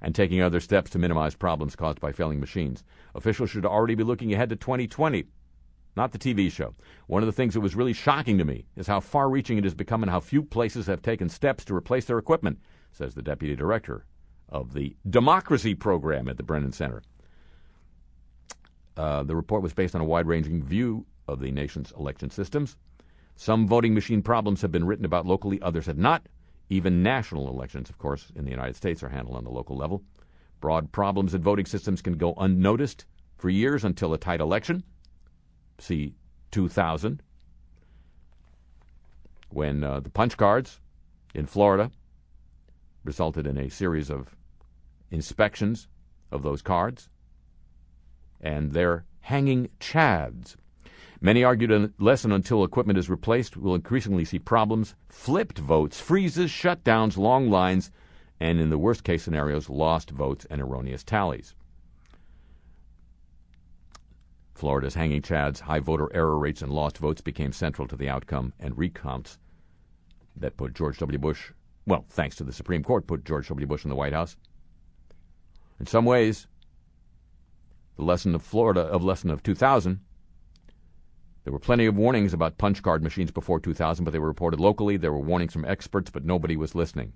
And 0.00 0.14
taking 0.14 0.40
other 0.40 0.60
steps 0.60 0.90
to 0.90 0.98
minimize 0.98 1.34
problems 1.34 1.76
caused 1.76 2.00
by 2.00 2.12
failing 2.12 2.40
machines. 2.40 2.84
Officials 3.14 3.50
should 3.50 3.66
already 3.66 3.94
be 3.94 4.04
looking 4.04 4.32
ahead 4.32 4.48
to 4.50 4.56
2020, 4.56 5.26
not 5.96 6.12
the 6.12 6.18
TV 6.18 6.50
show. 6.50 6.74
One 7.08 7.22
of 7.22 7.26
the 7.26 7.32
things 7.32 7.54
that 7.54 7.60
was 7.60 7.74
really 7.74 7.92
shocking 7.92 8.38
to 8.38 8.44
me 8.44 8.64
is 8.76 8.86
how 8.86 9.00
far 9.00 9.28
reaching 9.28 9.58
it 9.58 9.64
has 9.64 9.74
become 9.74 10.02
and 10.02 10.10
how 10.10 10.20
few 10.20 10.42
places 10.42 10.86
have 10.86 11.02
taken 11.02 11.28
steps 11.28 11.64
to 11.66 11.74
replace 11.74 12.04
their 12.04 12.18
equipment, 12.18 12.60
says 12.92 13.14
the 13.14 13.22
deputy 13.22 13.56
director 13.56 14.06
of 14.48 14.72
the 14.72 14.96
Democracy 15.10 15.74
Program 15.74 16.28
at 16.28 16.36
the 16.36 16.42
Brennan 16.42 16.72
Center. 16.72 17.02
Uh, 18.96 19.22
the 19.22 19.36
report 19.36 19.62
was 19.62 19.74
based 19.74 19.94
on 19.94 20.00
a 20.00 20.04
wide 20.04 20.26
ranging 20.26 20.62
view 20.62 21.04
of 21.26 21.40
the 21.40 21.50
nation's 21.50 21.92
election 21.92 22.30
systems. 22.30 22.76
Some 23.40 23.68
voting 23.68 23.94
machine 23.94 24.20
problems 24.20 24.62
have 24.62 24.72
been 24.72 24.84
written 24.84 25.04
about 25.04 25.24
locally, 25.24 25.62
others 25.62 25.86
have 25.86 25.96
not. 25.96 26.26
Even 26.70 27.04
national 27.04 27.48
elections, 27.48 27.88
of 27.88 27.96
course, 27.96 28.32
in 28.34 28.44
the 28.44 28.50
United 28.50 28.74
States 28.74 29.00
are 29.00 29.08
handled 29.08 29.36
on 29.36 29.44
the 29.44 29.50
local 29.50 29.76
level. 29.76 30.02
Broad 30.60 30.90
problems 30.90 31.34
in 31.34 31.40
voting 31.40 31.64
systems 31.64 32.02
can 32.02 32.14
go 32.14 32.34
unnoticed 32.34 33.06
for 33.36 33.48
years 33.48 33.84
until 33.84 34.12
a 34.12 34.18
tight 34.18 34.40
election. 34.40 34.82
See 35.78 36.16
2000, 36.50 37.22
when 39.50 39.84
uh, 39.84 40.00
the 40.00 40.10
punch 40.10 40.36
cards 40.36 40.80
in 41.32 41.46
Florida 41.46 41.92
resulted 43.04 43.46
in 43.46 43.56
a 43.56 43.70
series 43.70 44.10
of 44.10 44.34
inspections 45.12 45.86
of 46.32 46.42
those 46.42 46.60
cards, 46.60 47.08
and 48.40 48.72
they're 48.72 49.04
hanging 49.20 49.68
chads. 49.78 50.56
Many 51.20 51.44
argued 51.44 51.70
unless 51.70 52.24
and 52.24 52.32
until 52.32 52.64
equipment 52.64 52.98
is 52.98 53.10
replaced, 53.10 53.56
we'll 53.56 53.74
increasingly 53.74 54.24
see 54.24 54.38
problems, 54.38 54.94
flipped 55.08 55.58
votes, 55.58 56.00
freezes, 56.00 56.50
shutdowns, 56.50 57.16
long 57.16 57.50
lines, 57.50 57.90
and 58.40 58.60
in 58.60 58.70
the 58.70 58.78
worst 58.78 59.04
case 59.04 59.22
scenarios, 59.22 59.68
lost 59.68 60.10
votes 60.10 60.46
and 60.50 60.60
erroneous 60.60 61.02
tallies. 61.02 61.54
Florida's 64.54 64.94
hanging 64.94 65.22
chads, 65.22 65.60
high 65.60 65.78
voter 65.78 66.08
error 66.12 66.36
rates, 66.36 66.62
and 66.62 66.72
lost 66.72 66.98
votes 66.98 67.20
became 67.20 67.52
central 67.52 67.86
to 67.86 67.96
the 67.96 68.08
outcome 68.08 68.52
and 68.58 68.76
recounts 68.76 69.38
that 70.36 70.56
put 70.56 70.74
George 70.74 70.98
W. 70.98 71.18
Bush, 71.18 71.52
well, 71.86 72.04
thanks 72.08 72.34
to 72.36 72.44
the 72.44 72.52
Supreme 72.52 72.82
Court, 72.82 73.06
put 73.06 73.24
George 73.24 73.48
W. 73.48 73.66
Bush 73.66 73.84
in 73.84 73.88
the 73.88 73.94
White 73.94 74.12
House. 74.12 74.36
In 75.78 75.86
some 75.86 76.04
ways, 76.04 76.48
the 77.96 78.02
lesson 78.04 78.34
of 78.34 78.42
Florida 78.42 78.80
of 78.80 79.04
lesson 79.04 79.30
of 79.30 79.42
2000 79.42 80.00
there 81.48 81.52
were 81.54 81.58
plenty 81.58 81.86
of 81.86 81.96
warnings 81.96 82.34
about 82.34 82.58
punch 82.58 82.82
card 82.82 83.02
machines 83.02 83.30
before 83.30 83.58
2000, 83.58 84.04
but 84.04 84.10
they 84.10 84.18
were 84.18 84.28
reported 84.28 84.60
locally. 84.60 84.98
There 84.98 85.12
were 85.12 85.18
warnings 85.18 85.54
from 85.54 85.64
experts, 85.64 86.10
but 86.10 86.22
nobody 86.22 86.58
was 86.58 86.74
listening. 86.74 87.14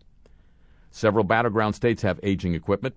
Several 0.91 1.23
battleground 1.23 1.75
states 1.75 2.01
have 2.01 2.19
aging 2.23 2.55
equipment. 2.55 2.95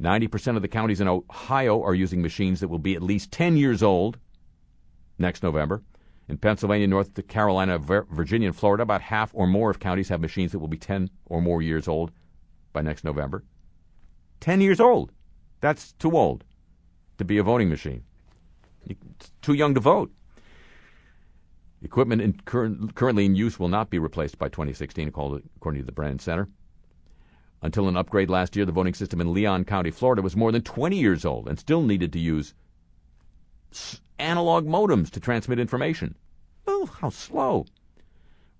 90% 0.00 0.56
of 0.56 0.62
the 0.62 0.66
counties 0.66 1.00
in 1.00 1.06
Ohio 1.06 1.80
are 1.84 1.94
using 1.94 2.20
machines 2.20 2.58
that 2.58 2.66
will 2.66 2.80
be 2.80 2.96
at 2.96 3.02
least 3.02 3.30
10 3.30 3.56
years 3.56 3.80
old 3.80 4.18
next 5.20 5.44
November. 5.44 5.84
In 6.28 6.36
Pennsylvania, 6.36 6.88
North 6.88 7.28
Carolina, 7.28 7.78
Virginia, 7.78 8.48
and 8.48 8.56
Florida, 8.56 8.82
about 8.82 9.02
half 9.02 9.30
or 9.34 9.46
more 9.46 9.70
of 9.70 9.78
counties 9.78 10.08
have 10.08 10.20
machines 10.20 10.50
that 10.50 10.58
will 10.58 10.66
be 10.66 10.76
10 10.76 11.10
or 11.26 11.40
more 11.40 11.62
years 11.62 11.86
old 11.86 12.10
by 12.72 12.82
next 12.82 13.04
November. 13.04 13.44
10 14.40 14.60
years 14.60 14.80
old. 14.80 15.12
That's 15.60 15.92
too 15.92 16.16
old 16.16 16.42
to 17.18 17.24
be 17.24 17.38
a 17.38 17.44
voting 17.44 17.68
machine. 17.68 18.02
It's 18.84 19.30
too 19.42 19.52
young 19.52 19.74
to 19.74 19.80
vote. 19.80 20.10
Equipment 21.82 22.22
in 22.22 22.34
cur- 22.44 22.76
currently 22.94 23.24
in 23.24 23.34
use 23.34 23.58
will 23.58 23.68
not 23.68 23.90
be 23.90 23.98
replaced 23.98 24.38
by 24.38 24.48
2016, 24.48 25.08
according 25.08 25.80
to 25.80 25.86
the 25.86 25.92
Brennan 25.92 26.20
Center. 26.20 26.48
Until 27.60 27.88
an 27.88 27.96
upgrade 27.96 28.30
last 28.30 28.56
year, 28.56 28.64
the 28.64 28.72
voting 28.72 28.94
system 28.94 29.20
in 29.20 29.32
Leon 29.32 29.64
County, 29.64 29.90
Florida, 29.90 30.22
was 30.22 30.36
more 30.36 30.52
than 30.52 30.62
20 30.62 30.96
years 30.96 31.24
old 31.24 31.48
and 31.48 31.58
still 31.58 31.82
needed 31.82 32.12
to 32.12 32.18
use 32.18 32.54
analog 34.18 34.66
modems 34.66 35.10
to 35.10 35.20
transmit 35.20 35.58
information. 35.58 36.14
Oh, 36.66 36.86
how 36.86 37.10
slow. 37.10 37.66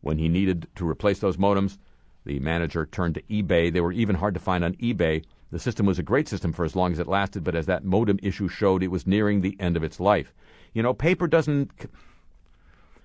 When 0.00 0.18
he 0.18 0.28
needed 0.28 0.66
to 0.76 0.88
replace 0.88 1.20
those 1.20 1.36
modems, 1.36 1.78
the 2.24 2.40
manager 2.40 2.86
turned 2.86 3.14
to 3.14 3.22
eBay. 3.22 3.72
They 3.72 3.80
were 3.80 3.92
even 3.92 4.16
hard 4.16 4.34
to 4.34 4.40
find 4.40 4.64
on 4.64 4.74
eBay. 4.74 5.24
The 5.50 5.58
system 5.58 5.86
was 5.86 5.98
a 5.98 6.04
great 6.04 6.28
system 6.28 6.52
for 6.52 6.64
as 6.64 6.74
long 6.74 6.92
as 6.92 6.98
it 6.98 7.08
lasted, 7.08 7.44
but 7.44 7.54
as 7.54 7.66
that 7.66 7.84
modem 7.84 8.18
issue 8.22 8.48
showed, 8.48 8.82
it 8.82 8.88
was 8.88 9.06
nearing 9.06 9.40
the 9.40 9.56
end 9.60 9.76
of 9.76 9.84
its 9.84 10.00
life. 10.00 10.32
You 10.72 10.82
know, 10.82 10.94
paper 10.94 11.26
doesn't 11.26 11.70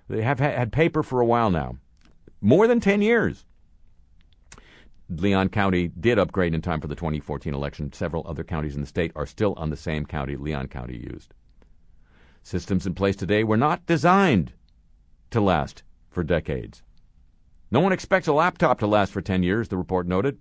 they 0.10 0.22
have 0.22 0.40
had 0.40 0.72
paper 0.72 1.04
for 1.04 1.20
a 1.20 1.26
while 1.26 1.50
now, 1.50 1.78
more 2.42 2.68
than 2.68 2.80
10 2.80 3.02
years. 3.02 3.46
Leon 5.10 5.50
County 5.50 5.88
did 5.88 6.20
upgrade 6.20 6.54
in 6.54 6.62
time 6.62 6.82
for 6.82 6.88
the 6.88 6.96
2014 6.96 7.54
election. 7.54 7.94
Several 7.94 8.26
other 8.28 8.44
counties 8.44 8.76
in 8.76 8.82
the 8.82 8.88
state 8.88 9.12
are 9.16 9.26
still 9.26 9.54
on 9.56 9.70
the 9.70 9.78
same 9.78 10.06
county 10.06 10.36
Leon 10.36 10.68
County 10.68 10.98
used. 10.98 11.34
Systems 12.44 12.86
in 12.86 12.94
place 12.94 13.16
today 13.16 13.44
were 13.44 13.58
not 13.58 13.86
designed 13.86 14.54
to 15.32 15.42
last 15.42 15.84
for 16.10 16.24
decades. 16.24 16.84
No 17.72 17.80
one 17.80 17.92
expects 17.92 18.28
a 18.28 18.34
laptop 18.34 18.80
to 18.80 18.88
last 18.88 19.12
for 19.12 19.22
10 19.22 19.44
years, 19.44 19.68
the 19.68 19.78
report 19.78 20.08
noted. 20.08 20.40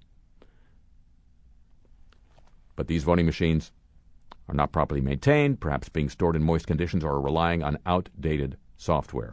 But 2.77 2.87
these 2.87 3.05
voting 3.05 3.27
machines 3.27 3.73
are 4.49 4.55
not 4.55 4.73
properly 4.73 5.01
maintained, 5.01 5.61
perhaps 5.61 5.89
being 5.89 6.09
stored 6.09 6.37
in 6.37 6.43
moist 6.43 6.67
conditions, 6.67 7.03
or 7.03 7.21
relying 7.21 7.63
on 7.63 7.79
outdated 7.87 8.57
software. 8.77 9.33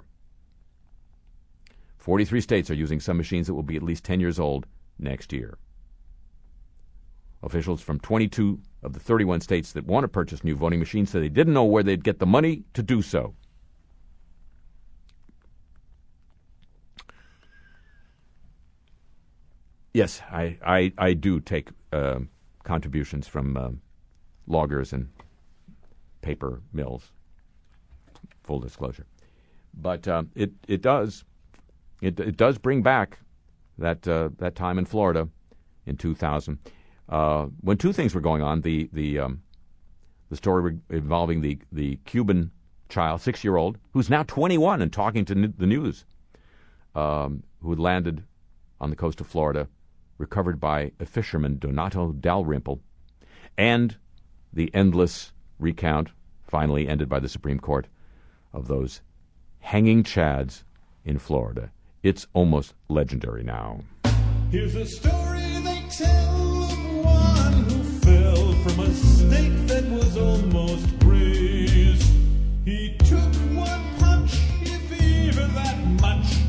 43 2.03 2.41
states 2.41 2.69
are 2.69 2.73
using 2.73 2.99
some 2.99 3.15
machines 3.15 3.47
that 3.47 3.53
will 3.53 3.63
be 3.63 3.77
at 3.77 3.81
least 3.81 4.03
10 4.03 4.19
years 4.19 4.37
old 4.37 4.65
next 4.99 5.31
year. 5.31 5.57
Officials 7.41 7.81
from 7.81 7.97
22 8.01 8.59
of 8.83 8.91
the 8.91 8.99
31 8.99 9.39
states 9.39 9.71
that 9.71 9.85
want 9.85 10.03
to 10.03 10.09
purchase 10.09 10.43
new 10.43 10.53
voting 10.53 10.79
machines 10.79 11.09
said 11.09 11.23
they 11.23 11.29
didn't 11.29 11.53
know 11.53 11.63
where 11.63 11.81
they'd 11.81 12.03
get 12.03 12.19
the 12.19 12.25
money 12.25 12.65
to 12.73 12.83
do 12.83 13.01
so. 13.01 13.33
Yes, 19.93 20.21
I, 20.29 20.57
I, 20.61 20.91
I 20.97 21.13
do 21.13 21.39
take 21.39 21.69
uh, 21.93 22.19
contributions 22.65 23.29
from 23.29 23.55
uh, 23.55 23.69
loggers 24.45 24.91
and 24.91 25.07
paper 26.21 26.61
mills. 26.73 27.13
Full 28.43 28.59
disclosure. 28.59 29.05
But 29.73 30.05
uh, 30.05 30.23
it, 30.35 30.51
it 30.67 30.81
does 30.81 31.23
it, 32.03 32.19
it 32.19 32.37
does 32.37 32.57
bring 32.57 32.81
back 32.81 33.19
that 33.77 34.07
uh, 34.07 34.29
that 34.37 34.55
time 34.55 34.77
in 34.77 34.85
Florida 34.85 35.29
in 35.85 35.95
2000 35.95 36.59
uh, 37.09 37.45
when 37.61 37.77
two 37.77 37.93
things 37.93 38.13
were 38.13 38.21
going 38.21 38.41
on. 38.41 38.61
The 38.61 38.89
the 38.91 39.19
um, 39.19 39.41
the 40.29 40.35
story 40.35 40.77
involving 40.89 41.41
the 41.41 41.59
the 41.71 41.97
Cuban 42.05 42.51
child, 42.89 43.21
six 43.21 43.43
year 43.43 43.55
old, 43.55 43.77
who's 43.93 44.09
now 44.09 44.23
21 44.23 44.81
and 44.81 44.91
talking 44.91 45.23
to 45.25 45.33
the 45.33 45.65
news, 45.65 46.05
um, 46.93 47.43
who 47.61 47.69
had 47.69 47.79
landed 47.79 48.23
on 48.81 48.89
the 48.89 48.95
coast 48.95 49.21
of 49.21 49.27
Florida, 49.27 49.67
recovered 50.17 50.59
by 50.59 50.91
a 50.99 51.05
fisherman, 51.05 51.57
Donato 51.57 52.11
Dalrymple, 52.11 52.81
and 53.57 53.95
the 54.51 54.69
endless 54.75 55.31
recount, 55.57 56.09
finally 56.43 56.87
ended 56.87 57.07
by 57.07 57.19
the 57.19 57.29
Supreme 57.29 57.59
Court, 57.59 57.87
of 58.51 58.67
those 58.67 59.01
hanging 59.59 60.03
chads 60.03 60.63
in 61.05 61.17
Florida. 61.17 61.71
It's 62.03 62.27
almost 62.33 62.73
legendary 62.89 63.43
now. 63.43 63.79
Here's 64.51 64.75
a 64.75 64.85
story 64.85 65.39
they 65.63 65.85
tell 65.89 66.63
of 66.65 66.95
one 67.05 67.53
who 67.63 67.81
fell 68.01 68.51
from 68.61 68.79
a 68.81 68.93
snake 68.93 69.67
that 69.67 69.85
was 69.85 70.17
almost 70.17 70.99
grazed. 70.99 72.11
He 72.65 72.97
took 72.97 73.33
one 73.55 73.83
punch, 73.99 74.33
if 74.63 75.01
even 75.01 75.53
that 75.55 75.77
much. 76.01 76.42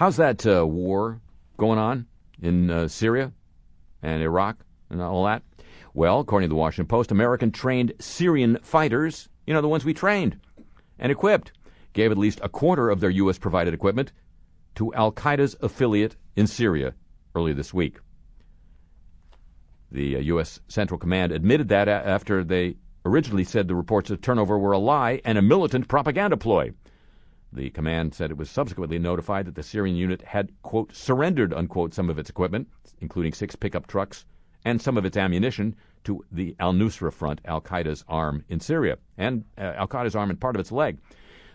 How's 0.00 0.16
that 0.16 0.46
uh, 0.46 0.66
war 0.66 1.20
going 1.58 1.78
on 1.78 2.06
in 2.40 2.70
uh, 2.70 2.88
Syria 2.88 3.32
and 4.02 4.22
Iraq 4.22 4.56
and 4.88 5.02
all 5.02 5.26
that? 5.26 5.42
Well, 5.92 6.20
according 6.20 6.48
to 6.48 6.54
the 6.54 6.58
Washington 6.58 6.88
Post, 6.88 7.12
American 7.12 7.52
trained 7.52 7.92
Syrian 7.98 8.56
fighters, 8.62 9.28
you 9.46 9.52
know, 9.52 9.60
the 9.60 9.68
ones 9.68 9.84
we 9.84 9.92
trained 9.92 10.40
and 10.98 11.12
equipped, 11.12 11.52
gave 11.92 12.10
at 12.10 12.16
least 12.16 12.40
a 12.42 12.48
quarter 12.48 12.88
of 12.88 13.00
their 13.00 13.10
U.S. 13.10 13.36
provided 13.36 13.74
equipment 13.74 14.10
to 14.76 14.94
Al 14.94 15.12
Qaeda's 15.12 15.54
affiliate 15.60 16.16
in 16.34 16.46
Syria 16.46 16.94
early 17.34 17.52
this 17.52 17.74
week. 17.74 17.98
The 19.92 20.16
uh, 20.16 20.20
U.S. 20.20 20.60
Central 20.68 20.96
Command 20.96 21.30
admitted 21.30 21.68
that 21.68 21.88
a- 21.88 22.08
after 22.08 22.42
they 22.42 22.76
originally 23.04 23.44
said 23.44 23.68
the 23.68 23.74
reports 23.74 24.08
of 24.08 24.22
turnover 24.22 24.58
were 24.58 24.72
a 24.72 24.78
lie 24.78 25.20
and 25.26 25.36
a 25.36 25.42
militant 25.42 25.88
propaganda 25.88 26.38
ploy. 26.38 26.72
The 27.52 27.70
command 27.70 28.14
said 28.14 28.30
it 28.30 28.36
was 28.36 28.48
subsequently 28.48 28.98
notified 28.98 29.46
that 29.46 29.56
the 29.56 29.62
Syrian 29.62 29.96
unit 29.96 30.22
had, 30.22 30.52
quote, 30.62 30.94
surrendered, 30.94 31.52
unquote, 31.52 31.92
some 31.92 32.08
of 32.08 32.18
its 32.18 32.30
equipment, 32.30 32.68
including 33.00 33.32
six 33.32 33.56
pickup 33.56 33.86
trucks, 33.88 34.24
and 34.64 34.80
some 34.80 34.96
of 34.96 35.04
its 35.04 35.16
ammunition 35.16 35.74
to 36.04 36.24
the 36.30 36.54
Al 36.60 36.72
Nusra 36.72 37.12
Front, 37.12 37.40
Al 37.44 37.60
Qaeda's 37.60 38.04
arm 38.08 38.44
in 38.48 38.60
Syria, 38.60 38.98
and 39.18 39.44
uh, 39.58 39.72
Al 39.76 39.88
Qaeda's 39.88 40.14
arm 40.14 40.30
and 40.30 40.40
part 40.40 40.54
of 40.54 40.60
its 40.60 40.70
leg. 40.70 40.98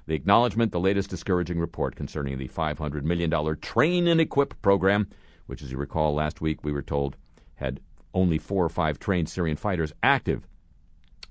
The 0.07 0.15
acknowledgement, 0.15 0.71
the 0.71 0.79
latest 0.79 1.09
discouraging 1.09 1.59
report 1.59 1.95
concerning 1.95 2.37
the 2.37 2.47
$500 2.47 3.03
million 3.03 3.57
train 3.61 4.07
and 4.07 4.19
equip 4.19 4.61
program, 4.61 5.07
which, 5.47 5.63
as 5.63 5.71
you 5.71 5.77
recall, 5.77 6.13
last 6.13 6.41
week 6.41 6.63
we 6.63 6.71
were 6.71 6.81
told 6.81 7.15
had 7.55 7.79
only 8.13 8.37
four 8.37 8.63
or 8.63 8.69
five 8.69 8.99
trained 8.99 9.29
Syrian 9.29 9.57
fighters 9.57 9.93
active 10.03 10.47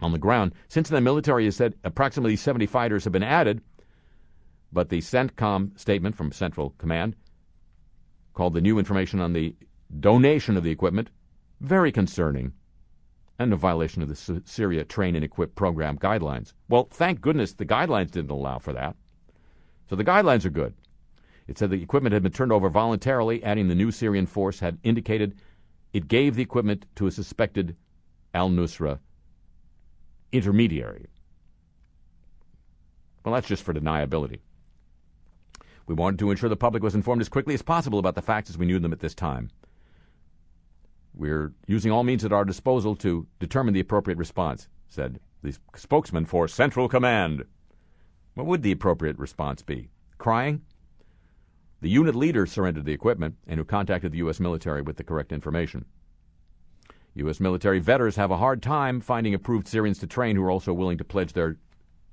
on 0.00 0.12
the 0.12 0.18
ground. 0.18 0.52
Since 0.68 0.88
then, 0.88 0.96
the 0.96 1.00
military 1.02 1.44
has 1.44 1.56
said 1.56 1.74
approximately 1.84 2.36
70 2.36 2.66
fighters 2.66 3.04
have 3.04 3.12
been 3.12 3.22
added, 3.22 3.60
but 4.74 4.88
the 4.88 5.00
CENTCOM 5.00 5.78
statement 5.78 6.16
from 6.16 6.32
Central 6.32 6.70
Command 6.78 7.14
called 8.34 8.54
the 8.54 8.60
new 8.60 8.78
information 8.78 9.20
on 9.20 9.32
the 9.32 9.54
donation 10.00 10.56
of 10.56 10.64
the 10.64 10.72
equipment 10.72 11.10
very 11.60 11.92
concerning 11.92 12.52
and 13.38 13.52
a 13.52 13.56
violation 13.56 14.02
of 14.02 14.08
the 14.08 14.42
Syria 14.44 14.84
Train 14.84 15.14
and 15.14 15.24
Equip 15.24 15.54
Program 15.54 15.96
guidelines. 15.96 16.52
Well, 16.68 16.88
thank 16.90 17.20
goodness 17.20 17.52
the 17.52 17.64
guidelines 17.64 18.10
didn't 18.10 18.30
allow 18.30 18.58
for 18.58 18.72
that. 18.72 18.96
So 19.88 19.94
the 19.94 20.04
guidelines 20.04 20.44
are 20.44 20.50
good. 20.50 20.74
It 21.46 21.56
said 21.56 21.70
the 21.70 21.82
equipment 21.82 22.12
had 22.12 22.22
been 22.22 22.32
turned 22.32 22.52
over 22.52 22.68
voluntarily, 22.68 23.44
adding 23.44 23.68
the 23.68 23.74
new 23.74 23.92
Syrian 23.92 24.26
force 24.26 24.58
had 24.58 24.78
indicated 24.82 25.36
it 25.92 26.08
gave 26.08 26.34
the 26.34 26.42
equipment 26.42 26.86
to 26.96 27.06
a 27.06 27.12
suspected 27.12 27.76
al 28.34 28.50
Nusra 28.50 28.98
intermediary. 30.32 31.06
Well, 33.24 33.34
that's 33.34 33.46
just 33.46 33.62
for 33.62 33.72
deniability. 33.72 34.40
We 35.86 35.94
wanted 35.94 36.18
to 36.20 36.30
ensure 36.30 36.48
the 36.48 36.56
public 36.56 36.82
was 36.82 36.94
informed 36.94 37.20
as 37.20 37.28
quickly 37.28 37.54
as 37.54 37.62
possible 37.62 37.98
about 37.98 38.14
the 38.14 38.22
facts 38.22 38.50
as 38.50 38.56
we 38.56 38.66
knew 38.66 38.78
them 38.78 38.92
at 38.92 39.00
this 39.00 39.14
time. 39.14 39.50
We're 41.14 41.52
using 41.66 41.92
all 41.92 42.02
means 42.02 42.24
at 42.24 42.32
our 42.32 42.44
disposal 42.44 42.96
to 42.96 43.26
determine 43.38 43.74
the 43.74 43.80
appropriate 43.80 44.18
response, 44.18 44.68
said 44.88 45.20
the 45.42 45.56
spokesman 45.76 46.24
for 46.24 46.48
Central 46.48 46.88
Command. 46.88 47.44
What 48.34 48.46
would 48.46 48.62
the 48.62 48.72
appropriate 48.72 49.18
response 49.18 49.62
be? 49.62 49.90
Crying? 50.18 50.62
The 51.82 51.90
unit 51.90 52.14
leader 52.14 52.46
surrendered 52.46 52.86
the 52.86 52.92
equipment 52.92 53.36
and 53.46 53.58
who 53.58 53.64
contacted 53.64 54.10
the 54.10 54.18
U.S. 54.18 54.40
military 54.40 54.80
with 54.80 54.96
the 54.96 55.04
correct 55.04 55.32
information. 55.32 55.84
U.S. 57.14 57.38
military 57.38 57.78
veterans 57.78 58.16
have 58.16 58.30
a 58.30 58.38
hard 58.38 58.62
time 58.62 59.00
finding 59.00 59.34
approved 59.34 59.68
Syrians 59.68 59.98
to 59.98 60.06
train 60.06 60.34
who 60.34 60.42
are 60.42 60.50
also 60.50 60.72
willing 60.72 60.98
to 60.98 61.04
pledge 61.04 61.34
their 61.34 61.58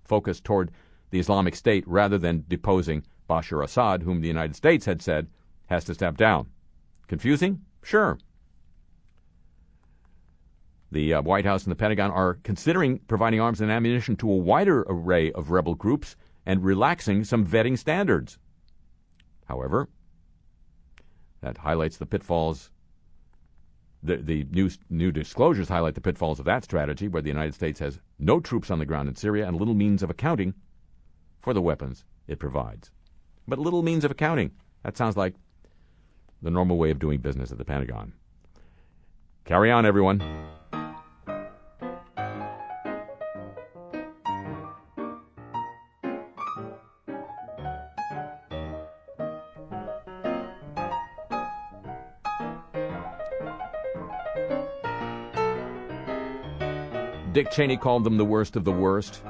focus 0.03 0.39
toward 0.39 0.71
the 1.09 1.19
Islamic 1.19 1.55
State 1.55 1.87
rather 1.87 2.17
than 2.17 2.45
deposing 2.47 3.03
Bashar 3.31 3.63
Assad, 3.63 4.03
whom 4.03 4.19
the 4.19 4.27
United 4.27 4.57
States 4.57 4.85
had 4.85 5.01
said 5.01 5.27
has 5.67 5.85
to 5.85 5.93
step 5.93 6.17
down. 6.17 6.49
Confusing? 7.07 7.61
Sure. 7.81 8.19
The 10.91 11.13
uh, 11.13 11.21
White 11.21 11.45
House 11.45 11.63
and 11.63 11.71
the 11.71 11.77
Pentagon 11.77 12.11
are 12.11 12.39
considering 12.43 12.99
providing 13.07 13.39
arms 13.39 13.61
and 13.61 13.71
ammunition 13.71 14.17
to 14.17 14.29
a 14.29 14.35
wider 14.35 14.81
array 14.89 15.31
of 15.31 15.49
rebel 15.49 15.75
groups 15.75 16.17
and 16.45 16.61
relaxing 16.61 17.23
some 17.23 17.47
vetting 17.47 17.77
standards. 17.77 18.37
However, 19.45 19.87
that 21.39 21.59
highlights 21.59 21.95
the 21.95 22.05
pitfalls. 22.05 22.69
The, 24.03 24.17
the 24.17 24.45
new, 24.51 24.69
new 24.89 25.13
disclosures 25.13 25.69
highlight 25.69 25.95
the 25.95 26.01
pitfalls 26.01 26.39
of 26.39 26.45
that 26.47 26.65
strategy, 26.65 27.07
where 27.07 27.21
the 27.21 27.29
United 27.29 27.53
States 27.53 27.79
has 27.79 28.01
no 28.19 28.41
troops 28.41 28.69
on 28.69 28.79
the 28.79 28.85
ground 28.85 29.07
in 29.07 29.15
Syria 29.15 29.47
and 29.47 29.55
little 29.55 29.75
means 29.75 30.03
of 30.03 30.09
accounting 30.09 30.53
for 31.39 31.53
the 31.53 31.61
weapons 31.61 32.03
it 32.27 32.39
provides. 32.39 32.91
But 33.51 33.59
little 33.59 33.83
means 33.83 34.05
of 34.05 34.11
accounting. 34.11 34.51
That 34.83 34.95
sounds 34.95 35.17
like 35.17 35.33
the 36.41 36.49
normal 36.49 36.77
way 36.77 36.89
of 36.89 36.99
doing 36.99 37.19
business 37.19 37.51
at 37.51 37.57
the 37.57 37.65
Pentagon. 37.65 38.13
Carry 39.43 39.69
on, 39.69 39.85
everyone. 39.85 40.19
Dick 57.33 57.51
Cheney 57.51 57.75
called 57.75 58.05
them 58.05 58.15
the 58.15 58.23
worst 58.23 58.55
of 58.55 58.63
the 58.63 58.71
worst. 58.71 59.21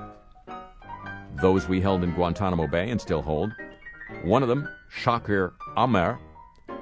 Those 1.42 1.68
we 1.68 1.82
held 1.82 2.04
in 2.04 2.12
Guantanamo 2.12 2.68
Bay 2.68 2.92
and 2.92 3.02
still 3.02 3.24
hold. 3.24 3.52
One 4.24 4.44
of 4.44 4.50
them, 4.50 4.68
Shaker 4.90 5.54
Aamer, 5.78 6.20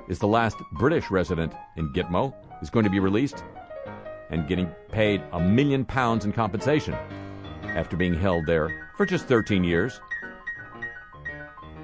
is 0.07 0.19
the 0.19 0.27
last 0.27 0.57
British 0.73 1.09
resident 1.09 1.53
in 1.77 1.93
Gitmo, 1.93 2.33
is 2.61 2.69
going 2.69 2.83
to 2.83 2.91
be 2.91 2.99
released 2.99 3.43
and 4.29 4.47
getting 4.47 4.67
paid 4.91 5.23
a 5.31 5.39
million 5.39 5.85
pounds 5.85 6.25
in 6.25 6.31
compensation 6.31 6.95
after 7.63 7.95
being 7.95 8.13
held 8.13 8.45
there 8.45 8.89
for 8.97 9.05
just 9.05 9.25
13 9.27 9.63
years. 9.63 10.01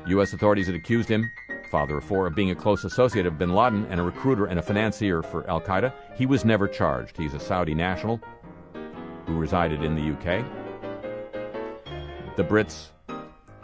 U.S. 0.07 0.33
authorities 0.33 0.67
had 0.67 0.75
accused 0.75 1.09
him, 1.09 1.31
father 1.71 1.97
of 1.97 2.03
four, 2.03 2.27
of 2.27 2.35
being 2.35 2.51
a 2.51 2.55
close 2.55 2.83
associate 2.83 3.25
of 3.25 3.37
bin 3.37 3.53
Laden 3.53 3.85
and 3.89 3.99
a 3.99 4.03
recruiter 4.03 4.45
and 4.45 4.59
a 4.59 4.61
financier 4.61 5.23
for 5.23 5.49
Al 5.49 5.61
Qaeda. 5.61 5.93
He 6.15 6.25
was 6.25 6.45
never 6.45 6.67
charged. 6.67 7.17
He's 7.17 7.33
a 7.33 7.39
Saudi 7.39 7.73
national 7.73 8.19
who 9.25 9.37
resided 9.37 9.83
in 9.83 9.95
the 9.95 10.11
UK. 10.11 10.45
The 12.35 12.43
Brits 12.43 12.89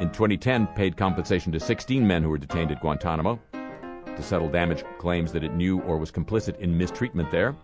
in 0.02 0.10
2010 0.10 0.66
paid 0.68 0.98
compensation 0.98 1.52
to 1.52 1.60
16 1.60 2.06
men 2.06 2.24
who 2.24 2.30
were 2.30 2.40
detained 2.40 2.72
at 2.72 2.82
Guantanamo 2.82 3.40
to 3.54 4.24
settle 4.24 4.50
damage 4.50 4.84
claims 4.98 5.32
that 5.32 5.44
it 5.44 5.54
knew 5.54 5.80
or 5.82 5.98
was 5.98 6.12
complicit 6.12 6.60
in 6.60 6.76
mistreatment 6.76 7.30
there. 7.30 7.56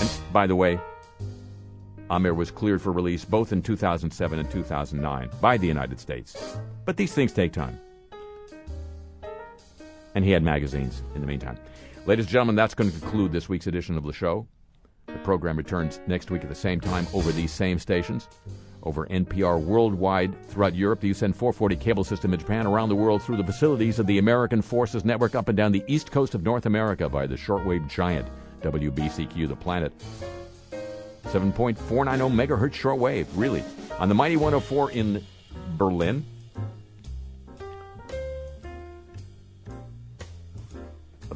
And 0.00 0.10
by 0.32 0.46
the 0.46 0.56
way, 0.56 0.80
Aamer 2.08 2.34
was 2.34 2.50
cleared 2.50 2.80
for 2.80 2.92
release 2.92 3.26
both 3.26 3.52
in 3.52 3.60
2007 3.60 4.38
and 4.38 4.50
2009 4.50 5.30
by 5.42 5.58
the 5.58 5.66
United 5.66 6.00
States. 6.00 6.58
But 6.86 6.96
these 6.96 7.12
things 7.12 7.32
take 7.32 7.52
time. 7.52 7.78
And 10.14 10.24
he 10.24 10.30
had 10.30 10.42
magazines 10.42 11.02
in 11.14 11.20
the 11.20 11.26
meantime. 11.26 11.58
Ladies 12.10 12.24
and 12.24 12.32
gentlemen, 12.32 12.56
that's 12.56 12.74
going 12.74 12.90
to 12.90 12.98
conclude 12.98 13.30
this 13.30 13.48
week's 13.48 13.68
edition 13.68 13.96
of 13.96 14.02
the 14.02 14.12
show. 14.12 14.44
The 15.06 15.12
program 15.18 15.56
returns 15.56 16.00
next 16.08 16.32
week 16.32 16.42
at 16.42 16.48
the 16.48 16.56
same 16.56 16.80
time 16.80 17.06
over 17.14 17.30
these 17.30 17.52
same 17.52 17.78
stations, 17.78 18.28
over 18.82 19.06
NPR 19.06 19.62
worldwide 19.62 20.34
throughout 20.48 20.74
Europe, 20.74 20.98
the 20.98 21.10
USEN 21.12 21.32
440 21.32 21.76
cable 21.76 22.02
system 22.02 22.34
in 22.34 22.40
Japan, 22.40 22.66
around 22.66 22.88
the 22.88 22.96
world 22.96 23.22
through 23.22 23.36
the 23.36 23.44
facilities 23.44 24.00
of 24.00 24.08
the 24.08 24.18
American 24.18 24.60
Forces 24.60 25.04
Network 25.04 25.36
up 25.36 25.46
and 25.46 25.56
down 25.56 25.70
the 25.70 25.84
east 25.86 26.10
coast 26.10 26.34
of 26.34 26.42
North 26.42 26.66
America 26.66 27.08
by 27.08 27.28
the 27.28 27.36
shortwave 27.36 27.88
giant 27.88 28.26
WBCQ, 28.62 29.46
the 29.46 29.54
planet. 29.54 29.92
7.490 31.26 31.76
megahertz 31.78 32.72
shortwave, 32.72 33.28
really. 33.36 33.62
On 34.00 34.08
the 34.08 34.16
Mighty 34.16 34.36
104 34.36 34.90
in 34.90 35.24
Berlin, 35.76 36.24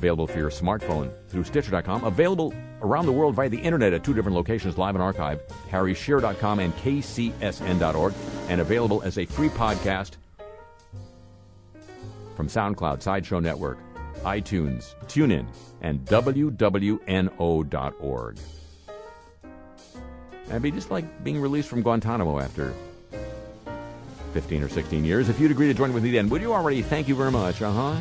available 0.05 0.27
for 0.27 0.39
your 0.39 0.51
smartphone 0.51 1.11
through 1.29 1.45
Stitcher.com. 1.45 2.05
Available 2.05 2.53
around 2.83 3.07
the 3.07 3.13
world 3.13 3.35
via 3.35 3.49
the 3.49 3.57
internet 3.59 3.95
at 3.95 4.05
two 4.05 4.13
different 4.13 4.37
locations, 4.37 4.77
live 4.77 4.95
and 4.95 5.03
archive, 5.03 5.41
harryshearer.com 5.71 6.59
and 6.59 6.77
kcsn.org, 6.77 8.13
and 8.49 8.61
available 8.61 9.03
as 9.03 9.17
a 9.17 9.25
free 9.25 9.49
podcast 9.49 10.13
from 12.37 12.49
SoundCloud, 12.49 13.01
Sideshow 13.01 13.41
Network, 13.41 13.79
iTunes, 14.25 14.95
TuneIn, 15.07 15.47
and 15.81 16.05
wwno.org. 16.05 17.09
It'd 20.47 20.61
be 20.61 20.71
just 20.71 20.91
like 20.91 21.25
being 21.25 21.41
released 21.41 21.71
from 21.71 21.81
Guantanamo 21.81 22.39
after 22.41 22.75
15 24.35 24.63
or 24.63 24.69
16 24.69 25.03
years. 25.03 25.31
If 25.31 25.41
you'd 25.41 25.51
agree 25.51 25.69
to 25.69 25.75
join 25.75 25.95
with 25.95 26.05
me 26.05 26.11
then, 26.11 26.29
would 26.29 26.43
you 26.43 26.53
already? 26.53 26.83
Thank 26.83 27.09
you 27.09 27.15
very 27.15 27.33
much. 27.33 27.63
Uh 27.63 27.73
huh. 27.73 27.97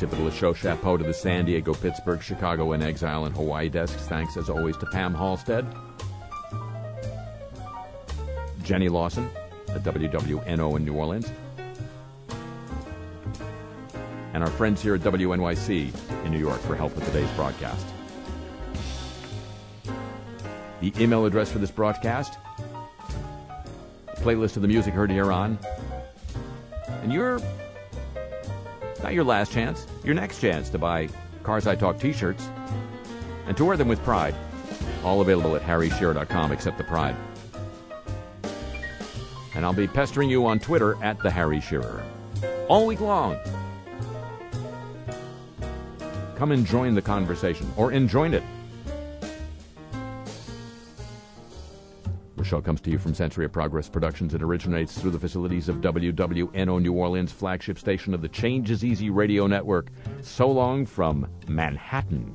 Tip 0.00 0.12
of 0.12 0.24
the 0.24 0.30
show 0.30 0.54
chapeau 0.54 0.96
to 0.96 1.04
the 1.04 1.12
San 1.12 1.44
Diego, 1.44 1.74
Pittsburgh, 1.74 2.22
Chicago, 2.22 2.72
and 2.72 2.82
Exile 2.82 3.26
and 3.26 3.36
Hawaii 3.36 3.68
desks. 3.68 4.06
Thanks 4.06 4.38
as 4.38 4.48
always 4.48 4.74
to 4.78 4.86
Pam 4.86 5.14
Halstead, 5.14 5.66
Jenny 8.62 8.88
Lawson 8.88 9.28
at 9.68 9.82
WWNO 9.82 10.76
in 10.78 10.86
New 10.86 10.94
Orleans, 10.94 11.30
and 14.32 14.42
our 14.42 14.48
friends 14.48 14.80
here 14.80 14.94
at 14.94 15.02
WNYC 15.02 15.92
in 16.24 16.30
New 16.30 16.38
York 16.38 16.60
for 16.60 16.74
help 16.74 16.96
with 16.96 17.04
today's 17.04 17.30
broadcast. 17.32 17.86
The 20.80 20.94
email 20.98 21.26
address 21.26 21.52
for 21.52 21.58
this 21.58 21.70
broadcast, 21.70 22.38
playlist 24.16 24.56
of 24.56 24.62
the 24.62 24.68
music 24.68 24.94
heard 24.94 25.10
here 25.10 25.30
on, 25.30 25.58
and 27.02 27.12
your 27.12 27.38
not 29.02 29.14
your 29.14 29.24
last 29.24 29.50
chance, 29.52 29.86
your 30.04 30.14
next 30.14 30.40
chance 30.40 30.70
to 30.70 30.78
buy 30.78 31.08
Cars 31.42 31.66
I 31.66 31.76
Talk 31.76 31.98
t 31.98 32.12
shirts 32.12 32.48
and 33.46 33.56
to 33.56 33.64
wear 33.64 33.76
them 33.76 33.88
with 33.88 34.02
pride. 34.02 34.34
All 35.04 35.20
available 35.20 35.56
at 35.56 35.62
harryshearer.com 35.62 36.52
except 36.52 36.78
the 36.78 36.84
pride. 36.84 37.16
And 39.54 39.64
I'll 39.64 39.72
be 39.72 39.88
pestering 39.88 40.30
you 40.30 40.46
on 40.46 40.58
Twitter 40.58 41.02
at 41.02 41.18
the 41.18 41.30
Harry 41.30 41.60
Shearer 41.60 42.04
all 42.68 42.86
week 42.86 43.00
long. 43.00 43.36
Come 46.36 46.52
and 46.52 46.64
join 46.64 46.94
the 46.94 47.02
conversation 47.02 47.70
or 47.76 47.92
enjoin 47.92 48.32
it. 48.32 48.44
Show 52.50 52.60
comes 52.60 52.80
to 52.80 52.90
you 52.90 52.98
from 52.98 53.14
Century 53.14 53.44
of 53.44 53.52
Progress 53.52 53.88
Productions 53.88 54.34
It 54.34 54.42
originates 54.42 54.98
through 54.98 55.12
the 55.12 55.20
facilities 55.20 55.68
of 55.68 55.76
WWNO 55.76 56.82
New 56.82 56.92
Orleans, 56.92 57.30
flagship 57.30 57.78
station 57.78 58.12
of 58.12 58.22
the 58.22 58.28
Change 58.28 58.72
is 58.72 58.84
Easy 58.84 59.08
radio 59.08 59.46
network. 59.46 59.86
So 60.20 60.50
long 60.50 60.84
from 60.84 61.28
Manhattan. 61.46 62.34